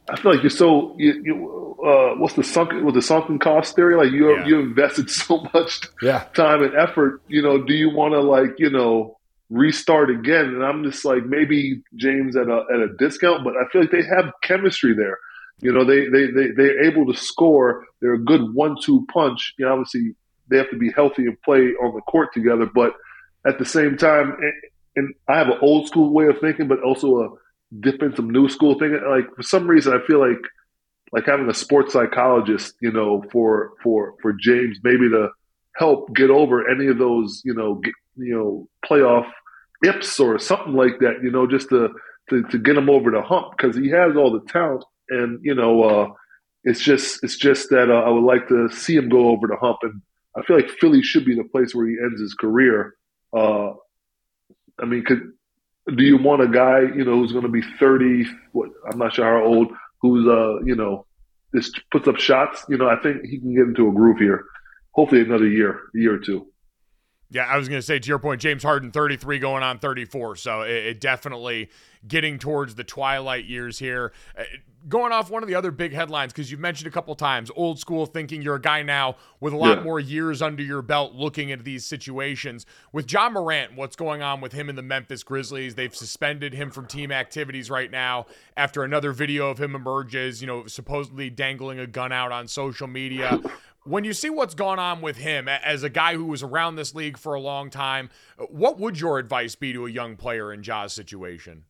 I 0.09 0.17
feel 0.17 0.33
like 0.35 0.43
you're 0.43 0.51
so 0.51 0.95
you, 0.99 1.21
you 1.25 1.77
uh, 1.87 2.15
what's 2.19 2.35
the 2.35 2.45
sunken 2.45 2.85
with 2.85 2.95
the 2.95 3.03
sunken 3.03 3.39
cost 3.39 3.75
theory? 3.77 3.97
Like 3.97 4.13
you 4.13 4.31
Yeah. 4.31 4.47
you 4.47 4.61
invested 4.61 5.11
so 5.23 5.47
much 5.55 5.81
Yeah. 6.03 6.25
time 6.35 6.63
and 6.63 6.75
effort. 6.75 7.23
You 7.29 7.43
know, 7.43 7.63
do 7.63 7.75
you 7.75 7.91
want 7.91 8.15
to 8.15 8.21
like 8.21 8.59
you 8.59 8.71
know 8.71 9.17
restart 9.51 10.11
again? 10.11 10.47
And 10.47 10.65
I'm 10.65 10.85
just 10.85 11.05
like 11.05 11.25
maybe 11.27 11.83
James 11.97 12.37
at 12.37 12.49
a 12.49 12.65
at 12.73 12.81
a 12.81 12.89
discount, 12.99 13.45
but 13.45 13.55
I 13.57 13.69
feel 13.71 13.83
like 13.83 13.91
they 13.91 14.03
have 14.05 14.33
chemistry 14.43 14.95
there. 14.95 15.19
You 15.61 15.73
know, 15.73 15.85
they 15.85 16.09
they 16.09 16.27
they 16.27 16.49
they're 16.57 16.85
able 16.85 17.07
to 17.13 17.19
score. 17.19 17.85
They're 18.01 18.15
a 18.15 18.25
good 18.25 18.55
one-two 18.55 19.07
punch. 19.13 19.55
You 19.59 19.65
know, 19.67 19.73
obviously 19.73 20.15
they 20.49 20.59
have 20.59 20.71
to 20.71 20.77
be 20.79 20.93
healthy 20.93 21.23
and 21.27 21.41
play 21.43 21.73
on 21.83 21.95
the 21.95 22.03
court 22.03 22.33
together, 22.33 22.67
but 22.73 22.93
at 23.47 23.59
the 23.59 23.65
same 23.65 23.97
time, 23.97 24.31
and, 24.41 24.53
and 24.97 25.15
I 25.29 25.39
have 25.39 25.49
an 25.49 25.59
old 25.63 25.89
school 25.89 26.13
way 26.13 26.27
of 26.27 26.39
thinking, 26.41 26.69
but 26.69 26.83
also 26.83 27.17
a 27.21 27.29
dip 27.81 28.03
in 28.03 28.15
some 28.15 28.31
new 28.31 28.49
school 28.49 28.79
thing. 28.79 28.99
Like 29.09 29.35
for 29.35 29.43
some 29.43 29.67
reason, 29.67 29.93
I 29.93 30.07
feel 30.07 30.21
like 30.21 30.43
like 31.13 31.27
having 31.27 31.49
a 31.49 31.55
sports 31.55 31.93
psychologist, 31.93 32.75
you 32.81 32.93
know, 32.93 33.25
for 33.33 33.73
for 33.83 34.15
for 34.23 34.33
James 34.33 34.79
maybe 34.83 35.09
to 35.11 35.29
help 35.77 36.15
get 36.15 36.31
over 36.31 36.69
any 36.69 36.87
of 36.87 36.99
those, 36.99 37.43
you 37.45 37.55
know, 37.55 37.75
get, 37.77 37.95
you 38.17 38.35
know, 38.35 38.69
playoff 38.89 39.31
ips 39.85 40.19
or 40.19 40.39
something 40.39 40.75
like 40.75 40.99
that, 41.01 41.21
you 41.23 41.31
know, 41.31 41.47
just 41.47 41.69
to 41.69 41.91
to, 42.31 42.43
to 42.45 42.59
get 42.59 42.77
him 42.77 42.91
over 42.91 43.11
the 43.11 43.23
hump 43.23 43.53
because 43.57 43.77
he 43.77 43.89
has 43.91 44.17
all 44.17 44.33
the 44.33 44.45
talent, 44.51 44.85
and 45.11 45.39
you 45.43 45.55
know, 45.55 45.83
uh, 45.83 46.09
it's 46.65 46.81
just 46.81 47.23
it's 47.23 47.37
just 47.37 47.71
that 47.71 47.91
uh, 47.91 48.03
I 48.03 48.11
would 48.11 48.25
like 48.25 48.49
to 48.49 48.69
see 48.71 48.97
him 48.97 49.09
go 49.09 49.29
over 49.29 49.47
the 49.47 49.57
hump, 49.57 49.79
and 49.83 50.03
I 50.37 50.43
feel 50.43 50.57
like 50.57 50.71
Philly 50.81 51.03
should 51.03 51.25
be 51.25 51.35
the 51.37 51.45
place 51.45 51.75
where 51.75 51.87
he 51.87 51.97
ends 52.03 52.21
his 52.21 52.35
career. 52.35 52.95
Uh, 53.33 53.73
I 54.81 54.85
mean, 54.87 55.05
could 55.05 55.33
do 55.95 56.03
you 56.03 56.19
want 56.19 56.43
a 56.43 56.49
guy, 56.49 56.81
you 56.81 57.05
know, 57.05 57.15
who's 57.15 57.33
going 57.33 57.45
to 57.45 57.51
be 57.51 57.63
30, 57.79 58.25
what, 58.53 58.71
I'm 58.91 58.99
not 58.99 59.15
sure 59.15 59.25
how 59.25 59.47
old, 59.47 59.69
who's, 60.01 60.27
uh, 60.27 60.65
you 60.65 60.75
know, 60.75 61.07
just 61.55 61.81
puts 61.91 62.09
up 62.09 62.17
shots? 62.17 62.65
You 62.69 62.77
know, 62.77 62.89
I 62.89 62.97
think 62.97 63.25
he 63.25 63.39
can 63.39 63.55
get 63.55 63.65
into 63.65 63.89
a 63.89 63.93
groove 63.93 64.19
here. 64.19 64.45
Hopefully 64.93 65.21
another 65.21 65.47
year, 65.49 65.83
a 65.95 65.99
year 65.99 66.15
or 66.15 66.19
two. 66.19 66.49
Yeah, 67.31 67.43
I 67.45 67.57
was 67.57 67.69
going 67.69 67.79
to 67.81 67.87
say 67.87 67.99
to 67.99 68.09
your 68.09 68.19
point, 68.21 68.41
James 68.41 68.63
Harden, 68.63 68.93
33 68.93 69.39
going 69.41 69.63
on 69.63 69.79
34. 69.79 70.37
So 70.37 70.63
it, 70.63 70.71
it 70.71 71.01
definitely 71.01 71.71
getting 72.07 72.39
towards 72.39 72.77
the 72.77 72.85
twilight 72.85 73.47
years 73.47 73.81
here. 73.81 74.13
Uh, 74.39 74.45
going 74.89 75.11
off 75.11 75.29
one 75.29 75.43
of 75.43 75.49
the 75.49 75.55
other 75.57 75.73
big 75.73 75.93
headlines, 75.93 76.33
because 76.33 76.53
you've 76.53 76.61
mentioned 76.61 76.87
a 76.87 76.91
couple 76.93 77.13
times, 77.17 77.51
old 77.57 77.81
school 77.81 78.07
thinking 78.07 78.41
you're 78.43 78.55
a 78.55 78.61
guy 78.61 78.81
now 78.83 79.17
with 79.41 79.53
a 79.53 79.57
lot 79.57 79.79
Yeah. 79.79 79.83
more 79.83 79.99
years 79.99 80.41
under 80.41 80.63
your 80.63 80.83
belt 80.83 81.15
looking 81.15 81.51
at 81.51 81.65
these 81.65 81.85
situations. 81.85 82.65
With 82.93 83.11
Ja 83.13 83.29
Morant, 83.29 83.75
what's 83.75 83.97
going 83.97 84.23
on 84.23 84.41
with 84.41 84.53
him 84.53 84.69
and 84.69 84.79
the 84.79 84.83
Memphis 84.83 85.25
Grizzlies? 85.25 85.75
They've 85.75 85.95
suspended 85.95 86.55
him 86.55 86.71
from 86.71 86.87
team 86.87 87.11
activities 87.11 87.69
right 87.69 87.91
now 87.91 88.27
after 88.57 88.85
another 88.85 89.11
video 89.11 89.49
of 89.51 89.59
him 89.59 89.75
emerges, 89.75 90.41
you 90.41 90.47
know, 90.47 90.69
supposedly 90.69 91.29
dangling 91.31 91.81
a 91.81 91.89
gun 91.89 92.13
out 92.13 92.31
on 92.31 92.47
social 92.47 92.87
media. 92.87 93.41
When 93.87 94.05
you 94.05 94.13
see 94.13 94.31
what's 94.31 94.55
gone 94.55 94.79
on 94.79 95.01
with 95.01 95.17
him 95.17 95.49
as 95.49 95.83
a 95.83 95.89
guy 95.89 96.15
who 96.15 96.25
was 96.25 96.43
around 96.43 96.77
this 96.77 96.95
league 96.95 97.17
for 97.17 97.35
a 97.35 97.41
long 97.41 97.71
time, 97.71 98.11
what 98.51 98.79
would 98.79 98.99
your 98.99 99.19
advice 99.19 99.55
be 99.55 99.73
to 99.73 99.87
a 99.87 99.91
young 99.91 100.17
player 100.17 100.53
in 100.53 100.63
Ja's 100.63 100.93
situation? 100.93 101.65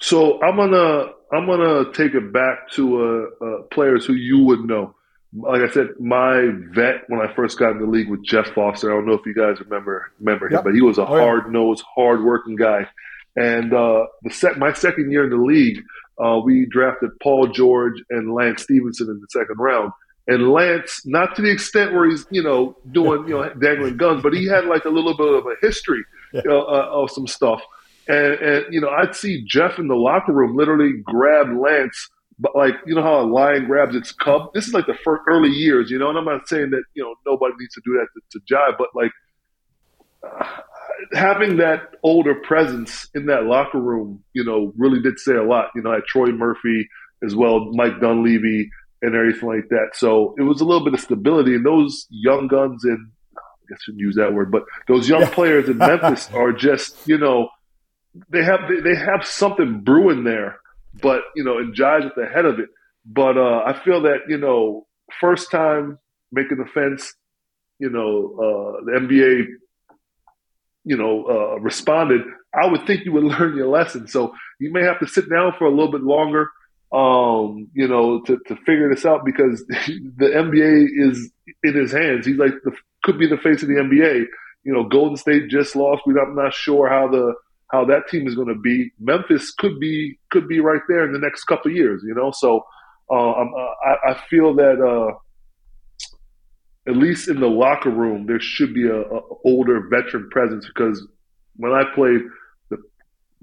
So 0.00 0.40
I'm 0.42 0.56
gonna 0.56 1.06
I'm 1.32 1.46
gonna 1.46 1.92
take 1.92 2.14
it 2.14 2.32
back 2.32 2.70
to 2.72 3.28
uh, 3.42 3.44
uh, 3.44 3.62
players 3.72 4.06
who 4.06 4.14
you 4.14 4.38
would 4.44 4.60
know. 4.60 4.94
Like 5.32 5.60
I 5.62 5.68
said, 5.72 5.88
my 6.00 6.48
vet 6.72 7.02
when 7.08 7.20
I 7.20 7.32
first 7.34 7.58
got 7.58 7.72
in 7.72 7.78
the 7.80 7.86
league 7.86 8.08
with 8.08 8.24
Jeff 8.24 8.48
Foster. 8.48 8.90
I 8.90 8.94
don't 8.96 9.06
know 9.06 9.12
if 9.12 9.24
you 9.26 9.34
guys 9.34 9.60
remember 9.60 10.10
remember 10.18 10.46
him, 10.46 10.52
Yep. 10.54 10.64
but 10.64 10.74
he 10.74 10.80
was 10.80 10.98
a 10.98 11.06
Oh, 11.06 11.16
yeah. 11.16 11.22
hard 11.22 11.52
nosed, 11.52 11.84
hard 11.94 12.24
working 12.24 12.56
guy. 12.56 12.88
And 13.36 13.72
uh, 13.72 14.06
the 14.22 14.30
sec- 14.30 14.58
my 14.58 14.72
second 14.72 15.12
year 15.12 15.24
in 15.24 15.30
the 15.30 15.36
league, 15.36 15.82
uh, 16.22 16.40
we 16.44 16.66
drafted 16.68 17.10
Paul 17.22 17.46
George 17.48 18.02
and 18.10 18.34
Lance 18.34 18.62
Stephenson 18.62 19.08
in 19.08 19.20
the 19.20 19.28
second 19.30 19.56
round. 19.58 19.92
And 20.30 20.48
Lance, 20.52 21.02
not 21.04 21.34
to 21.34 21.42
the 21.42 21.50
extent 21.50 21.92
where 21.92 22.08
he's 22.08 22.24
you 22.30 22.42
know 22.42 22.76
doing 22.92 23.26
you 23.26 23.34
know 23.34 23.52
dangling 23.54 23.96
guns, 23.96 24.22
but 24.22 24.32
he 24.32 24.46
had 24.46 24.64
like 24.64 24.84
a 24.84 24.88
little 24.88 25.16
bit 25.16 25.26
of 25.26 25.44
a 25.44 25.54
history 25.60 26.04
know, 26.44 26.62
uh, 26.62 26.88
of 26.92 27.10
some 27.10 27.26
stuff. 27.26 27.60
And, 28.06 28.34
and 28.34 28.64
you 28.72 28.80
know, 28.80 28.90
I'd 28.90 29.16
see 29.16 29.44
Jeff 29.44 29.80
in 29.80 29.88
the 29.88 29.96
locker 29.96 30.32
room 30.32 30.56
literally 30.56 30.92
grab 31.02 31.48
Lance, 31.52 32.08
but 32.38 32.54
like 32.54 32.74
you 32.86 32.94
know 32.94 33.02
how 33.02 33.20
a 33.20 33.26
lion 33.26 33.66
grabs 33.66 33.96
its 33.96 34.12
cub. 34.12 34.52
This 34.54 34.68
is 34.68 34.72
like 34.72 34.86
the 34.86 34.94
first 35.04 35.22
early 35.28 35.50
years, 35.50 35.90
you 35.90 35.98
know. 35.98 36.08
And 36.08 36.18
I'm 36.18 36.24
not 36.24 36.48
saying 36.48 36.70
that 36.70 36.84
you 36.94 37.02
know 37.02 37.16
nobody 37.26 37.54
needs 37.58 37.74
to 37.74 37.82
do 37.84 37.94
that 37.94 38.06
to, 38.14 38.38
to 38.38 38.54
jive, 38.54 38.78
but 38.78 38.88
like 38.94 39.10
uh, 40.24 40.46
having 41.12 41.56
that 41.56 41.96
older 42.04 42.36
presence 42.36 43.08
in 43.16 43.26
that 43.26 43.46
locker 43.46 43.80
room, 43.80 44.22
you 44.32 44.44
know, 44.44 44.72
really 44.76 45.00
did 45.00 45.18
say 45.18 45.34
a 45.34 45.42
lot. 45.42 45.70
You 45.74 45.82
know, 45.82 45.90
I 45.90 45.96
had 45.96 46.04
Troy 46.04 46.28
Murphy 46.28 46.88
as 47.22 47.34
well, 47.34 47.72
Mike 47.72 48.00
Dunleavy, 48.00 48.70
and 49.02 49.14
everything 49.14 49.48
like 49.48 49.68
that. 49.70 49.90
So 49.94 50.34
it 50.38 50.42
was 50.42 50.60
a 50.60 50.64
little 50.64 50.84
bit 50.84 50.94
of 50.94 51.00
stability, 51.00 51.54
and 51.54 51.64
those 51.64 52.06
young 52.10 52.48
guns 52.48 52.84
and 52.84 53.10
I 53.36 53.40
guess 53.68 53.78
I 53.80 53.84
shouldn't 53.84 54.00
use 54.00 54.16
that 54.16 54.34
word, 54.34 54.50
but 54.50 54.64
those 54.88 55.08
young 55.08 55.26
players 55.26 55.68
in 55.68 55.78
Memphis 55.78 56.28
are 56.32 56.52
just 56.52 56.96
you 57.06 57.18
know 57.18 57.48
they 58.28 58.44
have 58.44 58.60
they, 58.68 58.80
they 58.80 58.96
have 58.96 59.24
something 59.24 59.80
brewing 59.80 60.24
there, 60.24 60.60
but 61.00 61.22
you 61.34 61.44
know, 61.44 61.58
and 61.58 61.74
Ja's 61.74 62.04
at 62.04 62.14
the 62.16 62.26
head 62.26 62.44
of 62.44 62.58
it. 62.58 62.68
But 63.06 63.36
uh, 63.38 63.62
I 63.64 63.78
feel 63.84 64.02
that 64.02 64.22
you 64.28 64.38
know, 64.38 64.86
first 65.20 65.50
time 65.50 65.98
making 66.32 66.58
the 66.58 66.66
fence, 66.66 67.12
you 67.78 67.90
know, 67.90 68.34
uh, 68.34 68.84
the 68.84 68.92
NBA, 69.00 69.44
you 70.84 70.96
know, 70.96 71.24
uh, 71.26 71.60
responded. 71.60 72.22
I 72.52 72.66
would 72.66 72.86
think 72.86 73.04
you 73.04 73.12
would 73.12 73.24
learn 73.38 73.56
your 73.56 73.68
lesson. 73.68 74.08
So 74.08 74.34
you 74.58 74.72
may 74.72 74.82
have 74.82 75.00
to 75.00 75.06
sit 75.06 75.30
down 75.30 75.54
for 75.58 75.66
a 75.66 75.70
little 75.70 75.90
bit 75.90 76.02
longer, 76.02 76.50
um, 76.92 77.68
you 77.72 77.86
know, 77.86 78.20
to, 78.22 78.38
to 78.48 78.56
figure 78.66 78.92
this 78.92 79.06
out 79.06 79.24
because 79.24 79.64
the 79.68 80.26
NBA 80.26 80.88
is 80.96 81.30
in 81.62 81.74
his 81.74 81.92
hands. 81.92 82.26
He's 82.26 82.38
like 82.38 82.54
the 82.64 82.72
could 83.04 83.18
be 83.18 83.26
the 83.26 83.36
face 83.36 83.62
of 83.62 83.68
the 83.68 83.74
NBA. 83.74 84.24
You 84.64 84.74
know, 84.74 84.84
Golden 84.84 85.16
State 85.16 85.48
just 85.48 85.76
lost. 85.76 86.02
We 86.06 86.14
I'm 86.20 86.34
not 86.34 86.52
sure 86.52 86.88
how 86.88 87.08
the 87.08 87.34
how 87.70 87.84
that 87.84 88.08
team 88.08 88.26
is 88.26 88.34
going 88.34 88.48
to 88.48 88.60
be. 88.60 88.90
Memphis 88.98 89.52
could 89.52 89.78
be 89.78 90.18
could 90.30 90.48
be 90.48 90.60
right 90.60 90.82
there 90.88 91.04
in 91.04 91.12
the 91.12 91.18
next 91.18 91.44
couple 91.44 91.70
years. 91.70 92.02
You 92.04 92.14
know, 92.14 92.32
so 92.32 92.64
uh, 93.10 93.30
uh, 93.30 93.44
I, 93.84 94.10
I 94.10 94.20
feel 94.28 94.54
that 94.56 94.80
uh, 94.80 95.14
at 96.90 96.96
least 96.96 97.28
in 97.28 97.40
the 97.40 97.46
locker 97.48 97.90
room 97.90 98.26
there 98.26 98.40
should 98.40 98.74
be 98.74 98.86
a, 98.88 99.00
a 99.00 99.20
older 99.44 99.88
veteran 99.88 100.28
presence 100.30 100.66
because 100.66 101.06
when 101.56 101.72
I 101.72 101.82
played, 101.94 102.20
the 102.70 102.78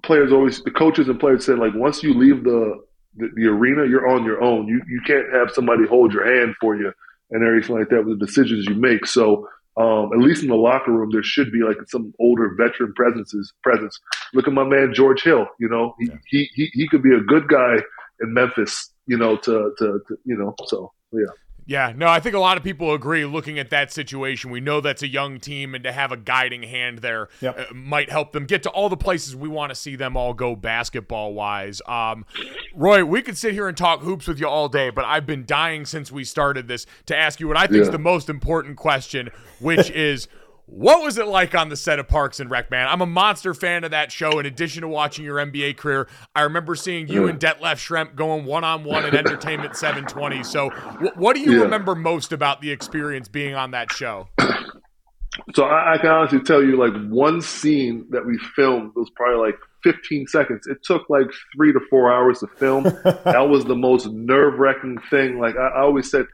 players 0.03 0.33
always 0.33 0.61
the 0.63 0.71
coaches 0.71 1.07
and 1.07 1.19
players 1.19 1.45
said 1.45 1.59
like 1.59 1.73
once 1.75 2.03
you 2.03 2.13
leave 2.13 2.43
the 2.43 2.81
the, 3.17 3.29
the 3.35 3.45
arena, 3.47 3.85
you're 3.85 4.07
on 4.07 4.23
your 4.23 4.41
own. 4.41 4.67
You 4.67 4.81
you 4.87 5.01
can't 5.05 5.31
have 5.33 5.51
somebody 5.51 5.85
hold 5.85 6.13
your 6.13 6.25
hand 6.25 6.55
for 6.61 6.75
you 6.75 6.91
and 7.31 7.45
everything 7.45 7.75
like 7.77 7.89
that 7.89 8.05
with 8.05 8.19
the 8.19 8.25
decisions 8.25 8.65
you 8.65 8.75
make. 8.75 9.05
So 9.05 9.47
um, 9.77 10.11
at 10.11 10.19
least 10.19 10.41
in 10.41 10.49
the 10.49 10.55
locker 10.55 10.91
room, 10.91 11.09
there 11.11 11.23
should 11.23 11.51
be 11.51 11.61
like 11.61 11.77
some 11.87 12.13
older 12.19 12.55
veteran 12.57 12.93
presences. 12.95 13.53
Presence. 13.61 13.99
Look 14.33 14.47
at 14.47 14.53
my 14.53 14.63
man 14.63 14.93
George 14.93 15.21
Hill. 15.21 15.45
You 15.59 15.69
know, 15.69 15.93
he, 15.99 16.09
he 16.27 16.49
he 16.55 16.69
he 16.73 16.87
could 16.87 17.03
be 17.03 17.13
a 17.13 17.21
good 17.21 17.47
guy 17.47 17.75
in 18.21 18.33
Memphis. 18.33 18.91
You 19.05 19.17
know, 19.17 19.37
to 19.37 19.73
to, 19.77 19.99
to 20.07 20.17
you 20.25 20.35
know. 20.35 20.55
So 20.65 20.91
yeah. 21.11 21.25
Yeah, 21.67 21.91
no, 21.93 22.07
I 22.07 22.21
think 22.21 22.33
a 22.33 22.39
lot 22.39 22.55
of 22.55 22.63
people 22.63 22.93
agree 22.93 23.25
looking 23.25 23.59
at 23.59 23.69
that 23.71 23.91
situation. 23.91 24.49
We 24.51 24.61
know 24.61 24.79
that's 24.79 25.03
a 25.03 25.07
young 25.07 25.37
team, 25.41 25.75
and 25.75 25.83
to 25.83 25.91
have 25.91 26.13
a 26.13 26.17
guiding 26.17 26.63
hand 26.63 26.99
there 26.99 27.27
Yep. 27.41 27.59
uh, 27.59 27.73
might 27.73 28.09
help 28.09 28.31
them 28.31 28.45
get 28.45 28.63
to 28.63 28.69
all 28.69 28.87
the 28.87 28.95
places 28.95 29.35
we 29.35 29.49
want 29.49 29.71
to 29.71 29.75
see 29.75 29.97
them 29.97 30.15
all 30.15 30.33
go 30.33 30.55
basketball 30.55 31.33
wise. 31.33 31.81
Um, 31.85 32.25
Roy, 32.73 33.03
we 33.03 33.21
could 33.21 33.37
sit 33.37 33.51
here 33.53 33.67
and 33.67 33.75
talk 33.75 33.99
hoops 33.99 34.27
with 34.27 34.39
you 34.39 34.47
all 34.47 34.69
day, 34.69 34.89
but 34.89 35.03
I've 35.03 35.25
been 35.25 35.45
dying 35.45 35.85
since 35.85 36.09
we 36.09 36.23
started 36.23 36.69
this 36.69 36.85
to 37.07 37.17
ask 37.17 37.41
you 37.41 37.49
what 37.49 37.57
I 37.57 37.67
think 37.67 37.81
is 37.81 37.89
the 37.91 37.99
most 37.99 38.29
important 38.29 38.77
question, 38.77 39.29
which 39.59 39.91
is. 39.91 40.27
What 40.69 41.01
was 41.01 41.17
it 41.17 41.27
like 41.27 41.55
on 41.55 41.69
the 41.69 41.77
set 41.77 41.97
of 41.97 42.09
Parks 42.09 42.41
and 42.41 42.51
Rec, 42.51 42.69
man? 42.69 42.89
I'm 42.89 42.99
a 42.99 43.05
monster 43.05 43.53
fan 43.53 43.85
of 43.85 43.91
that 43.91 44.11
show. 44.11 44.37
In 44.37 44.45
addition 44.45 44.81
to 44.81 44.87
watching 44.89 45.23
your 45.23 45.37
NBA 45.37 45.77
career, 45.77 46.09
I 46.35 46.41
remember 46.41 46.75
seeing 46.75 47.07
you 47.07 47.27
and 47.27 47.39
Detlef 47.39 47.75
Schrempf 47.77 48.15
going 48.15 48.43
one 48.43 48.65
on 48.65 48.83
one 48.83 49.05
at 49.05 49.15
Entertainment 49.15 49.77
720. 49.77 50.43
So, 50.43 50.69
wh- 50.69 51.17
what 51.17 51.37
do 51.37 51.41
you 51.41 51.53
Yeah. 51.53 51.61
remember 51.63 51.95
most 51.95 52.33
about 52.33 52.59
the 52.61 52.69
experience 52.71 53.29
being 53.29 53.55
on 53.55 53.71
that 53.71 53.91
show? 53.93 54.27
So 55.53 55.65
I, 55.65 55.93
I 55.93 55.97
can 55.99 56.09
honestly 56.09 56.39
tell 56.39 56.63
you, 56.63 56.77
like 56.77 56.93
one 57.09 57.41
scene 57.41 58.07
that 58.09 58.25
we 58.25 58.39
filmed 58.55 58.93
was 58.95 59.07
probably 59.11 59.45
like 59.45 59.55
15 59.83 60.25
seconds. 60.27 60.65
It 60.65 60.79
took 60.83 61.07
like 61.11 61.27
three 61.55 61.71
to 61.71 61.79
four 61.91 62.11
hours 62.11 62.39
to 62.39 62.47
film. 62.47 62.83
that 63.03 63.47
was 63.47 63.63
the 63.63 63.75
most 63.75 64.07
nerve 64.07 64.57
wracking 64.57 64.97
thing. 65.11 65.37
Like 65.39 65.55
I, 65.55 65.67
I 65.67 65.81
always 65.81 66.09
said, 66.09 66.25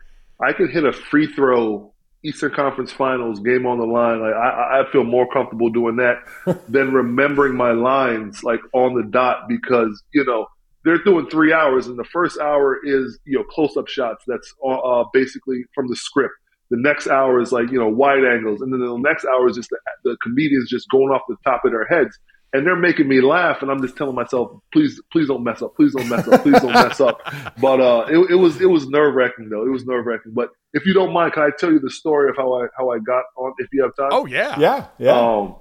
I 0.42 0.54
could 0.54 0.70
hit 0.72 0.86
a 0.86 0.94
free 0.94 1.28
throw 1.28 1.93
Eastern 2.24 2.52
Conference 2.54 2.92
Finals 2.92 3.40
game 3.40 3.66
on 3.66 3.78
the 3.78 3.86
line. 3.86 4.22
Like 4.22 4.34
I, 4.34 4.82
I 4.82 4.92
feel 4.92 5.04
more 5.04 5.28
comfortable 5.32 5.70
doing 5.70 5.98
that 5.98 6.24
than 6.70 6.94
remembering 6.94 7.56
my 7.56 7.72
lines 7.72 8.44
like 8.44 8.62
on 8.74 8.96
the 8.96 9.04
dot 9.04 9.48
because 9.48 10.02
you 10.14 10.24
know 10.26 10.48
they're 10.84 11.04
doing 11.04 11.28
three 11.30 11.54
hours, 11.54 11.88
and 11.88 11.98
the 11.98 12.06
first 12.06 12.40
hour 12.40 12.78
is 12.84 13.20
you 13.26 13.38
know 13.38 13.44
close 13.44 13.78
up 13.78 13.88
shots. 13.88 14.24
That's 14.28 14.54
uh, 14.64 14.70
uh, 14.70 15.06
basically 15.14 15.64
from 15.74 15.88
the 15.88 15.96
script. 15.96 16.34
The 16.70 16.78
next 16.80 17.08
hour 17.08 17.42
is 17.42 17.52
like 17.52 17.72
you 17.72 17.80
know 17.80 17.90
wide 17.90 18.26
angles, 18.26 18.62
and 18.62 18.74
then 18.74 18.80
the 18.80 18.98
next 18.98 19.26
hour 19.26 19.50
is 19.50 19.56
just 19.56 19.70
the, 19.70 19.80
the 20.04 20.18
comedians 20.24 20.70
just 20.70 20.90
going 20.90 21.10
off 21.14 21.22
the 21.28 21.38
top 21.44 21.62
of 21.66 21.72
their 21.72 21.86
heads, 21.86 22.18
and 22.54 22.66
they're 22.66 22.76
making 22.76 23.08
me 23.08 23.20
laugh, 23.20 23.62
and 23.62 23.72
I'm 23.72 23.82
just 23.82 23.98
telling 23.98 24.16
myself, 24.16 24.52
please, 24.72 25.02
please 25.12 25.28
don't 25.28 25.44
mess 25.44 25.62
up, 25.62 25.76
please 25.76 25.94
don't 25.94 26.08
mess 26.08 26.28
up, 26.28 26.44
please 26.44 26.62
don't 26.62 26.74
mess 26.74 27.02
up. 27.02 27.20
But 27.60 27.80
uh, 27.80 28.06
it, 28.10 28.32
it 28.32 28.36
was 28.36 28.62
it 28.62 28.66
was 28.66 28.88
nerve 28.88 29.16
wracking 29.16 29.50
though. 29.50 29.66
It 29.66 29.70
was 29.70 29.86
nerve 29.86 30.06
wracking. 30.06 30.34
But 30.34 30.50
if 30.74 30.86
you 30.86 30.94
don't 30.94 31.14
mind, 31.14 31.34
can 31.34 31.44
I 31.44 31.50
tell 31.58 31.72
you 31.72 31.80
the 31.80 31.90
story 31.90 32.30
of 32.30 32.36
how 32.38 32.54
I 32.54 32.68
how 32.78 32.90
I 32.90 33.00
got 33.00 33.24
on? 33.38 33.54
If 33.58 33.68
you 33.72 33.84
have 33.84 33.96
time. 33.96 34.10
Oh 34.12 34.26
yeah, 34.26 34.60
yeah, 34.60 34.88
yeah. 34.98 35.20
Um, 35.20 35.56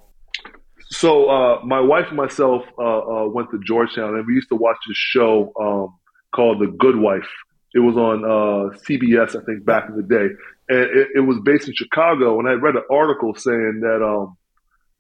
so 0.93 1.31
uh, 1.31 1.65
my 1.65 1.81
wife 1.81 2.07
and 2.09 2.17
myself 2.17 2.65
uh, 2.79 2.99
uh, 2.99 3.29
went 3.29 3.51
to 3.51 3.61
Georgetown, 3.65 4.15
and 4.15 4.27
we 4.27 4.35
used 4.35 4.49
to 4.51 4.57
watch 4.57 4.77
this 4.87 4.97
show 4.97 5.53
um, 5.61 5.99
called 6.35 6.61
The 6.61 6.67
Good 6.67 6.97
Wife. 6.97 7.29
It 7.75 7.79
was 7.79 7.97
on 7.97 8.25
uh, 8.25 8.77
CBS, 8.87 9.41
I 9.41 9.45
think, 9.45 9.65
back 9.65 9.89
in 9.89 9.97
the 9.97 10.03
day, 10.03 10.29
and 10.69 10.79
it, 10.79 11.09
it, 11.15 11.21
was 11.21 11.39
based 11.43 11.69
in 11.69 11.75
Chicago. 11.75 12.39
And 12.39 12.47
I 12.47 12.53
read 12.53 12.75
an 12.75 12.83
article 12.91 13.35
saying 13.35 13.81
that 13.81 14.05
um, 14.05 14.37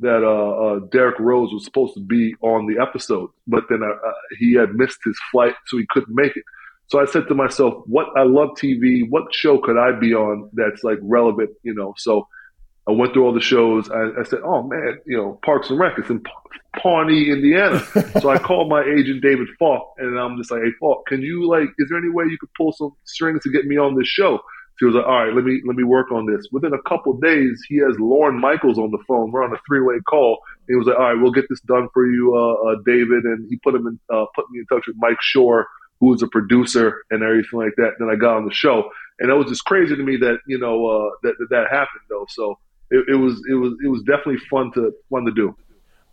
that 0.00 0.22
uh, 0.24 0.76
uh, 0.76 0.78
Derrick 0.90 1.18
Rose 1.18 1.52
was 1.52 1.64
supposed 1.64 1.94
to 1.94 2.00
be 2.00 2.34
on 2.40 2.66
the 2.66 2.82
episode, 2.82 3.30
but 3.46 3.64
then 3.68 3.80
he 4.38 4.54
had 4.54 4.74
missed 4.74 4.98
his 5.04 5.18
flight, 5.30 5.54
so 5.66 5.78
he 5.78 5.86
couldn't 5.90 6.14
make 6.14 6.36
it. 6.36 6.44
So 6.88 7.00
I 7.00 7.06
said 7.06 7.28
to 7.28 7.34
myself, 7.34 7.84
"What 7.86 8.08
I 8.16 8.24
love 8.24 8.50
TV. 8.50 9.08
What 9.08 9.32
show 9.32 9.58
could 9.58 9.78
I 9.78 9.92
be 9.98 10.14
on 10.14 10.50
that's 10.52 10.84
like 10.84 10.98
relevant? 11.02 11.50
You 11.62 11.74
know?" 11.74 11.94
So 11.96 12.28
I 12.88 12.92
went 12.92 13.12
through 13.12 13.24
all 13.24 13.32
the 13.32 13.40
shows. 13.40 13.88
I, 13.90 14.20
I, 14.20 14.24
said, 14.24 14.40
"Oh 14.44 14.64
man, 14.64 14.98
you 15.06 15.16
know, 15.16 15.38
Parks 15.44 15.70
and 15.70 15.78
Rec. 15.78 15.98
It's 15.98 16.10
in 16.10 16.22
Pawnee, 16.76 17.30
Indiana." 17.30 17.78
so 18.20 18.28
I 18.28 18.38
called 18.38 18.68
my 18.68 18.82
agent 18.82 19.22
David 19.22 19.48
Falk, 19.58 19.94
and 19.98 20.18
I'm 20.18 20.36
just 20.36 20.50
like, 20.50 20.62
"Hey 20.62 20.72
Falk, 20.80 21.06
can 21.06 21.22
you 21.22 21.48
like? 21.48 21.68
Is 21.78 21.88
there 21.88 21.98
any 21.98 22.10
way 22.10 22.24
you 22.24 22.38
could 22.38 22.52
pull 22.56 22.72
some 22.72 22.90
strings 23.04 23.42
to 23.44 23.50
get 23.50 23.66
me 23.66 23.78
on 23.78 23.96
this 23.96 24.08
show?" 24.08 24.40
So 24.82 24.88
he 24.88 24.94
was 24.94 25.00
like, 25.00 25.06
"All 25.06 25.24
right, 25.24 25.32
let 25.32 25.44
me 25.44 25.62
let 25.64 25.76
me 25.76 25.84
work 25.84 26.10
on 26.10 26.26
this." 26.26 26.48
Within 26.50 26.72
a 26.72 26.82
couple 26.82 27.12
days, 27.12 27.62
he 27.68 27.76
has 27.76 27.94
Lorne 28.00 28.40
Michaels 28.40 28.78
on 28.78 28.90
the 28.90 28.98
phone. 29.06 29.30
We're 29.30 29.44
on 29.44 29.52
a 29.52 29.60
three 29.64 29.80
way 29.80 30.00
call. 30.08 30.40
he 30.66 30.74
was 30.74 30.88
like, 30.88 30.96
"All 30.98 31.04
right, 31.04 31.22
we'll 31.22 31.30
get 31.30 31.48
this 31.48 31.60
done 31.60 31.88
for 31.94 32.04
you, 32.04 32.34
uh, 32.34 32.70
uh, 32.70 32.76
David." 32.84 33.22
And 33.22 33.46
he 33.48 33.56
put 33.58 33.76
him 33.76 33.86
in, 33.86 34.00
uh, 34.12 34.24
put 34.34 34.50
me 34.50 34.58
in 34.58 34.66
touch 34.66 34.88
with 34.88 34.96
Mike 34.98 35.18
Schur, 35.22 35.66
who 36.00 36.08
was 36.08 36.20
a 36.22 36.26
producer 36.26 37.04
and 37.12 37.22
everything 37.22 37.60
like 37.60 37.74
that. 37.76 37.92
Then 38.00 38.08
I 38.10 38.16
got 38.16 38.38
on 38.38 38.44
the 38.44 38.52
show, 38.52 38.90
and 39.20 39.30
it 39.30 39.34
was 39.34 39.46
just 39.46 39.64
crazy 39.66 39.94
to 39.94 40.02
me 40.02 40.16
that 40.16 40.38
you 40.48 40.58
know 40.58 40.84
uh, 40.84 41.10
that, 41.22 41.34
that 41.38 41.50
that 41.50 41.68
happened 41.70 42.02
though. 42.08 42.26
So 42.30 42.58
it, 42.90 43.04
it, 43.10 43.14
was 43.14 43.40
it 43.48 43.54
was 43.54 43.74
it 43.84 43.88
was 43.88 44.02
definitely 44.02 44.40
fun 44.50 44.72
to 44.72 44.90
fun 45.10 45.24
to 45.26 45.32
do. 45.32 45.54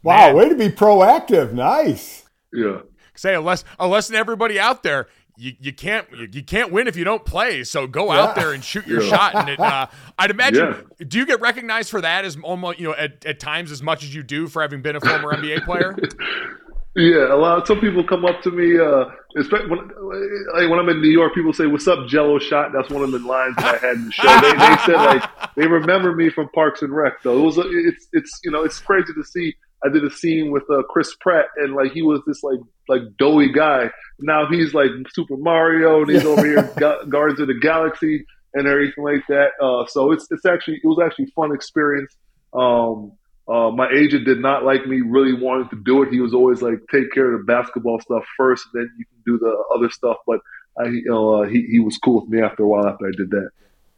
Wow, 0.03 0.27
Man. 0.27 0.35
way 0.35 0.49
to 0.49 0.55
be 0.55 0.69
proactive! 0.69 1.53
Nice. 1.53 2.23
Yeah. 2.53 2.81
Say 3.15 3.33
a 3.33 3.41
lesson, 3.41 3.67
a 3.79 3.87
lesson 3.87 4.13
to 4.13 4.19
everybody 4.19 4.59
out 4.59 4.83
there. 4.83 5.07
You, 5.39 5.53
you 5.57 5.73
can't 5.73 6.05
you, 6.11 6.43
can't 6.43 6.69
win 6.69 6.87
if 6.87 6.97
you 6.97 7.05
don't 7.05 7.23
play. 7.23 7.63
So 7.63 7.87
go 7.87 8.13
yeah. 8.13 8.21
out 8.21 8.35
there 8.35 8.51
and 8.51 8.61
shoot 8.61 8.85
your 8.85 9.01
yeah. 9.01 9.09
shot. 9.09 9.35
And 9.35 9.49
it, 9.49 9.59
uh, 9.59 9.87
I'd 10.17 10.31
imagine. 10.31 10.75
Yeah. 10.99 11.05
Do 11.07 11.17
you 11.17 11.25
get 11.25 11.39
recognized 11.39 11.89
for 11.89 12.01
that 12.01 12.25
as 12.25 12.37
almost 12.43 12.77
you 12.77 12.89
know 12.89 12.95
at, 12.95 13.25
at 13.25 13.39
times 13.39 13.71
as 13.71 13.81
much 13.81 14.03
as 14.03 14.13
you 14.13 14.21
do 14.21 14.49
for 14.49 14.61
having 14.61 14.81
been 14.81 14.97
a 14.97 14.99
former 14.99 15.33
NBA 15.33 15.63
player? 15.65 15.95
Yeah, 16.95 17.33
a 17.33 17.37
lot. 17.37 17.61
Of, 17.61 17.67
Some 17.67 17.79
people 17.79 18.03
come 18.03 18.25
up 18.25 18.41
to 18.41 18.51
me, 18.51 18.77
uh, 18.77 19.05
when, 19.35 19.69
like 20.53 20.69
when 20.69 20.79
I'm 20.79 20.89
in 20.89 21.01
New 21.01 21.09
York. 21.09 21.33
People 21.33 21.53
say, 21.53 21.67
"What's 21.67 21.87
up, 21.87 22.07
Jello 22.07 22.39
shot?" 22.39 22.71
That's 22.73 22.89
one 22.89 23.03
of 23.03 23.11
the 23.11 23.19
lines 23.19 23.55
that 23.57 23.75
I 23.75 23.87
had 23.87 23.95
in 23.95 24.05
the 24.05 24.11
show. 24.11 24.41
They, 24.41 24.51
they 24.51 24.77
said 24.85 24.95
like 24.95 25.55
they 25.55 25.67
remember 25.67 26.13
me 26.13 26.29
from 26.29 26.49
Parks 26.49 26.81
and 26.81 26.93
Rec. 26.93 27.21
Though 27.23 27.39
it 27.39 27.45
was, 27.45 27.57
it's 27.59 28.07
it's 28.11 28.41
you 28.43 28.51
know 28.51 28.63
it's 28.63 28.79
crazy 28.79 29.13
to 29.13 29.23
see. 29.23 29.55
I 29.83 29.89
did 29.89 30.03
a 30.03 30.11
scene 30.11 30.51
with 30.51 30.63
uh, 30.69 30.83
Chris 30.89 31.15
Pratt, 31.19 31.45
and 31.57 31.73
like 31.73 31.91
he 31.91 32.01
was 32.01 32.21
this 32.27 32.43
like 32.43 32.59
like 32.87 33.01
doughy 33.17 33.51
guy. 33.51 33.89
Now 34.19 34.47
he's 34.47 34.73
like 34.73 34.89
Super 35.13 35.37
Mario, 35.37 36.01
and 36.01 36.09
he's 36.09 36.25
over 36.25 36.45
here 36.45 36.63
Guardians 37.09 37.39
of 37.39 37.47
the 37.47 37.59
Galaxy 37.59 38.25
and 38.53 38.67
everything 38.67 39.03
like 39.03 39.25
that. 39.29 39.51
Uh, 39.61 39.85
so 39.87 40.11
it's 40.11 40.27
it's 40.31 40.45
actually 40.45 40.81
it 40.83 40.87
was 40.87 40.99
actually 41.03 41.25
a 41.25 41.31
fun 41.31 41.53
experience. 41.53 42.15
Um, 42.53 43.13
uh, 43.49 43.71
my 43.71 43.89
agent 43.89 44.25
did 44.25 44.39
not 44.39 44.63
like 44.63 44.85
me 44.85 45.01
really 45.01 45.33
wanting 45.33 45.69
to 45.69 45.83
do 45.83 46.03
it. 46.03 46.11
He 46.11 46.19
was 46.19 46.35
always 46.35 46.61
like, 46.61 46.79
take 46.91 47.11
care 47.11 47.33
of 47.33 47.39
the 47.39 47.45
basketball 47.45 47.99
stuff 47.99 48.23
first, 48.37 48.63
then 48.75 48.87
you 48.95 49.05
can 49.05 49.23
do 49.25 49.39
the 49.39 49.63
other 49.75 49.89
stuff. 49.89 50.17
But 50.27 50.39
I, 50.79 50.89
you 50.89 51.05
know, 51.05 51.41
uh, 51.41 51.47
he, 51.47 51.63
he 51.63 51.79
was 51.79 51.97
cool 51.97 52.21
with 52.21 52.29
me 52.29 52.43
after 52.43 52.61
a 52.63 52.67
while 52.67 52.87
after 52.87 53.07
I 53.07 53.11
did 53.17 53.31
that. 53.31 53.49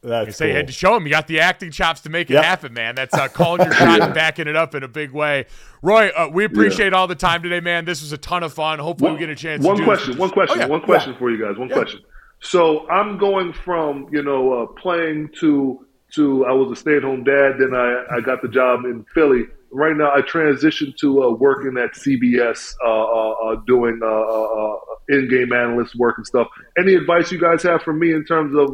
That's 0.01 0.27
you 0.27 0.33
say 0.33 0.47
cool. 0.47 0.55
had 0.55 0.67
to 0.67 0.73
show 0.73 0.95
him 0.95 1.03
you 1.05 1.11
got 1.11 1.27
the 1.27 1.41
acting 1.41 1.69
chops 1.69 2.01
to 2.01 2.09
make 2.09 2.29
it 2.29 2.33
yep. 2.33 2.43
happen, 2.43 2.73
man. 2.73 2.95
That's 2.95 3.13
uh, 3.13 3.27
calling 3.27 3.63
your 3.63 3.73
shot 3.75 4.01
and 4.01 4.13
backing 4.13 4.47
it 4.47 4.55
up 4.55 4.73
in 4.73 4.81
a 4.81 4.87
big 4.87 5.11
way. 5.11 5.45
Roy, 5.83 6.09
uh, 6.09 6.27
we 6.31 6.43
appreciate 6.43 6.91
yeah. 6.91 6.97
all 6.97 7.07
the 7.07 7.15
time 7.15 7.43
today, 7.43 7.59
man. 7.59 7.85
This 7.85 8.01
was 8.01 8.11
a 8.11 8.17
ton 8.17 8.41
of 8.41 8.51
fun. 8.51 8.79
Hopefully, 8.79 9.11
one, 9.11 9.19
we 9.19 9.25
get 9.25 9.29
a 9.29 9.35
chance. 9.35 9.63
One 9.63 9.83
question, 9.83 10.17
one 10.17 10.31
question, 10.31 10.57
oh, 10.57 10.61
yeah. 10.61 10.67
one 10.67 10.81
question 10.81 11.13
yeah. 11.13 11.19
for 11.19 11.29
you 11.29 11.43
guys. 11.43 11.57
One 11.57 11.69
question. 11.69 12.01
So 12.39 12.89
I'm 12.89 13.19
going 13.19 13.53
from 13.53 14.07
you 14.11 14.23
know 14.23 14.63
uh, 14.63 14.65
playing 14.65 15.29
to 15.39 15.85
to 16.15 16.45
I 16.45 16.51
was 16.51 16.71
a 16.71 16.75
stay 16.75 16.97
at 16.97 17.03
home 17.03 17.23
dad. 17.23 17.53
Then 17.59 17.75
I 17.75 18.05
I 18.11 18.21
got 18.21 18.41
the 18.41 18.47
job 18.47 18.85
in 18.85 19.05
Philly 19.13 19.43
right 19.71 19.95
now 19.95 20.11
I 20.13 20.21
transitioned 20.21 20.97
to 20.97 21.23
uh, 21.23 21.31
working 21.31 21.77
at 21.77 21.93
CBS, 21.93 22.73
uh, 22.83 22.87
uh, 22.87 23.31
uh 23.31 23.55
doing 23.67 23.99
uh, 24.03 24.07
uh, 24.07 24.77
in-game 25.09 25.53
analyst 25.53 25.95
work 25.95 26.17
and 26.17 26.27
stuff. 26.27 26.47
Any 26.77 26.95
advice 26.95 27.31
you 27.31 27.39
guys 27.39 27.63
have 27.63 27.81
for 27.81 27.93
me 27.93 28.13
in 28.13 28.25
terms 28.25 28.55
of 28.55 28.73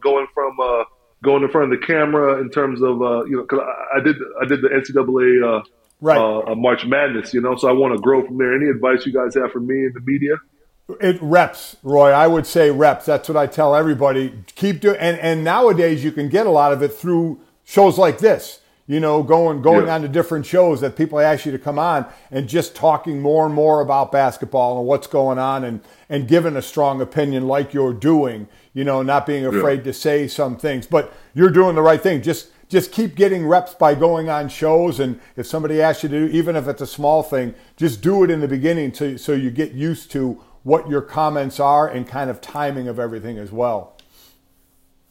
going 0.00 0.26
from 0.34 0.56
going 1.22 1.42
in 1.42 1.50
front 1.50 1.72
of 1.72 1.80
the 1.80 1.86
camera 1.86 2.40
in 2.40 2.50
terms 2.50 2.82
of 2.82 2.98
you 3.28 3.36
know 3.36 3.42
because 3.42 3.60
I, 3.60 3.98
I, 3.98 4.02
did 4.02 4.16
I 4.40 4.44
did 4.46 4.62
the 4.62 4.68
NCAA 4.68 5.64
right. 6.00 6.56
March 6.56 6.86
Madness, 6.86 7.34
you 7.34 7.40
know, 7.40 7.56
so 7.56 7.68
I 7.68 7.72
want 7.72 7.94
to 7.94 8.00
grow 8.00 8.24
from 8.24 8.38
there. 8.38 8.54
Any 8.54 8.70
advice 8.70 9.06
you 9.06 9.12
guys 9.12 9.34
have 9.34 9.52
for 9.52 9.60
me 9.60 9.86
in 9.86 9.92
the 9.94 10.00
media? 10.00 10.36
It 11.00 11.18
reps, 11.22 11.76
Roy. 11.84 12.10
I 12.10 12.26
would 12.26 12.46
say 12.46 12.70
reps. 12.70 13.06
That's 13.06 13.28
what 13.28 13.36
I 13.36 13.46
tell 13.46 13.76
everybody. 13.76 14.34
Keep 14.54 14.80
doing, 14.80 14.96
and 14.98 15.18
and 15.18 15.44
nowadays 15.44 16.02
you 16.02 16.12
can 16.12 16.28
get 16.28 16.46
a 16.46 16.50
lot 16.50 16.72
of 16.72 16.82
it 16.82 16.92
through 16.92 17.40
shows 17.64 17.96
like 17.96 18.18
this 18.18 18.60
you 18.90 18.98
know, 18.98 19.22
going 19.22 19.62
going 19.62 19.86
yeah. 19.86 19.94
on 19.94 20.02
to 20.02 20.08
different 20.08 20.44
shows 20.44 20.80
that 20.80 20.96
people 20.96 21.20
ask 21.20 21.46
you 21.46 21.52
to 21.52 21.60
come 21.60 21.78
on 21.78 22.04
and 22.32 22.48
just 22.48 22.74
talking 22.74 23.22
more 23.22 23.46
and 23.46 23.54
more 23.54 23.80
about 23.80 24.10
basketball 24.10 24.78
and 24.78 24.86
what's 24.88 25.06
going 25.06 25.38
on 25.38 25.62
and 25.62 25.80
and 26.08 26.26
giving 26.26 26.56
a 26.56 26.62
strong 26.62 27.00
opinion 27.00 27.46
like 27.46 27.72
you're 27.72 27.92
doing, 27.92 28.48
you 28.74 28.82
know, 28.82 29.00
not 29.00 29.26
being 29.26 29.46
afraid 29.46 29.76
yeah. 29.76 29.84
to 29.84 29.92
say 29.92 30.26
some 30.26 30.56
things. 30.56 30.88
But 30.88 31.12
you're 31.34 31.50
doing 31.50 31.76
the 31.76 31.82
right 31.82 32.02
thing. 32.02 32.20
Just 32.20 32.48
just 32.68 32.90
keep 32.90 33.14
getting 33.14 33.46
reps 33.46 33.74
by 33.74 33.94
going 33.94 34.28
on 34.28 34.48
shows 34.48 34.98
and 34.98 35.20
if 35.36 35.46
somebody 35.46 35.80
asks 35.80 36.02
you 36.02 36.08
to 36.08 36.26
do 36.26 36.36
even 36.36 36.56
if 36.56 36.66
it's 36.66 36.82
a 36.82 36.86
small 36.86 37.22
thing, 37.22 37.54
just 37.76 38.02
do 38.02 38.24
it 38.24 38.30
in 38.30 38.40
the 38.40 38.48
beginning 38.48 38.92
so 38.92 39.16
so 39.16 39.34
you 39.34 39.52
get 39.52 39.70
used 39.70 40.10
to 40.10 40.42
what 40.64 40.90
your 40.90 41.00
comments 41.00 41.60
are 41.60 41.86
and 41.86 42.08
kind 42.08 42.28
of 42.28 42.40
timing 42.40 42.88
of 42.88 42.98
everything 42.98 43.38
as 43.38 43.52
well. 43.52 43.96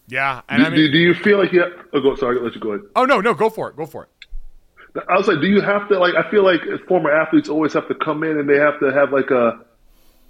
Yeah, 0.09 0.41
and 0.49 0.61
do, 0.61 0.65
I 0.65 0.69
mean, 0.71 0.91
do, 0.91 0.97
you 0.97 1.13
feel 1.13 1.37
like 1.37 1.51
you? 1.51 1.61
Have, 1.61 1.71
oh, 1.93 2.01
go, 2.01 2.15
sorry, 2.15 2.37
I'll 2.37 2.43
let 2.43 2.55
you 2.55 2.61
go 2.61 2.71
ahead. 2.71 2.85
Oh 2.95 3.05
no, 3.05 3.21
no, 3.21 3.33
go 3.33 3.49
for 3.49 3.69
it. 3.69 3.75
Go 3.75 3.85
for 3.85 4.03
it. 4.03 4.09
I 5.07 5.15
was 5.15 5.27
like, 5.27 5.39
do 5.39 5.47
you 5.47 5.61
have 5.61 5.87
to 5.89 5.99
like? 5.99 6.15
I 6.15 6.29
feel 6.31 6.43
like 6.43 6.61
former 6.87 7.11
athletes 7.11 7.47
always 7.47 7.73
have 7.73 7.87
to 7.89 7.95
come 7.95 8.23
in 8.23 8.39
and 8.39 8.49
they 8.49 8.57
have 8.57 8.79
to 8.79 8.91
have 8.91 9.13
like 9.13 9.29
a 9.29 9.63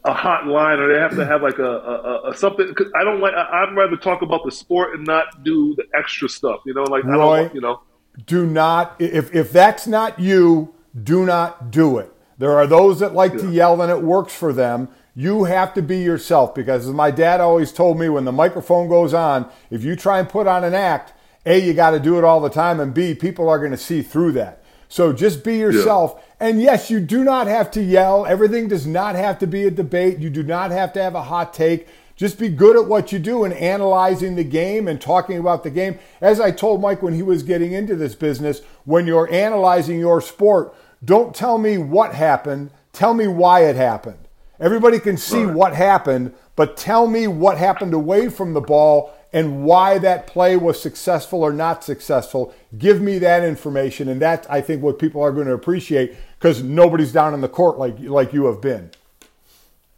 a 0.06 0.14
hot 0.14 0.48
line 0.48 0.80
or 0.80 0.94
they 0.94 1.00
have 1.00 1.16
to 1.16 1.26
have 1.26 1.42
like 1.42 1.60
a, 1.60 1.64
a, 1.64 2.30
a 2.30 2.34
something. 2.36 2.74
Cause 2.74 2.88
I 3.00 3.04
don't 3.04 3.22
like. 3.22 3.34
I, 3.34 3.66
would 3.66 3.76
rather 3.76 3.98
talk 3.98 4.22
about 4.22 4.44
the 4.44 4.52
sport 4.52 4.96
and 4.96 5.06
not 5.06 5.44
do 5.44 5.76
the 5.76 5.86
extra 5.98 6.28
stuff. 6.28 6.60
You 6.66 6.74
know, 6.74 6.84
like 6.84 7.06
Roy, 7.06 7.34
I 7.34 7.44
don't. 7.44 7.56
You 7.56 7.62
know, 7.62 7.82
do 8.26 8.46
not 8.46 8.96
if 9.00 9.34
if 9.34 9.52
that's 9.52 9.88
not 9.88 10.20
you, 10.20 10.74
do 11.02 11.26
not 11.26 11.72
do 11.72 11.98
it. 11.98 12.12
There 12.38 12.58
are 12.58 12.68
those 12.68 13.00
that 13.00 13.14
like 13.14 13.34
yeah. 13.34 13.40
to 13.40 13.52
yell 13.52 13.82
and 13.82 13.92
it 13.92 14.02
works 14.02 14.34
for 14.34 14.54
them. 14.54 14.90
You 15.16 15.46
have 15.46 15.74
to 15.74 15.82
be 15.82 15.98
yourself 16.00 16.56
because, 16.56 16.88
as 16.88 16.94
my 16.94 17.12
dad 17.12 17.42
always 17.42 17.72
told 17.72 18.00
me, 18.00 18.10
when 18.10 18.26
the 18.26 18.32
microphone 18.32 18.88
goes 18.88 19.14
on, 19.14 19.50
if 19.70 19.84
you 19.84 19.96
try 19.96 20.20
and 20.20 20.30
put 20.30 20.48
on 20.48 20.64
an 20.64 20.74
act, 20.74 21.14
A, 21.46 21.60
you 21.60 21.74
got 21.74 21.92
to 21.92 22.00
do 22.00 22.18
it 22.18 22.24
all 22.24 22.40
the 22.40 22.50
time, 22.50 22.80
and 22.80 22.94
B, 22.94 23.14
people 23.14 23.50
are 23.50 23.60
going 23.60 23.72
to 23.72 23.78
see 23.78 24.02
through 24.02 24.34
that. 24.34 24.64
So 24.88 25.14
just 25.14 25.44
be 25.44 25.58
yourself. 25.58 26.16
Yeah. 26.16 26.24
And 26.48 26.62
yes, 26.62 26.90
you 26.90 27.00
do 27.00 27.24
not 27.24 27.48
have 27.48 27.70
to 27.72 27.82
yell. 27.82 28.26
Everything 28.26 28.68
does 28.68 28.88
not 28.88 29.16
have 29.16 29.38
to 29.40 29.48
be 29.48 29.66
a 29.66 29.72
debate. 29.72 30.20
You 30.20 30.30
do 30.30 30.42
not 30.42 30.72
have 30.72 30.94
to 30.94 31.02
have 31.02 31.16
a 31.16 31.24
hot 31.24 31.54
take. 31.54 31.88
Just 32.16 32.40
be 32.40 32.50
good 32.50 32.76
at 32.76 32.88
what 32.88 33.12
you 33.12 33.20
do 33.20 33.44
and 33.46 33.54
analyzing 33.54 34.36
the 34.36 34.44
game 34.44 34.88
and 34.88 35.00
talking 35.00 35.38
about 35.38 35.64
the 35.64 35.70
game. 35.70 36.00
As 36.20 36.42
I 36.42 36.52
told 36.52 36.82
Mike 36.82 37.02
when 37.02 37.14
he 37.14 37.22
was 37.22 37.44
getting 37.44 37.72
into 37.72 37.96
this 37.96 38.16
business, 38.16 38.62
when 38.84 39.08
you're 39.08 39.32
analyzing 39.32 40.00
your 40.00 40.22
sport, 40.22 40.76
don't 41.04 41.34
tell 41.34 41.58
me 41.58 41.78
what 41.78 42.16
happened, 42.16 42.72
tell 42.92 43.14
me 43.14 43.28
why 43.28 43.66
it 43.66 43.76
happened. 43.76 44.28
Everybody 44.60 45.00
can 45.00 45.18
see 45.18 45.44
right. 45.44 45.56
what 45.56 45.76
happened, 45.76 46.34
but 46.56 46.76
tell 46.76 47.08
me 47.08 47.28
what 47.28 47.58
happened 47.58 47.94
away 47.94 48.30
from 48.30 48.54
the 48.54 48.62
ball 48.62 49.14
and 49.32 49.64
why 49.64 49.98
that 50.00 50.28
play 50.28 50.58
was 50.58 50.82
successful 50.82 51.44
or 51.44 51.54
not 51.54 51.84
successful. 51.84 52.54
Give 52.78 53.02
me 53.02 53.20
that 53.20 53.44
information, 53.44 54.10
and 54.10 54.22
that's 54.22 54.48
I 54.50 54.62
think 54.62 54.82
what 54.82 55.00
people 55.00 55.22
are 55.22 55.32
going 55.32 55.48
to 55.48 55.54
appreciate 55.54 56.16
because 56.38 56.64
nobody's 56.64 57.12
down 57.12 57.34
in 57.34 57.42
the 57.42 57.50
court 57.50 57.78
like 57.78 58.00
like 58.00 58.34
you 58.34 58.46
have 58.46 58.62
been. 58.62 58.92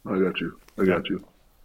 I 0.06 0.18
got 0.18 0.40
you. 0.40 0.58
I 0.78 0.84
got 0.84 1.08
you. 1.08 1.24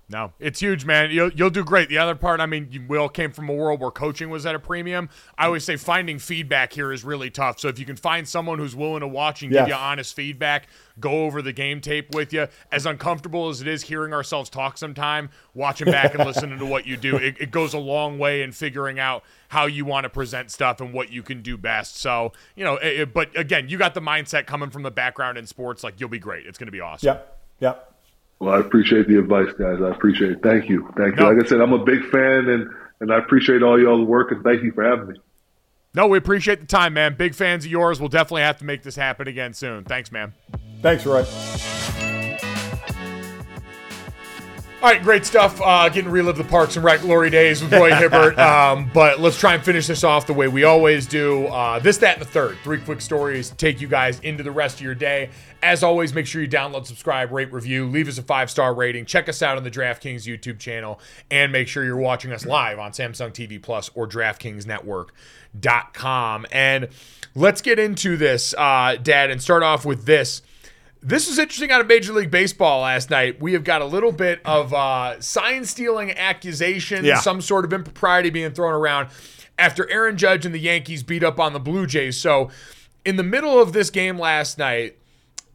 No, 0.10 0.32
it's 0.40 0.62
huge, 0.62 0.86
man. 0.86 1.12
You'll, 1.12 1.32
you'll 1.34 1.50
do 1.50 1.66
great. 1.66 1.90
The 1.90 1.98
other 1.98 2.16
part, 2.16 2.40
I 2.40 2.46
mean, 2.46 2.70
you- 2.72 2.86
we 2.88 2.98
all 2.98 3.10
came 3.10 3.34
from 3.34 3.50
a 3.50 3.54
world 3.54 3.82
where 3.82 3.92
coaching 3.92 4.30
was 4.30 4.46
at 4.46 4.56
a 4.56 4.60
premium. 4.60 5.10
I 5.38 5.48
always 5.48 5.66
say 5.66 5.76
finding 5.76 6.18
feedback 6.18 6.72
here 6.72 6.94
is 6.94 7.04
really 7.04 7.30
tough. 7.30 7.60
So 7.60 7.68
if 7.68 7.78
you 7.78 7.84
can 7.86 7.98
find 7.98 8.26
someone 8.26 8.58
who's 8.58 8.74
willing 8.74 9.02
to 9.02 9.08
watch 9.08 9.42
and 9.44 9.52
Yes. 9.52 9.64
give 9.64 9.68
you 9.70 9.74
honest 9.76 10.16
feedback, 10.16 10.68
go 10.98 11.26
over 11.26 11.42
the 11.42 11.52
game 11.52 11.82
tape 11.82 12.16
with 12.16 12.32
you, 12.32 12.48
as 12.72 12.86
uncomfortable 12.86 13.50
as 13.50 13.60
it 13.60 13.68
is 13.68 13.84
hearing 13.84 14.14
ourselves 14.14 14.50
talk 14.50 14.78
sometime, 14.78 15.30
watching 15.54 15.92
back 15.92 16.16
and 16.16 16.26
listening 16.26 16.58
to 16.60 16.66
what 16.66 16.88
you 16.88 16.96
do, 16.96 17.18
it, 17.18 17.36
it 17.42 17.52
goes 17.52 17.74
a 17.74 17.78
long 17.80 18.18
way 18.18 18.44
in 18.44 18.54
figuring 18.54 19.00
out 19.00 19.24
how 19.50 19.66
you 19.66 19.84
want 19.84 20.06
to 20.06 20.10
present 20.10 20.52
stuff 20.52 20.80
and 20.80 20.94
what 20.94 21.12
you 21.12 21.22
can 21.22 21.42
do 21.42 21.58
best. 21.58 21.98
So, 21.98 22.32
you 22.56 22.64
know, 22.64 22.76
it- 22.76 23.14
but 23.14 23.38
again, 23.38 23.68
you 23.68 23.78
got 23.78 23.94
the 23.94 24.02
mindset 24.02 24.46
coming 24.46 24.70
from 24.70 24.84
the 24.84 24.92
background 24.92 25.38
in 25.38 25.46
sports. 25.48 25.84
Like, 25.84 26.00
you'll 26.00 26.08
be 26.08 26.18
great. 26.20 26.46
It's 26.46 26.58
going 26.58 26.68
to 26.68 26.72
be 26.72 26.80
awesome. 26.82 27.08
Yep. 27.08 27.40
Yep. 27.60 27.94
Well, 28.40 28.54
I 28.54 28.60
appreciate 28.60 29.08
the 29.08 29.18
advice, 29.18 29.52
guys. 29.58 29.82
I 29.82 29.90
appreciate 29.90 30.32
it. 30.32 30.44
Thank 30.44 30.70
you. 30.70 30.92
Thank 30.96 31.16
you. 31.16 31.24
No. 31.24 31.32
Like 31.32 31.44
I 31.44 31.48
said, 31.48 31.60
I'm 31.60 31.74
a 31.74 31.84
big 31.84 32.04
fan, 32.10 32.48
and 32.50 32.70
and 33.00 33.12
I 33.12 33.18
appreciate 33.18 33.64
all 33.64 33.80
y'all's 33.80 34.08
work, 34.08 34.32
and 34.32 34.44
thank 34.44 34.64
you 34.64 34.72
for 34.72 34.84
having 34.84 35.08
me. 35.08 35.20
No, 35.94 36.08
we 36.08 36.18
appreciate 36.18 36.60
the 36.60 36.68
time, 36.68 36.94
man. 36.94 37.16
Big 37.16 37.34
fans 37.34 37.66
of 37.66 37.72
yours. 37.72 38.00
We'll 38.00 38.10
definitely 38.10 38.44
have 38.44 38.60
to 38.60 38.66
make 38.66 38.84
this 38.84 38.96
happen 38.96 39.28
again 39.28 39.54
soon. 39.54 39.84
Thanks, 39.84 40.12
man. 40.12 40.34
Thanks, 40.82 41.06
Roy. 41.06 41.26
All 44.80 44.90
right, 44.90 45.02
great 45.02 45.26
stuff. 45.26 45.60
Uh, 45.60 45.90
getting 45.90 46.04
to 46.04 46.12
relive 46.12 46.38
the 46.38 46.44
Parks 46.44 46.76
and 46.76 46.86
Rec 46.86 47.02
glory 47.02 47.32
days 47.32 47.64
with 47.64 47.74
Roy 47.74 47.96
Hibbert. 47.96 48.38
Um, 48.48 48.92
but 48.94 49.20
let's 49.20 49.40
try 49.40 49.56
and 49.56 49.64
finish 49.64 49.88
this 49.88 50.04
off 50.04 50.28
the 50.28 50.34
way 50.34 50.48
we 50.48 50.64
always 50.64 51.08
do. 51.08 51.48
Uh, 51.48 51.80
this, 51.80 51.98
that, 51.98 52.18
and 52.18 52.22
the 52.22 52.30
third. 52.30 52.56
Three 52.64 52.80
quick 52.80 53.02
stories 53.02 53.50
to 53.50 53.56
take 53.56 53.82
you 53.82 53.88
guys 53.88 54.20
into 54.20 54.44
the 54.44 54.52
rest 54.52 54.76
of 54.76 54.82
your 54.82 54.94
day. 54.94 55.32
As 55.64 55.82
always, 55.84 56.14
make 56.14 56.28
sure 56.28 56.40
you 56.42 56.48
download, 56.48 56.86
subscribe, 56.86 57.32
rate, 57.32 57.52
review, 57.52 57.88
leave 57.88 58.08
us 58.08 58.20
a 58.20 58.22
five 58.22 58.52
star 58.52 58.76
rating. 58.76 59.06
Check 59.06 59.28
us 59.28 59.42
out 59.42 59.58
on 59.58 59.64
the 59.64 59.72
DraftKings 59.72 60.26
YouTube 60.26 60.60
channel, 60.60 61.00
and 61.32 61.52
make 61.52 61.68
sure 61.68 61.84
you're 61.84 61.98
watching 61.98 62.32
us 62.32 62.46
live 62.46 62.78
on 62.78 62.92
Samsung 62.92 63.32
TV 63.32 63.60
Plus 63.62 63.90
or 63.96 64.08
DraftKingsNetwork.com. 64.08 66.46
And 66.52 66.90
let's 67.34 67.62
get 67.62 67.80
into 67.80 68.18
this, 68.18 68.54
uh, 68.58 68.98
Dad, 69.02 69.32
and 69.32 69.42
start 69.42 69.64
off 69.64 69.86
with 69.86 70.06
this. 70.06 70.44
This 71.02 71.28
was 71.28 71.38
interesting 71.40 71.72
out 71.72 71.80
of 71.82 71.88
Major 71.88 72.12
League 72.14 72.32
Baseball 72.32 72.82
last 72.82 73.10
night. 73.10 73.40
We 73.42 73.54
have 73.54 73.64
got 73.64 73.82
a 73.82 73.86
little 73.86 74.12
bit 74.12 74.42
of 74.44 74.74
uh, 74.74 75.22
sign 75.22 75.64
stealing 75.66 76.12
accusation, 76.12 77.06
Yeah. 77.06 77.20
some 77.20 77.40
sort 77.42 77.66
of 77.66 77.74
impropriety 77.74 78.30
being 78.30 78.52
thrown 78.52 78.74
around 78.74 79.10
after 79.60 79.90
Aaron 79.90 80.18
Judge 80.18 80.46
and 80.46 80.54
the 80.54 80.60
Yankees 80.60 81.04
beat 81.04 81.24
up 81.24 81.40
on 81.40 81.54
the 81.54 81.60
Blue 81.60 81.86
Jays. 81.88 82.20
So, 82.20 82.50
in 83.06 83.16
the 83.16 83.24
middle 83.24 83.60
of 83.62 83.74
this 83.74 83.90
game 83.90 84.18
last 84.20 84.58
night, 84.58 84.98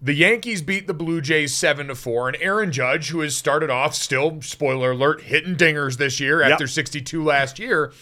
the 0.00 0.14
Yankees 0.14 0.62
beat 0.62 0.86
the 0.86 0.94
Blue 0.94 1.20
Jays 1.20 1.54
7 1.54 1.88
to 1.88 1.94
4 1.94 2.28
and 2.30 2.36
Aaron 2.40 2.72
Judge 2.72 3.10
who 3.10 3.20
has 3.20 3.36
started 3.36 3.68
off 3.70 3.94
still 3.94 4.40
spoiler 4.42 4.92
alert 4.92 5.22
hitting 5.22 5.54
dingers 5.54 5.96
this 5.98 6.18
year 6.18 6.40
Yep. 6.40 6.52
after 6.52 6.66
62 6.66 7.22
last 7.22 7.58
year 7.60 7.92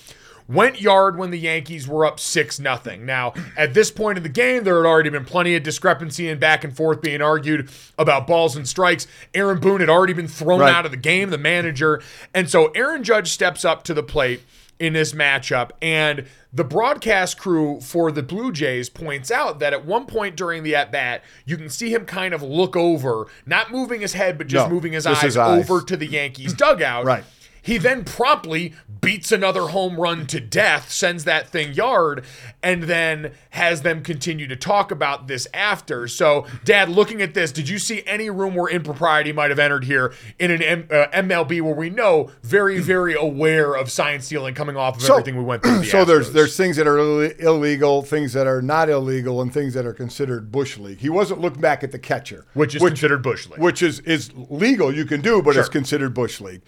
went 0.50 0.80
yard 0.80 1.16
when 1.16 1.30
the 1.30 1.38
Yankees 1.38 1.86
were 1.88 2.04
up 2.04 2.18
6 2.20 2.58
nothing. 2.60 3.06
Now, 3.06 3.32
at 3.56 3.72
this 3.74 3.90
point 3.90 4.16
in 4.18 4.22
the 4.22 4.28
game 4.28 4.64
there 4.64 4.76
had 4.82 4.88
already 4.88 5.10
been 5.10 5.24
plenty 5.24 5.54
of 5.56 5.62
discrepancy 5.62 6.28
and 6.28 6.40
back 6.40 6.64
and 6.64 6.76
forth 6.76 7.00
being 7.00 7.22
argued 7.22 7.70
about 7.98 8.26
balls 8.26 8.56
and 8.56 8.66
strikes. 8.68 9.06
Aaron 9.34 9.60
Boone 9.60 9.80
had 9.80 9.90
already 9.90 10.12
been 10.12 10.28
thrown 10.28 10.60
Right. 10.60 10.74
out 10.74 10.84
of 10.84 10.90
the 10.90 10.96
game, 10.96 11.30
the 11.30 11.38
manager. 11.38 12.02
And 12.34 12.50
so 12.50 12.66
Aaron 12.68 13.04
Judge 13.04 13.30
steps 13.30 13.64
up 13.64 13.82
to 13.84 13.94
the 13.94 14.02
plate 14.02 14.42
in 14.78 14.94
this 14.94 15.12
matchup. 15.12 15.70
And 15.82 16.24
the 16.52 16.64
broadcast 16.64 17.38
crew 17.38 17.80
for 17.80 18.10
the 18.10 18.22
Blue 18.22 18.50
Jays 18.50 18.88
points 18.88 19.30
out 19.30 19.58
that 19.60 19.72
at 19.74 19.84
one 19.84 20.06
point 20.06 20.36
during 20.36 20.62
the 20.62 20.74
at 20.74 20.90
bat, 20.90 21.22
you 21.44 21.56
can 21.58 21.68
see 21.68 21.92
him 21.92 22.06
kind 22.06 22.32
of 22.34 22.42
look 22.42 22.76
over, 22.76 23.26
not 23.46 23.70
moving 23.70 24.00
his 24.00 24.14
head, 24.14 24.38
but 24.38 24.46
just 24.46 24.68
No, 24.68 24.74
moving 24.74 24.94
his 24.94 25.04
just 25.04 25.18
eyes, 25.18 25.22
his 25.22 25.36
eyes. 25.36 25.60
over 25.70 25.82
to 25.84 25.96
the 25.96 26.06
Yankees 26.06 26.54
dugout. 26.54 27.04
Right. 27.04 27.24
He 27.62 27.78
then 27.78 28.04
promptly 28.04 28.74
beats 29.00 29.32
another 29.32 29.62
home 29.62 29.98
run 29.98 30.26
to 30.26 30.40
death, 30.40 30.90
sends 30.90 31.24
that 31.24 31.48
thing 31.48 31.72
yard, 31.72 32.24
and 32.62 32.82
then 32.82 33.32
has 33.50 33.82
them 33.82 34.02
continue 34.02 34.46
to 34.46 34.56
talk 34.56 34.90
about 34.90 35.26
this 35.26 35.46
after. 35.54 36.06
So, 36.06 36.46
Dad, 36.64 36.88
looking 36.90 37.22
at 37.22 37.32
this, 37.32 37.50
did 37.50 37.68
you 37.68 37.78
see 37.78 38.02
any 38.06 38.28
room 38.28 38.54
where 38.54 38.68
impropriety 38.70 39.32
might 39.32 39.50
have 39.50 39.58
entered 39.58 39.84
here 39.84 40.12
in 40.38 40.50
an 40.50 40.62
M- 40.62 40.88
uh, 40.90 41.06
MLB 41.14 41.62
where 41.62 41.74
we 41.74 41.88
know 41.88 42.30
very, 42.42 42.78
very 42.78 43.14
aware 43.14 43.74
of 43.74 43.90
science 43.90 44.26
stealing 44.26 44.54
coming 44.54 44.76
off 44.76 45.02
of 45.02 45.08
everything 45.08 45.36
we 45.36 45.44
went 45.44 45.62
through? 45.62 45.78
The 45.78 45.84
so 45.86 46.04
there's 46.04 46.30
Astros? 46.30 46.32
there's 46.34 46.56
things 46.56 46.76
that 46.76 46.86
are 46.86 46.98
Ill- 46.98 47.20
illegal, 47.38 48.02
things 48.02 48.34
that 48.34 48.46
are 48.46 48.60
not 48.60 48.90
illegal, 48.90 49.40
and 49.40 49.52
things 49.52 49.72
that 49.74 49.86
are 49.86 49.94
considered 49.94 50.52
bush 50.52 50.76
league. 50.76 50.98
He 50.98 51.08
wasn't 51.08 51.40
looking 51.40 51.60
back 51.62 51.82
at 51.82 51.92
the 51.92 51.98
catcher, 51.98 52.44
which 52.54 52.74
is 52.74 52.82
considered 52.82 53.22
bush 53.22 53.48
league. 53.48 53.58
which 53.60 53.82
is 53.82 54.00
is 54.00 54.30
legal. 54.34 54.94
You 54.94 55.06
can 55.06 55.20
do, 55.22 55.40
but 55.40 55.56
it's 55.56 55.68
considered 55.70 56.12
bush 56.12 56.40
league. 56.40 56.62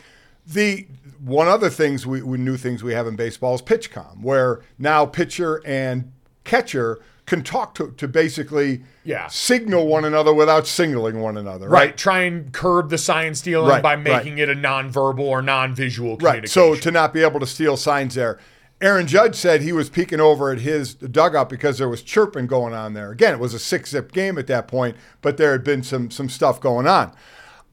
The 0.46 0.86
one 1.22 1.48
other 1.48 1.70
things 1.70 2.06
we, 2.06 2.22
we 2.22 2.38
new 2.38 2.56
things 2.56 2.82
we 2.82 2.92
have 2.94 3.06
in 3.06 3.16
baseball 3.16 3.54
is 3.54 3.62
PitchCom, 3.62 4.22
where 4.22 4.60
now 4.78 5.06
pitcher 5.06 5.62
and 5.64 6.10
catcher 6.44 7.00
can 7.26 7.42
talk 7.44 7.74
to 7.76 7.92
to 7.92 8.08
basically 8.08 8.82
Yeah. 9.04 9.28
signal 9.28 9.86
one 9.86 10.04
another 10.04 10.34
without 10.34 10.66
signaling 10.66 11.20
one 11.20 11.36
another. 11.36 11.68
Right. 11.68 11.86
Right. 11.90 11.96
Try 11.96 12.22
and 12.22 12.52
curb 12.52 12.90
the 12.90 12.98
sign 12.98 13.36
stealing 13.36 13.68
Right, 13.68 13.82
by 13.82 13.94
right. 13.94 14.02
making 14.02 14.38
it 14.38 14.48
a 14.48 14.54
non-verbal 14.56 15.24
or 15.24 15.40
non-visual 15.40 16.16
Right. 16.16 16.48
So 16.48 16.74
to 16.74 16.90
not 16.90 17.14
be 17.14 17.22
able 17.22 17.38
to 17.40 17.46
steal 17.46 17.76
signs 17.76 18.16
there. 18.16 18.38
Aaron 18.80 19.06
Judge 19.06 19.36
said 19.36 19.62
he 19.62 19.72
was 19.72 19.88
peeking 19.88 20.18
over 20.18 20.50
at 20.50 20.58
his 20.58 20.94
dugout 20.94 21.48
because 21.48 21.78
there 21.78 21.88
was 21.88 22.02
chirping 22.02 22.48
going 22.48 22.74
on 22.74 22.94
there. 22.94 23.12
Again, 23.12 23.32
it 23.34 23.38
was 23.38 23.54
a 23.54 23.60
six 23.60 23.90
zip 23.90 24.10
game 24.10 24.36
at 24.38 24.48
that 24.48 24.66
point, 24.66 24.96
but 25.20 25.36
there 25.36 25.52
had 25.52 25.62
been 25.62 25.84
some 25.84 26.10
some 26.10 26.28
stuff 26.28 26.60
going 26.60 26.88
on. 26.88 27.12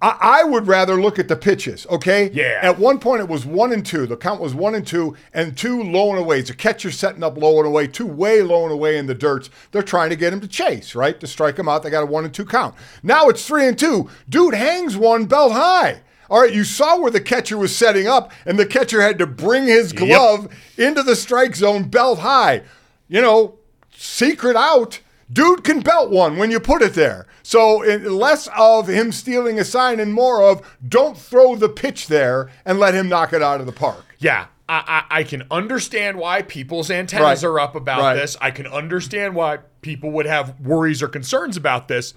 I, 0.01 0.17
I 0.21 0.43
would 0.43 0.67
rather 0.67 0.99
look 0.99 1.19
at 1.19 1.27
the 1.27 1.35
pitches, 1.35 1.85
okay? 1.89 2.29
Yeah. 2.31 2.59
At 2.61 2.79
one 2.79 2.99
point, 2.99 3.21
it 3.21 3.27
was 3.27 3.45
one 3.45 3.73
and 3.73 3.85
two. 3.85 4.07
The 4.07 4.15
count 4.15 4.39
was 4.39 4.53
one 4.53 4.73
and 4.73 4.87
two, 4.87 5.17
and 5.33 5.57
two 5.57 5.83
low 5.83 6.11
and 6.11 6.19
away. 6.19 6.41
The 6.41 6.53
catcher 6.53 6.91
setting 6.91 7.23
up 7.23 7.37
low 7.37 7.57
and 7.57 7.67
away, 7.67 7.87
two 7.87 8.05
way 8.05 8.41
low 8.41 8.63
and 8.63 8.71
away 8.71 8.97
in 8.97 9.07
the 9.07 9.15
dirt. 9.15 9.49
They're 9.71 9.83
trying 9.83 10.09
to 10.11 10.15
get 10.15 10.31
him 10.31 10.39
to 10.41 10.47
chase, 10.47 10.95
right? 10.95 11.19
To 11.19 11.27
strike 11.27 11.59
him 11.59 11.67
out. 11.67 11.83
They 11.83 11.89
got 11.89 12.03
a 12.03 12.05
one 12.05 12.23
and 12.23 12.33
two 12.33 12.45
count. 12.45 12.75
Now 13.03 13.27
it's 13.27 13.45
three 13.45 13.67
and 13.67 13.77
two. 13.77 14.09
Dude 14.29 14.53
hangs 14.53 14.95
one 14.95 15.25
belt 15.25 15.51
high. 15.51 16.01
All 16.29 16.41
right, 16.41 16.53
you 16.53 16.63
saw 16.63 16.99
where 16.99 17.11
the 17.11 17.19
catcher 17.19 17.57
was 17.57 17.75
setting 17.75 18.07
up, 18.07 18.31
and 18.45 18.57
the 18.57 18.65
catcher 18.65 19.01
had 19.01 19.17
to 19.17 19.25
bring 19.25 19.65
his 19.65 19.91
glove 19.93 20.47
into 20.77 21.01
the 21.01 21.15
strike 21.15 21.55
zone 21.55 21.89
belt 21.89 22.19
high. 22.19 22.61
You 23.07 23.21
know, 23.21 23.57
secret 23.91 24.55
out. 24.55 24.99
Dude 25.31 25.63
can 25.63 25.81
belt 25.81 26.09
one 26.09 26.37
when 26.37 26.49
you 26.49 26.59
put 26.59 26.81
it 26.81 26.93
there. 26.95 27.27
So 27.43 27.83
it, 27.83 28.03
less 28.03 28.49
of 28.57 28.87
him 28.87 29.11
stealing 29.11 29.59
a 29.59 29.63
sign 29.63 29.99
and 29.99 30.13
more 30.13 30.41
of 30.43 30.61
don't 30.87 31.17
throw 31.17 31.55
the 31.55 31.69
pitch 31.69 32.07
there 32.07 32.49
and 32.65 32.79
let 32.79 32.93
him 32.95 33.07
knock 33.09 33.31
it 33.33 33.41
out 33.43 33.59
of 33.59 33.65
the 33.67 33.71
park. 33.71 34.03
Yeah, 34.17 34.47
I, 34.67 35.03
I, 35.11 35.19
I 35.19 35.23
can 35.23 35.43
understand 35.51 36.17
why 36.17 36.41
people's 36.41 36.89
antennas 36.89 37.43
Right. 37.43 37.47
are 37.49 37.59
up 37.59 37.75
about 37.75 37.99
Right. 38.01 38.15
this. 38.15 38.37
I 38.41 38.49
can 38.51 38.65
understand 38.67 39.35
why 39.35 39.59
people 39.81 40.09
would 40.11 40.25
have 40.25 40.59
worries 40.59 41.03
or 41.03 41.07
concerns 41.07 41.57
about 41.57 41.87
this. 41.87 42.13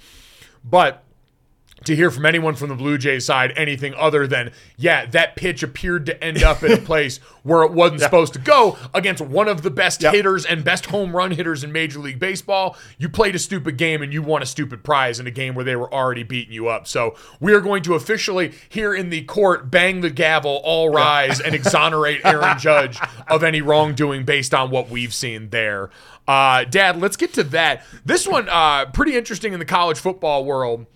But 0.65 1.03
to 1.85 1.97
hear 1.97 2.11
from 2.11 2.27
anyone 2.27 2.55
from 2.55 2.69
the 2.69 2.75
Blue 2.75 2.99
Jays 2.99 3.25
side 3.25 3.53
anything 3.57 3.95
other 3.95 4.27
than, 4.27 4.53
yeah, 4.77 5.07
that 5.07 5.37
pitch 5.37 5.63
appeared 5.63 6.07
to 6.07 6.25
end 6.25 6.43
up 6.43 6.63
in 6.63 6.73
a 6.73 6.77
place 6.83 7.19
where 7.43 7.63
it 7.63 7.73
wasn't 7.73 8.01
supposed 8.01 8.33
to 8.35 8.39
go 8.39 8.79
against 8.95 9.23
one 9.23 9.49
of 9.49 9.63
the 9.63 9.71
best 9.71 10.03
hitters 10.03 10.45
and 10.45 10.65
best 10.65 10.87
home 10.87 11.15
run 11.15 11.33
hitters 11.33 11.65
in 11.65 11.73
Major 11.73 11.99
League 11.99 12.19
Baseball. 12.19 12.77
You 12.99 13.09
played 13.09 13.35
a 13.35 13.39
stupid 13.39 13.77
game 13.77 14.03
and 14.03 14.13
you 14.13 14.23
won 14.23 14.43
a 14.43 14.47
stupid 14.47 14.85
prize 14.85 15.19
in 15.19 15.27
a 15.27 15.31
game 15.31 15.55
where 15.55 15.65
they 15.65 15.77
were 15.77 15.93
already 15.93 16.23
beating 16.23 16.53
you 16.53 16.69
up. 16.69 16.87
So 16.87 17.17
we 17.41 17.53
are 17.53 17.61
going 17.61 17.83
to 17.85 17.95
officially, 17.95 18.53
here 18.69 18.95
in 18.95 19.11
the 19.11 19.23
court, 19.23 19.71
bang 19.71 20.01
the 20.01 20.11
gavel, 20.11 20.61
all 20.65 20.91
rise, 20.91 21.41
and 21.41 21.55
exonerate 21.55 22.21
Aaron 22.25 22.59
Judge 22.59 22.99
of 23.29 23.43
any 23.43 23.61
wrongdoing 23.61 24.25
based 24.25 24.55
on 24.55 24.71
what 24.71 24.89
we've 24.89 25.15
seen 25.15 25.51
there. 25.51 25.91
Uh, 26.27 26.65
Dad, 26.65 27.01
let's 27.01 27.17
get 27.17 27.33
to 27.35 27.43
that. 27.45 27.85
This 28.05 28.27
one, 28.27 28.49
uh, 28.49 28.87
pretty 28.87 29.17
interesting 29.17 29.53
in 29.53 29.59
the 29.59 29.65
college 29.65 29.99
football 29.99 30.45
world 30.45 30.87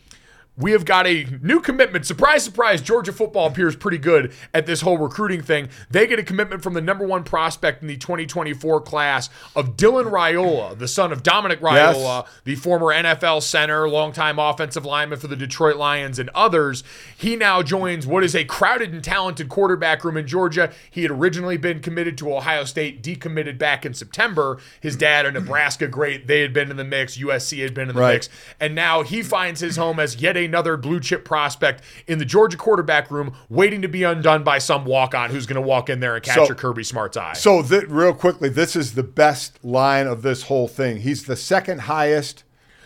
we 0.59 0.73
have 0.73 0.85
got 0.85 1.07
a 1.07 1.25
new 1.43 1.61
commitment. 1.61 2.07
Surprise, 2.07 2.43
surprise, 2.43 2.81
Georgia 2.81 3.13
football 3.13 3.47
appears 3.47 3.77
pretty 3.77 3.99
good 3.99 4.33
at 4.55 4.65
this 4.67 4.81
whole 4.81 4.97
recruiting 4.97 5.43
thing. 5.43 5.69
They 5.91 6.07
get 6.07 6.19
a 6.19 6.23
commitment 6.23 6.63
from 6.63 6.73
the 6.75 6.81
number 6.81 7.07
one 7.07 7.25
prospect 7.25 7.83
in 7.83 7.89
the 7.89 7.97
2024 7.97 8.81
class 8.81 9.29
of 9.55 9.77
Dylan 9.77 10.11
Raiola, 10.11 10.79
the 10.79 10.89
son 10.89 11.13
of 11.13 11.23
Dominic 11.23 11.61
Raiola, 11.61 12.27
the 12.45 12.55
former 12.55 12.87
NFL 12.87 13.43
center, 13.43 13.89
longtime 13.89 14.39
offensive 14.39 14.85
lineman 14.87 15.19
for 15.19 15.27
the 15.27 15.37
Detroit 15.37 15.77
Lions, 15.77 16.19
and 16.19 16.31
others. 16.35 16.83
He 17.17 17.37
now 17.37 17.63
joins 17.63 18.07
what 18.07 18.25
is 18.25 18.35
a 18.35 18.45
crowded 18.45 18.93
and 18.95 19.05
talented 19.05 19.49
quarterback 19.51 20.05
room 20.05 20.17
in 20.17 20.27
Georgia. 20.27 20.73
He 20.91 21.03
had 21.03 21.11
originally 21.11 21.59
been 21.59 21.81
committed 21.81 22.17
to 22.19 22.35
Ohio 22.35 22.65
State, 22.65 23.03
decommitted 23.03 23.59
back 23.59 23.85
in 23.85 23.93
September. 23.93 24.59
His 24.81 24.97
dad, 24.97 25.27
a 25.27 25.33
Nebraska 25.33 25.87
great, 25.87 26.27
they 26.27 26.41
had 26.41 26.53
been 26.55 26.71
in 26.71 26.77
the 26.79 26.85
mix. 26.85 27.19
USC 27.19 27.61
had 27.63 27.75
been 27.75 27.91
in 27.91 27.95
the 27.95 28.01
Right. 28.01 28.15
mix. 28.15 28.29
And 28.59 28.75
now 28.75 29.03
he 29.03 29.23
finds 29.23 29.61
his 29.61 29.77
home 29.77 30.01
as 30.01 30.17
yet 30.17 30.37
another 30.47 30.77
blue 30.79 31.01
chip 31.01 31.25
prospect 31.25 31.83
in 32.07 32.19
the 32.19 32.25
Georgia 32.25 32.57
quarterback 32.57 33.11
room, 33.11 33.35
waiting 33.51 33.83
to 33.83 33.89
be 33.89 34.03
undone 34.03 34.43
by 34.43 34.57
some 34.59 34.87
walk 34.87 35.15
on 35.15 35.29
who's 35.31 35.45
going 35.47 35.61
to 35.61 35.67
walk 35.69 35.91
in 35.91 36.01
there 36.01 36.15
and 36.17 36.25
catch 36.25 36.37
So- 36.37 36.47
your 36.47 36.55
Kirby 36.55 36.85
Smart's 36.85 37.17
eye. 37.19 37.35
So, 37.35 37.63
th- 37.63 37.85
real 37.89 38.15
quickly, 38.15 38.49
this 38.49 38.75
is 38.75 38.95
the 38.95 39.03
best 39.03 39.63
line 39.65 40.07
of 40.07 40.23
this 40.23 40.45
whole 40.45 40.69
thing. 40.69 41.01
He's 41.01 41.25
the 41.25 41.37
second 41.37 41.83
highest 41.83 42.45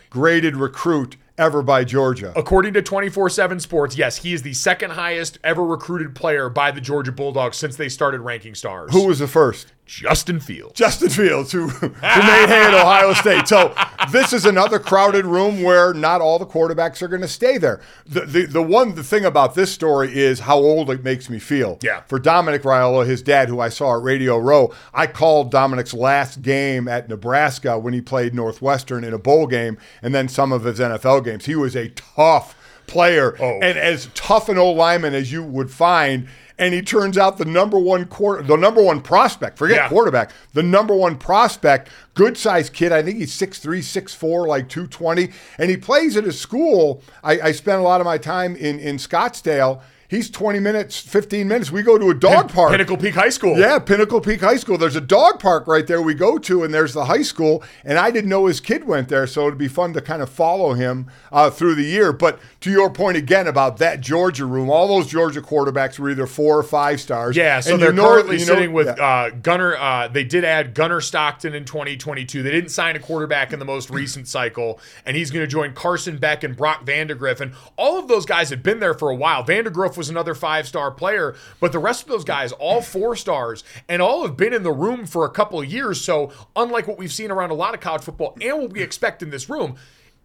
graded 0.09 0.57
recruit 0.57 1.17
ever 1.39 1.63
by 1.63 1.85
Georgia. 1.85 2.33
According 2.37 2.75
to 2.75 2.83
24 2.83 3.31
7 3.31 3.61
Sports, 3.61 3.97
yes, 3.97 4.19
he 4.19 4.35
is 4.35 4.43
the 4.43 4.53
second 4.53 4.91
highest 4.91 5.39
ever 5.43 5.65
recruited 5.65 6.15
player 6.15 6.49
by 6.51 6.71
the 6.71 6.81
Georgia 6.81 7.13
Bulldogs 7.13 7.57
since 7.57 7.77
they 7.77 7.89
started 7.89 8.21
ranking 8.21 8.55
stars. 8.55 8.93
Who 8.93 9.07
was 9.07 9.21
the 9.21 9.27
first? 9.29 9.73
Justin 9.91 10.39
Fields. 10.39 10.75
Justin 10.75 11.09
Fields, 11.09 11.51
who, 11.51 11.67
who 11.67 11.89
made 11.89 12.47
hay 12.49 12.63
at 12.63 12.73
Ohio 12.75 13.13
State. 13.13 13.49
So 13.49 13.75
this 14.13 14.33
is 14.33 14.47
another 14.47 14.79
crowded 14.79 15.27
room 15.27 15.65
where 15.65 15.93
not 15.93 16.21
all 16.21 16.39
the 16.39 16.47
quarterbacks 16.47 17.03
are 17.03 17.09
going 17.09 17.23
to 17.23 17.29
stay 17.29 17.59
there. 17.59 17.81
The, 18.07 18.21
the 18.21 18.47
the 18.47 18.63
one 18.63 18.95
the 18.95 19.03
thing 19.03 19.25
about 19.25 19.57
this 19.57 19.73
story 19.73 20.17
is 20.17 20.41
how 20.41 20.59
old 20.59 20.91
it 20.91 21.03
makes 21.03 21.29
me 21.29 21.41
feel. 21.41 21.77
Yeah. 21.83 22.03
For 22.03 22.21
Dominic 22.21 22.63
Raiola, 22.63 23.05
his 23.05 23.21
dad, 23.21 23.49
who 23.49 23.59
I 23.59 23.69
saw 23.69 23.97
at 23.97 24.03
Radio 24.05 24.39
Row, 24.39 24.73
I 24.95 25.09
called 25.09 25.51
Dominic's 25.51 25.93
last 25.93 26.41
game 26.41 26.87
at 26.87 27.09
Nebraska 27.09 27.77
when 27.77 27.93
he 27.93 28.01
played 28.01 28.33
Northwestern 28.33 29.03
in 29.03 29.13
a 29.13 29.19
bowl 29.19 29.49
game, 29.49 29.77
and 30.03 30.15
then 30.15 30.29
some 30.29 30.53
of 30.53 30.63
his 30.63 30.79
NFL 30.79 31.25
games. 31.25 31.47
He 31.47 31.57
was 31.57 31.75
a 31.75 31.89
tough 31.89 32.55
player 32.87 33.37
Oh. 33.41 33.59
and 33.61 33.77
as 33.77 34.09
tough 34.15 34.49
an 34.49 34.57
old 34.59 34.77
lineman 34.77 35.15
as 35.15 35.33
you 35.33 35.43
would 35.43 35.71
find. 35.73 36.29
And 36.61 36.75
he 36.75 36.83
turns 36.83 37.17
out 37.17 37.39
the 37.39 37.47
number 37.47 37.79
one 37.79 38.05
quarter, 38.05 38.43
the 38.43 38.55
number 38.57 38.83
one 38.83 39.01
prospect. 39.01 39.57
Forget 39.59 39.77
Yeah. 39.79 39.89
quarterback, 39.89 40.31
the 40.53 40.63
number 40.63 40.95
one 40.95 41.17
prospect, 41.17 41.89
good 42.15 42.37
sized 42.37 42.75
kid. 42.75 42.93
I 42.93 43.03
think 43.03 43.17
he's 43.19 43.33
6'3, 43.33 43.81
6'4, 43.83 44.47
like 44.47 44.69
220. 44.69 45.31
And 45.59 45.71
he 45.71 45.79
plays 45.79 46.17
at 46.19 46.25
a 46.25 46.33
school. 46.33 47.03
I, 47.25 47.41
I 47.41 47.53
spent 47.53 47.81
a 47.81 47.83
lot 47.83 48.03
of 48.03 48.05
my 48.05 48.19
time 48.19 48.55
in, 48.57 48.79
in 48.79 48.97
Scottsdale. 48.99 49.81
He's 50.11 50.29
20 50.29 50.59
minutes, 50.59 50.99
15 50.99 51.47
minutes. 51.47 51.71
We 51.71 51.83
go 51.83 51.97
to 51.97 52.11
a 52.11 52.15
dog 52.15 52.49
Pin- 52.49 52.55
park. 52.57 52.71
Pinnacle 52.73 52.97
Peak 52.97 53.15
High 53.15 53.29
School. 53.29 53.57
Yeah, 53.57 53.79
Pinnacle 53.79 54.21
Peak 54.21 54.41
High 54.41 54.57
School. 54.57 54.77
There's 54.77 54.97
a 54.97 55.01
dog 55.01 55.39
park 55.39 55.69
right 55.69 55.87
there 55.87 56.03
we 56.03 56.15
go 56.15 56.37
to, 56.37 56.65
and 56.65 56.75
there's 56.75 56.95
the 56.95 57.05
high 57.05 57.23
school. 57.23 57.63
And 57.85 57.97
I 57.97 58.11
didn't 58.11 58.29
know 58.29 58.47
his 58.47 58.59
kid 58.61 58.83
went 58.89 59.09
there, 59.09 59.29
so 59.29 59.47
it'd 59.47 59.57
be 59.57 59.69
fun 59.69 59.93
to 59.93 60.01
kind 60.01 60.21
of 60.21 60.29
follow 60.29 60.73
him 60.73 61.07
uh, 61.31 61.49
through 61.49 61.77
the 61.77 61.85
year. 61.85 62.13
But 62.13 62.41
to 62.63 62.73
your 62.73 62.91
point 62.91 63.19
again 63.19 63.47
about 63.47 63.77
that 63.77 64.01
Georgia 64.01 64.47
room, 64.47 64.69
all 64.69 64.89
those 64.89 65.07
Georgia 65.07 65.41
quarterbacks 65.41 65.97
were 65.97 66.11
either 66.11 66.27
four 66.27 66.59
or 66.59 66.65
five 66.65 67.01
stars. 67.01 67.37
Yeah, 67.37 67.61
so 67.61 67.75
And 67.75 67.81
they're 67.83 67.91
you 67.91 67.95
know- 67.97 68.09
currently 68.09 68.41
you 68.41 68.47
know- 68.47 68.55
sitting 68.55 68.73
with 68.73 68.89
yeah. 68.89 68.95
uh, 68.95 69.31
Gunner. 69.31 69.77
Uh, 69.77 70.09
they 70.09 70.25
did 70.25 70.45
add 70.45 70.75
Gunner 70.75 71.01
Stockton 71.01 71.55
in 71.55 71.65
2022. 71.65 72.43
They 72.43 72.51
didn't 72.51 72.71
sign 72.71 72.97
a 72.97 72.99
quarterback 72.99 73.53
in 73.53 73.61
the 73.61 73.65
most 73.65 73.91
recent 73.91 74.27
cycle, 74.27 74.81
and 75.07 75.17
he's 75.17 75.31
going 75.31 75.45
to 75.45 75.47
join 75.47 75.73
Carson 75.73 76.19
Beck 76.19 76.43
and 76.43 76.57
Brock 76.57 76.85
Vandagriff. 76.85 77.41
And 77.41 77.53
all 77.77 77.97
of 77.97 78.09
those 78.09 78.27
guys 78.27 78.51
had 78.51 78.65
been 78.65 78.81
there 78.81 78.93
for 78.95 79.09
a 79.09 79.15
while. 79.15 79.45
Vandagriff 79.45 80.00
was 80.01 80.09
another 80.09 80.35
five 80.35 80.67
star 80.67 80.91
player, 80.91 81.37
but 81.61 81.73
the 81.73 81.79
rest 81.79 82.03
of 82.03 82.09
those 82.09 82.25
guys, 82.25 82.53
all 82.53 82.81
four 82.81 83.15
stars, 83.15 83.63
and 83.87 84.01
all 84.01 84.23
have 84.23 84.35
been 84.35 84.55
in 84.55 84.63
the 84.63 84.73
room 84.73 85.05
for 85.05 85.27
a 85.27 85.31
couple 85.31 85.63
years. 85.63 86.01
So, 86.01 86.33
unlike 86.57 86.89
what 86.89 86.97
we've 86.97 87.13
seen 87.13 87.31
around 87.31 87.51
a 87.51 87.55
lot 87.55 87.75
of 87.75 87.81
college 87.81 88.01
football 88.01 88.35
and 88.41 88.59
what 88.59 88.73
we 88.73 88.83
expect 88.83 89.23
in 89.23 89.29
this 89.29 89.51
room, 89.51 89.77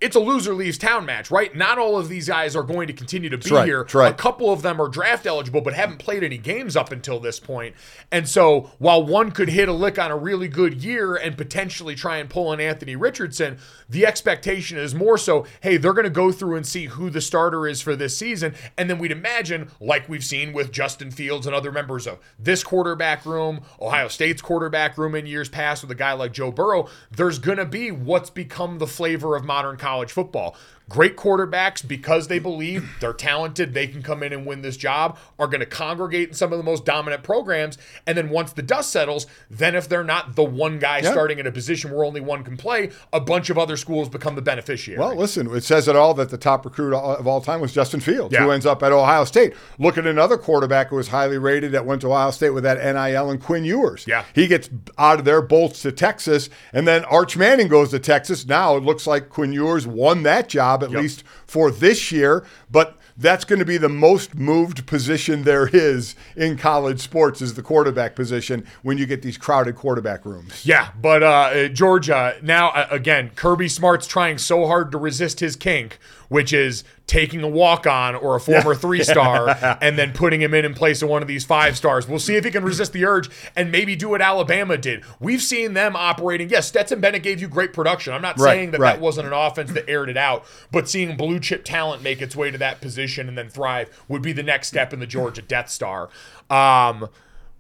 it's 0.05 0.15
a 0.15 0.19
loser 0.19 0.53
leaves 0.53 0.77
town 0.77 1.03
match, 1.03 1.31
right? 1.31 1.55
Not 1.55 1.79
all 1.79 1.97
of 1.97 2.09
these 2.09 2.27
guys 2.27 2.55
are 2.55 2.61
going 2.61 2.85
to 2.85 2.93
continue 2.93 3.27
to 3.31 3.39
be 3.39 3.49
right, 3.49 3.65
here. 3.65 3.87
right. 3.91 4.11
A 4.11 4.15
couple 4.15 4.53
of 4.53 4.61
them 4.61 4.79
are 4.79 4.87
draft 4.87 5.25
eligible 5.25 5.61
but 5.61 5.73
haven't 5.73 5.97
played 5.97 6.23
any 6.23 6.37
games 6.37 6.75
up 6.75 6.91
until 6.91 7.19
this 7.19 7.39
point. 7.39 7.75
And 8.11 8.29
so 8.29 8.71
while 8.77 9.03
one 9.03 9.31
could 9.31 9.49
hit 9.49 9.67
a 9.67 9.73
lick 9.73 9.97
on 9.97 10.11
a 10.11 10.15
really 10.15 10.47
good 10.47 10.83
year 10.83 11.15
and 11.15 11.35
potentially 11.35 11.95
try 11.95 12.17
and 12.17 12.29
pull 12.29 12.53
an 12.53 12.59
Anthony 12.59 12.95
Richardson, 12.95 13.57
the 13.89 14.05
expectation 14.05 14.77
is 14.77 14.93
more 14.93 15.17
so, 15.17 15.47
hey, 15.61 15.77
they're 15.77 15.93
going 15.93 16.03
to 16.03 16.11
go 16.11 16.31
through 16.31 16.55
and 16.55 16.67
see 16.67 16.85
who 16.85 17.09
the 17.09 17.19
starter 17.19 17.65
is 17.65 17.81
for 17.81 17.95
this 17.95 18.15
season. 18.15 18.53
And 18.77 18.87
then 18.87 18.99
we'd 18.99 19.11
imagine, 19.11 19.71
like 19.79 20.07
we've 20.07 20.23
seen 20.23 20.53
with 20.53 20.71
Justin 20.71 21.09
Fields 21.09 21.47
and 21.47 21.55
other 21.55 21.71
members 21.71 22.05
of 22.05 22.19
this 22.37 22.63
quarterback 22.63 23.25
room, 23.25 23.61
Ohio 23.81 24.07
State's 24.07 24.43
quarterback 24.43 24.99
room 24.99 25.15
in 25.15 25.25
years 25.25 25.49
past 25.49 25.81
with 25.81 25.89
a 25.89 25.95
guy 25.95 26.13
like 26.13 26.31
Joe 26.31 26.51
Burrow, 26.51 26.87
there's 27.09 27.39
going 27.39 27.57
to 27.57 27.65
be 27.65 27.89
what's 27.89 28.29
become 28.29 28.77
the 28.77 28.85
flavor 28.85 29.35
of 29.35 29.43
modern 29.43 29.77
college 29.77 29.94
football. 30.11 30.55
Great 30.87 31.17
quarterbacks, 31.17 31.85
because 31.85 32.27
they 32.27 32.37
believe 32.37 32.87
they're 33.01 33.11
talented, 33.11 33.73
they 33.73 33.87
can 33.87 34.03
come 34.03 34.21
in 34.21 34.31
and 34.31 34.45
win 34.45 34.61
this 34.61 34.77
job, 34.77 35.17
are 35.39 35.47
going 35.47 35.59
to 35.61 35.65
congregate 35.65 36.29
in 36.29 36.35
some 36.35 36.51
of 36.53 36.59
the 36.59 36.63
most 36.63 36.85
dominant 36.85 37.23
programs. 37.23 37.79
And 38.05 38.15
then 38.15 38.29
once 38.29 38.53
the 38.53 38.61
dust 38.61 38.91
settles, 38.91 39.25
then 39.49 39.73
if 39.73 39.89
they're 39.89 40.03
not 40.03 40.35
the 40.35 40.43
one 40.43 40.77
guy 40.77 40.99
Yeah. 40.99 41.11
starting 41.11 41.39
in 41.39 41.47
a 41.47 41.51
position 41.51 41.89
where 41.91 42.05
only 42.05 42.21
one 42.21 42.43
can 42.43 42.55
play, 42.55 42.91
a 43.11 43.19
bunch 43.19 43.49
of 43.49 43.57
other 43.57 43.77
schools 43.77 44.09
become 44.09 44.35
the 44.35 44.43
beneficiary. 44.43 44.99
Well, 44.99 45.15
listen, 45.15 45.49
it 45.55 45.63
says 45.63 45.87
it 45.87 45.95
all 45.95 46.13
that 46.13 46.29
the 46.29 46.37
top 46.37 46.65
recruit 46.65 46.93
of 46.95 47.25
all 47.25 47.41
time 47.41 47.61
was 47.61 47.73
Justin 47.73 47.99
Fields, 47.99 48.31
Yeah. 48.31 48.43
who 48.43 48.51
ends 48.51 48.67
up 48.67 48.83
at 48.83 48.91
Ohio 48.91 49.25
State. 49.25 49.53
Look 49.79 49.97
at 49.97 50.05
another 50.05 50.37
quarterback 50.37 50.89
who 50.89 50.97
was 50.97 51.07
highly 51.07 51.39
rated 51.39 51.71
that 51.71 51.87
went 51.87 52.01
to 52.01 52.11
Ohio 52.11 52.29
State 52.29 52.51
with 52.51 52.63
that 52.63 52.77
NIL 52.77 53.31
and 53.31 53.41
Quinn 53.41 53.65
Ewers. 53.65 54.05
Yeah. 54.07 54.23
He 54.35 54.45
gets 54.45 54.69
out 54.99 55.17
of 55.17 55.25
there, 55.25 55.41
bolts 55.41 55.81
to 55.81 55.91
Texas, 55.91 56.47
and 56.73 56.87
then 56.87 57.03
Arch 57.05 57.35
Manning 57.35 57.69
goes 57.69 57.89
to 57.89 57.97
Texas. 57.97 58.45
Now 58.45 58.77
it 58.77 58.83
looks 58.83 59.07
like 59.07 59.29
Quinn 59.29 59.51
Ewers 59.51 59.84
won 59.87 60.23
that 60.23 60.49
job, 60.49 60.83
at 60.83 60.91
Yep. 60.91 61.01
least 61.01 61.23
for 61.45 61.71
this 61.71 62.11
year, 62.11 62.43
but 62.71 62.97
that's 63.17 63.45
going 63.45 63.59
to 63.59 63.65
be 63.65 63.77
the 63.77 63.87
most 63.87 64.35
moved 64.35 64.85
position 64.87 65.43
there 65.43 65.69
is 65.71 66.15
in 66.35 66.57
college 66.57 66.99
sports 66.99 67.41
is 67.41 67.53
the 67.53 67.61
quarterback 67.61 68.13
position 68.13 68.65
when 68.83 68.97
you 68.97 69.05
get 69.05 69.21
these 69.21 69.37
crowded 69.37 69.75
quarterback 69.75 70.25
rooms. 70.25 70.65
Yeah, 70.65 70.89
but 71.01 71.23
uh, 71.23 71.27
uh, 71.27 71.67
Georgia 71.69 72.35
now 72.41 72.69
uh, 72.71 72.87
again, 72.91 73.31
Kirby 73.35 73.69
Smart's 73.69 74.05
trying 74.07 74.37
so 74.37 74.65
hard 74.67 74.91
to 74.91 74.97
resist 74.97 75.39
his 75.39 75.55
kink, 75.55 75.97
which 76.35 76.51
is 76.51 76.83
taking 77.07 77.41
a 77.43 77.47
walk 77.47 77.87
on 77.87 78.13
or 78.13 78.35
a 78.35 78.41
former 78.41 78.75
three 78.83 79.01
star 79.01 79.47
and 79.79 79.97
then 79.97 80.11
putting 80.11 80.41
him 80.41 80.53
in 80.53 80.65
in 80.65 80.73
place 80.73 81.01
of 81.01 81.07
one 81.07 81.21
of 81.21 81.29
these 81.29 81.45
five 81.45 81.77
stars. 81.77 82.09
We'll 82.09 82.19
see 82.19 82.35
if 82.35 82.43
he 82.43 82.51
can 82.51 82.65
resist 82.65 82.91
the 82.91 83.05
urge 83.05 83.29
and 83.55 83.71
maybe 83.71 83.95
do 83.95 84.09
what 84.09 84.21
Alabama 84.21 84.77
did. 84.77 85.05
We've 85.21 85.41
seen 85.41 85.75
them 85.75 85.95
operating. 85.95 86.49
Yes, 86.49 86.67
Stetson 86.67 86.99
Bennett 86.99 87.23
gave 87.23 87.39
you 87.39 87.47
great 87.47 87.71
production. 87.71 88.11
I'm 88.11 88.21
not 88.21 88.37
Right, 88.37 88.53
saying 88.53 88.71
that 88.71 88.81
right. 88.81 88.95
that 88.95 89.01
wasn't 89.01 89.27
an 89.27 89.33
offense 89.33 89.71
that 89.71 89.87
aired 89.89 90.09
it 90.09 90.17
out, 90.17 90.43
but 90.73 90.89
seeing 90.89 91.15
blue 91.15 91.39
chip 91.39 91.63
talent 91.63 92.03
make 92.03 92.21
its 92.21 92.35
way 92.35 92.51
to 92.51 92.57
that 92.57 92.81
position 92.81 93.29
and 93.29 93.37
then 93.37 93.47
thrive 93.47 93.89
would 94.09 94.21
be 94.21 94.33
the 94.33 94.43
next 94.43 94.67
step 94.67 94.91
in 94.91 94.99
the 94.99 95.07
Georgia 95.07 95.41
Death 95.41 95.69
Star. 95.69 96.09
Um, 96.49 97.07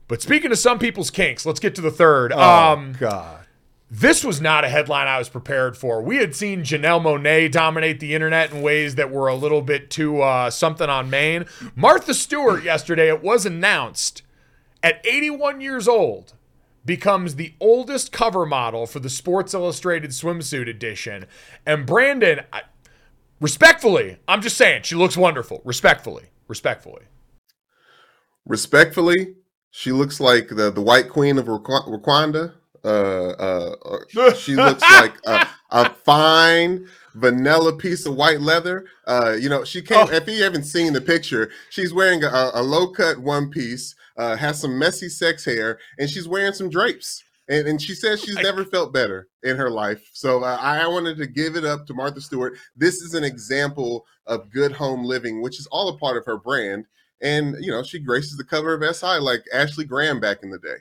but 0.09 0.21
speaking 0.21 0.51
of 0.51 0.57
some 0.57 0.79
people's 0.79 1.11
kinks, 1.11 1.45
let's 1.45 1.61
get 1.61 1.75
to 1.75 1.81
the 1.81 1.91
third. 1.91 2.33
Oh, 2.33 2.73
um, 2.73 2.91
God. 2.99 3.44
This 3.89 4.23
was 4.23 4.41
not 4.41 4.65
a 4.65 4.69
headline 4.69 5.07
I 5.07 5.19
was 5.19 5.29
prepared 5.29 5.77
for. 5.77 6.01
We 6.01 6.17
had 6.17 6.35
seen 6.35 6.63
Janelle 6.63 7.01
Monáe 7.03 7.51
dominate 7.51 7.99
the 7.99 8.15
internet 8.15 8.51
in 8.51 8.61
ways 8.61 8.95
that 8.95 9.11
were 9.11 9.27
a 9.27 9.35
little 9.35 9.61
bit 9.61 9.91
too 9.91 10.21
uh, 10.21 10.49
something 10.49 10.89
on 10.89 11.09
Maine. 11.09 11.45
Martha 11.75 12.13
Stewart 12.15 12.63
yesterday, 12.63 13.09
it 13.09 13.21
was 13.21 13.45
announced 13.45 14.23
at 14.81 15.05
81 15.05 15.61
years 15.61 15.87
old, 15.87 16.33
becomes 16.83 17.35
the 17.35 17.53
oldest 17.59 18.11
cover 18.11 18.45
model 18.45 18.87
for 18.87 18.99
the 18.99 19.09
Sports 19.09 19.53
Illustrated 19.53 20.11
swimsuit 20.11 20.67
edition. 20.67 21.25
And 21.65 21.85
Brandon, 21.85 22.41
I, 22.51 22.63
respectfully, 23.39 24.17
I'm 24.27 24.41
just 24.41 24.57
saying, 24.57 24.83
she 24.83 24.95
looks 24.95 25.15
wonderful. 25.15 25.61
Respectfully, 25.63 26.25
respectfully. 26.47 27.03
Respectfully, 28.45 29.35
she 29.69 29.91
looks 29.91 30.19
like 30.19 30.49
the, 30.49 30.71
the 30.71 30.81
White 30.81 31.09
Queen 31.09 31.37
of 31.37 31.45
Rwanda. 31.45 32.53
Uh, 32.85 33.29
uh, 33.39 33.75
uh, 34.17 34.33
she 34.35 34.55
looks 34.55 34.81
like 34.81 35.15
a, 35.25 35.47
a 35.71 35.89
fine 35.89 36.87
vanilla 37.15 37.75
piece 37.75 38.05
of 38.05 38.15
white 38.15 38.41
leather. 38.41 38.85
Uh, 39.07 39.35
you 39.39 39.49
know, 39.49 39.63
she 39.63 39.81
came. 39.81 40.07
If 40.11 40.27
you 40.27 40.43
haven't 40.43 40.65
seen 40.65 40.93
the 40.93 41.01
picture, 41.01 41.51
she's 41.69 41.93
wearing 41.93 42.23
a, 42.23 42.51
a 42.53 42.61
low 42.61 42.87
cut 42.87 43.17
one 43.17 43.49
piece, 43.49 43.95
uh, 44.17 44.35
has 44.35 44.61
some 44.61 44.77
messy 44.77 45.09
sex 45.09 45.43
hair, 45.43 45.79
and 45.97 46.09
she's 46.09 46.27
wearing 46.27 46.53
some 46.53 46.69
drapes. 46.69 47.23
And, 47.47 47.67
and 47.67 47.81
she 47.81 47.93
says 47.93 48.21
she's 48.23 48.35
never 48.35 48.65
felt 48.65 48.91
better 48.91 49.27
in 49.43 49.55
her 49.55 49.69
life. 49.69 50.09
So 50.13 50.43
uh, 50.43 50.57
I 50.59 50.87
wanted 50.87 51.17
to 51.17 51.27
give 51.27 51.55
it 51.55 51.63
up 51.63 51.85
to 51.87 51.93
Martha 51.93 52.19
Stewart. 52.19 52.57
This 52.75 53.01
is 53.01 53.13
an 53.13 53.23
example 53.23 54.05
of 54.25 54.49
good 54.49 54.71
home 54.71 55.03
living, 55.03 55.41
which 55.41 55.59
is 55.59 55.67
all 55.67 55.89
a 55.89 55.97
part 55.97 56.17
of 56.17 56.25
her 56.25 56.37
brand. 56.37 56.85
And 57.21 57.55
you 57.63 57.71
know, 57.71 57.83
she 57.83 57.99
graces 57.99 58.37
the 58.37 58.43
cover 58.43 58.73
of 58.73 58.95
SI 58.95 59.19
like 59.19 59.43
Ashley 59.53 59.85
Graham 59.85 60.19
back 60.19 60.43
in 60.43 60.49
the 60.49 60.59
day. 60.59 60.77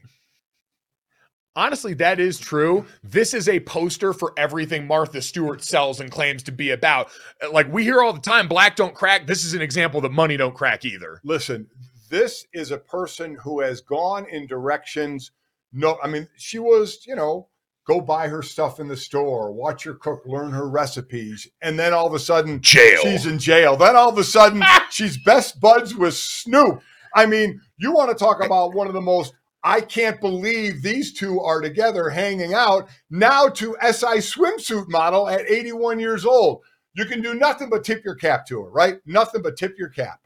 Honestly, 1.57 1.95
that 1.95 2.19
is 2.19 2.39
true. 2.39 2.85
This 3.05 3.33
is 3.33 3.49
a 3.49 3.61
poster 3.61 4.13
for 4.13 4.33
everything 4.37 4.87
Martha 4.87 5.23
Stewart 5.23 5.63
sells 5.63 6.01
and 6.01 6.11
claims 6.11 6.43
to 6.45 6.53
be 6.53 6.71
about. 6.71 7.11
Uh, 7.43 7.51
like 7.53 7.73
we 7.73 7.85
hear 7.85 8.03
all 8.03 8.13
the 8.13 8.21
time, 8.21 8.49
black 8.49 8.75
don't 8.75 8.95
crack. 8.95 9.27
This 9.27 9.45
is 9.45 9.55
an 9.55 9.63
example 9.63 10.01
that 10.01 10.11
money 10.13 10.37
don't 10.37 10.55
crack 10.55 10.85
either. 10.85 11.21
Listen, 11.23 11.69
this 12.11 12.47
is 12.53 12.73
a 12.73 12.79
person 12.79 13.37
who 13.43 13.61
has 13.61 13.81
gone 13.81 14.27
in 14.29 14.49
directions. 14.49 15.31
No, 15.73 15.97
I 16.03 16.09
mean, 16.09 16.29
she 16.37 16.59
was, 16.59 17.05
you 17.07 17.15
know, 17.15 17.49
go 17.87 18.01
buy 18.01 18.27
her 18.27 18.43
stuff 18.43 18.81
in 18.81 18.89
the 18.89 18.97
store, 18.97 19.53
watch 19.53 19.85
her 19.85 19.95
cook, 19.95 20.23
learn 20.27 20.51
her 20.51 20.69
recipes, 20.69 21.47
and 21.63 21.79
then 21.79 21.93
all 21.93 22.07
of 22.07 22.15
a 22.15 22.19
sudden, 22.19 22.61
Jail. 22.61 23.01
she's 23.03 23.27
in 23.27 23.39
jail. 23.39 23.77
Then 23.77 23.95
all 23.95 24.09
of 24.09 24.19
a 24.19 24.25
sudden, 24.25 24.63
she's 24.91 25.19
best 25.19 25.61
buds 25.61 25.95
with 25.95 26.15
Snoop. 26.15 26.83
I 27.15 27.27
mean, 27.27 27.61
you 27.77 27.93
want 27.93 28.11
to 28.11 28.17
talk 28.17 28.45
about 28.45 28.75
one 28.75 28.89
of 28.89 28.93
the 28.93 29.01
most 29.01 29.35
I 29.65 29.81
can't 29.81 30.21
believe 30.21 30.83
these 30.83 31.15
two 31.15 31.41
are 31.41 31.63
together 31.63 32.11
hanging 32.11 32.53
out 32.53 32.89
now 33.09 33.49
to 33.49 33.77
SI 33.81 34.19
swimsuit 34.19 34.89
model 34.89 35.27
at 35.29 35.51
81 35.51 35.99
years 35.99 36.27
old. 36.27 36.63
You 36.93 37.07
can 37.07 37.23
do 37.23 37.35
nothing 37.35 37.71
but 37.71 37.83
tip 37.83 38.05
your 38.05 38.15
cap 38.15 38.47
to 38.49 38.63
her, 38.63 38.71
right? 38.71 38.99
Nothing 39.07 39.41
but 39.43 39.57
tip 39.57 39.77
your 39.79 39.89
cap. 39.89 40.21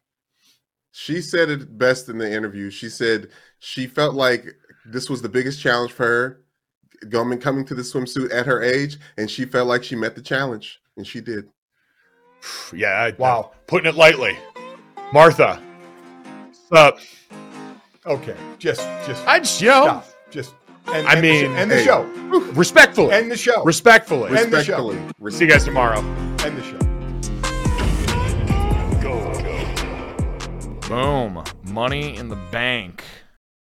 She 0.90 1.22
said 1.22 1.48
it 1.48 1.78
best 1.78 2.08
in 2.08 2.18
the 2.18 2.30
interview. 2.30 2.70
She 2.70 2.88
said 2.88 3.28
she 3.60 3.86
felt 3.86 4.14
like 4.14 4.46
this 4.84 5.08
was 5.08 5.22
the 5.22 5.28
biggest 5.28 5.60
challenge 5.60 5.92
for 5.92 6.04
her 6.04 6.40
coming 7.10 7.38
coming 7.38 7.64
to 7.64 7.74
the 7.74 7.82
swimsuit 7.82 8.34
at 8.34 8.46
her 8.46 8.62
age, 8.62 8.98
and 9.16 9.30
she 9.30 9.44
felt 9.44 9.68
like 9.68 9.84
she 9.84 9.94
met 9.94 10.14
the 10.14 10.22
challenge, 10.22 10.80
and 10.96 11.06
she 11.06 11.20
did. 11.20 11.48
Yeah. 12.72 13.02
I, 13.02 13.10
Wow. 13.18 13.52
Putting 13.66 13.88
it 13.88 13.96
lightly. 13.96 14.38
Martha. 15.12 15.60
Sup? 16.68 16.98
Okay, 18.08 18.34
just 18.58 18.80
just 19.06 19.26
I 19.28 19.38
just, 19.38 19.60
you 19.60 19.68
know, 19.68 19.84
stop. 19.84 20.06
Just 20.30 20.54
end, 20.94 21.06
I 21.06 21.16
end 21.16 21.24
the 21.24 21.38
sh- 21.38 21.42
mean, 21.42 21.52
end 21.56 21.70
the 21.70 21.76
hey. 21.76 21.84
show. 21.84 22.02
respectfully. 22.54 23.12
End 23.12 23.30
the 23.30 23.36
show. 23.36 23.62
respectfully. 23.64 24.34
End 24.36 24.50
the 24.50 24.64
show. 24.64 24.90
Respectfully. 25.18 25.32
See 25.32 25.44
you 25.44 25.50
guys 25.50 25.64
tomorrow. 25.64 25.98
End 26.42 26.56
the 26.56 26.62
show. 26.62 26.78
Boom. 30.88 31.44
Money 31.70 32.16
in 32.16 32.30
the 32.30 32.38
bank. 32.50 33.04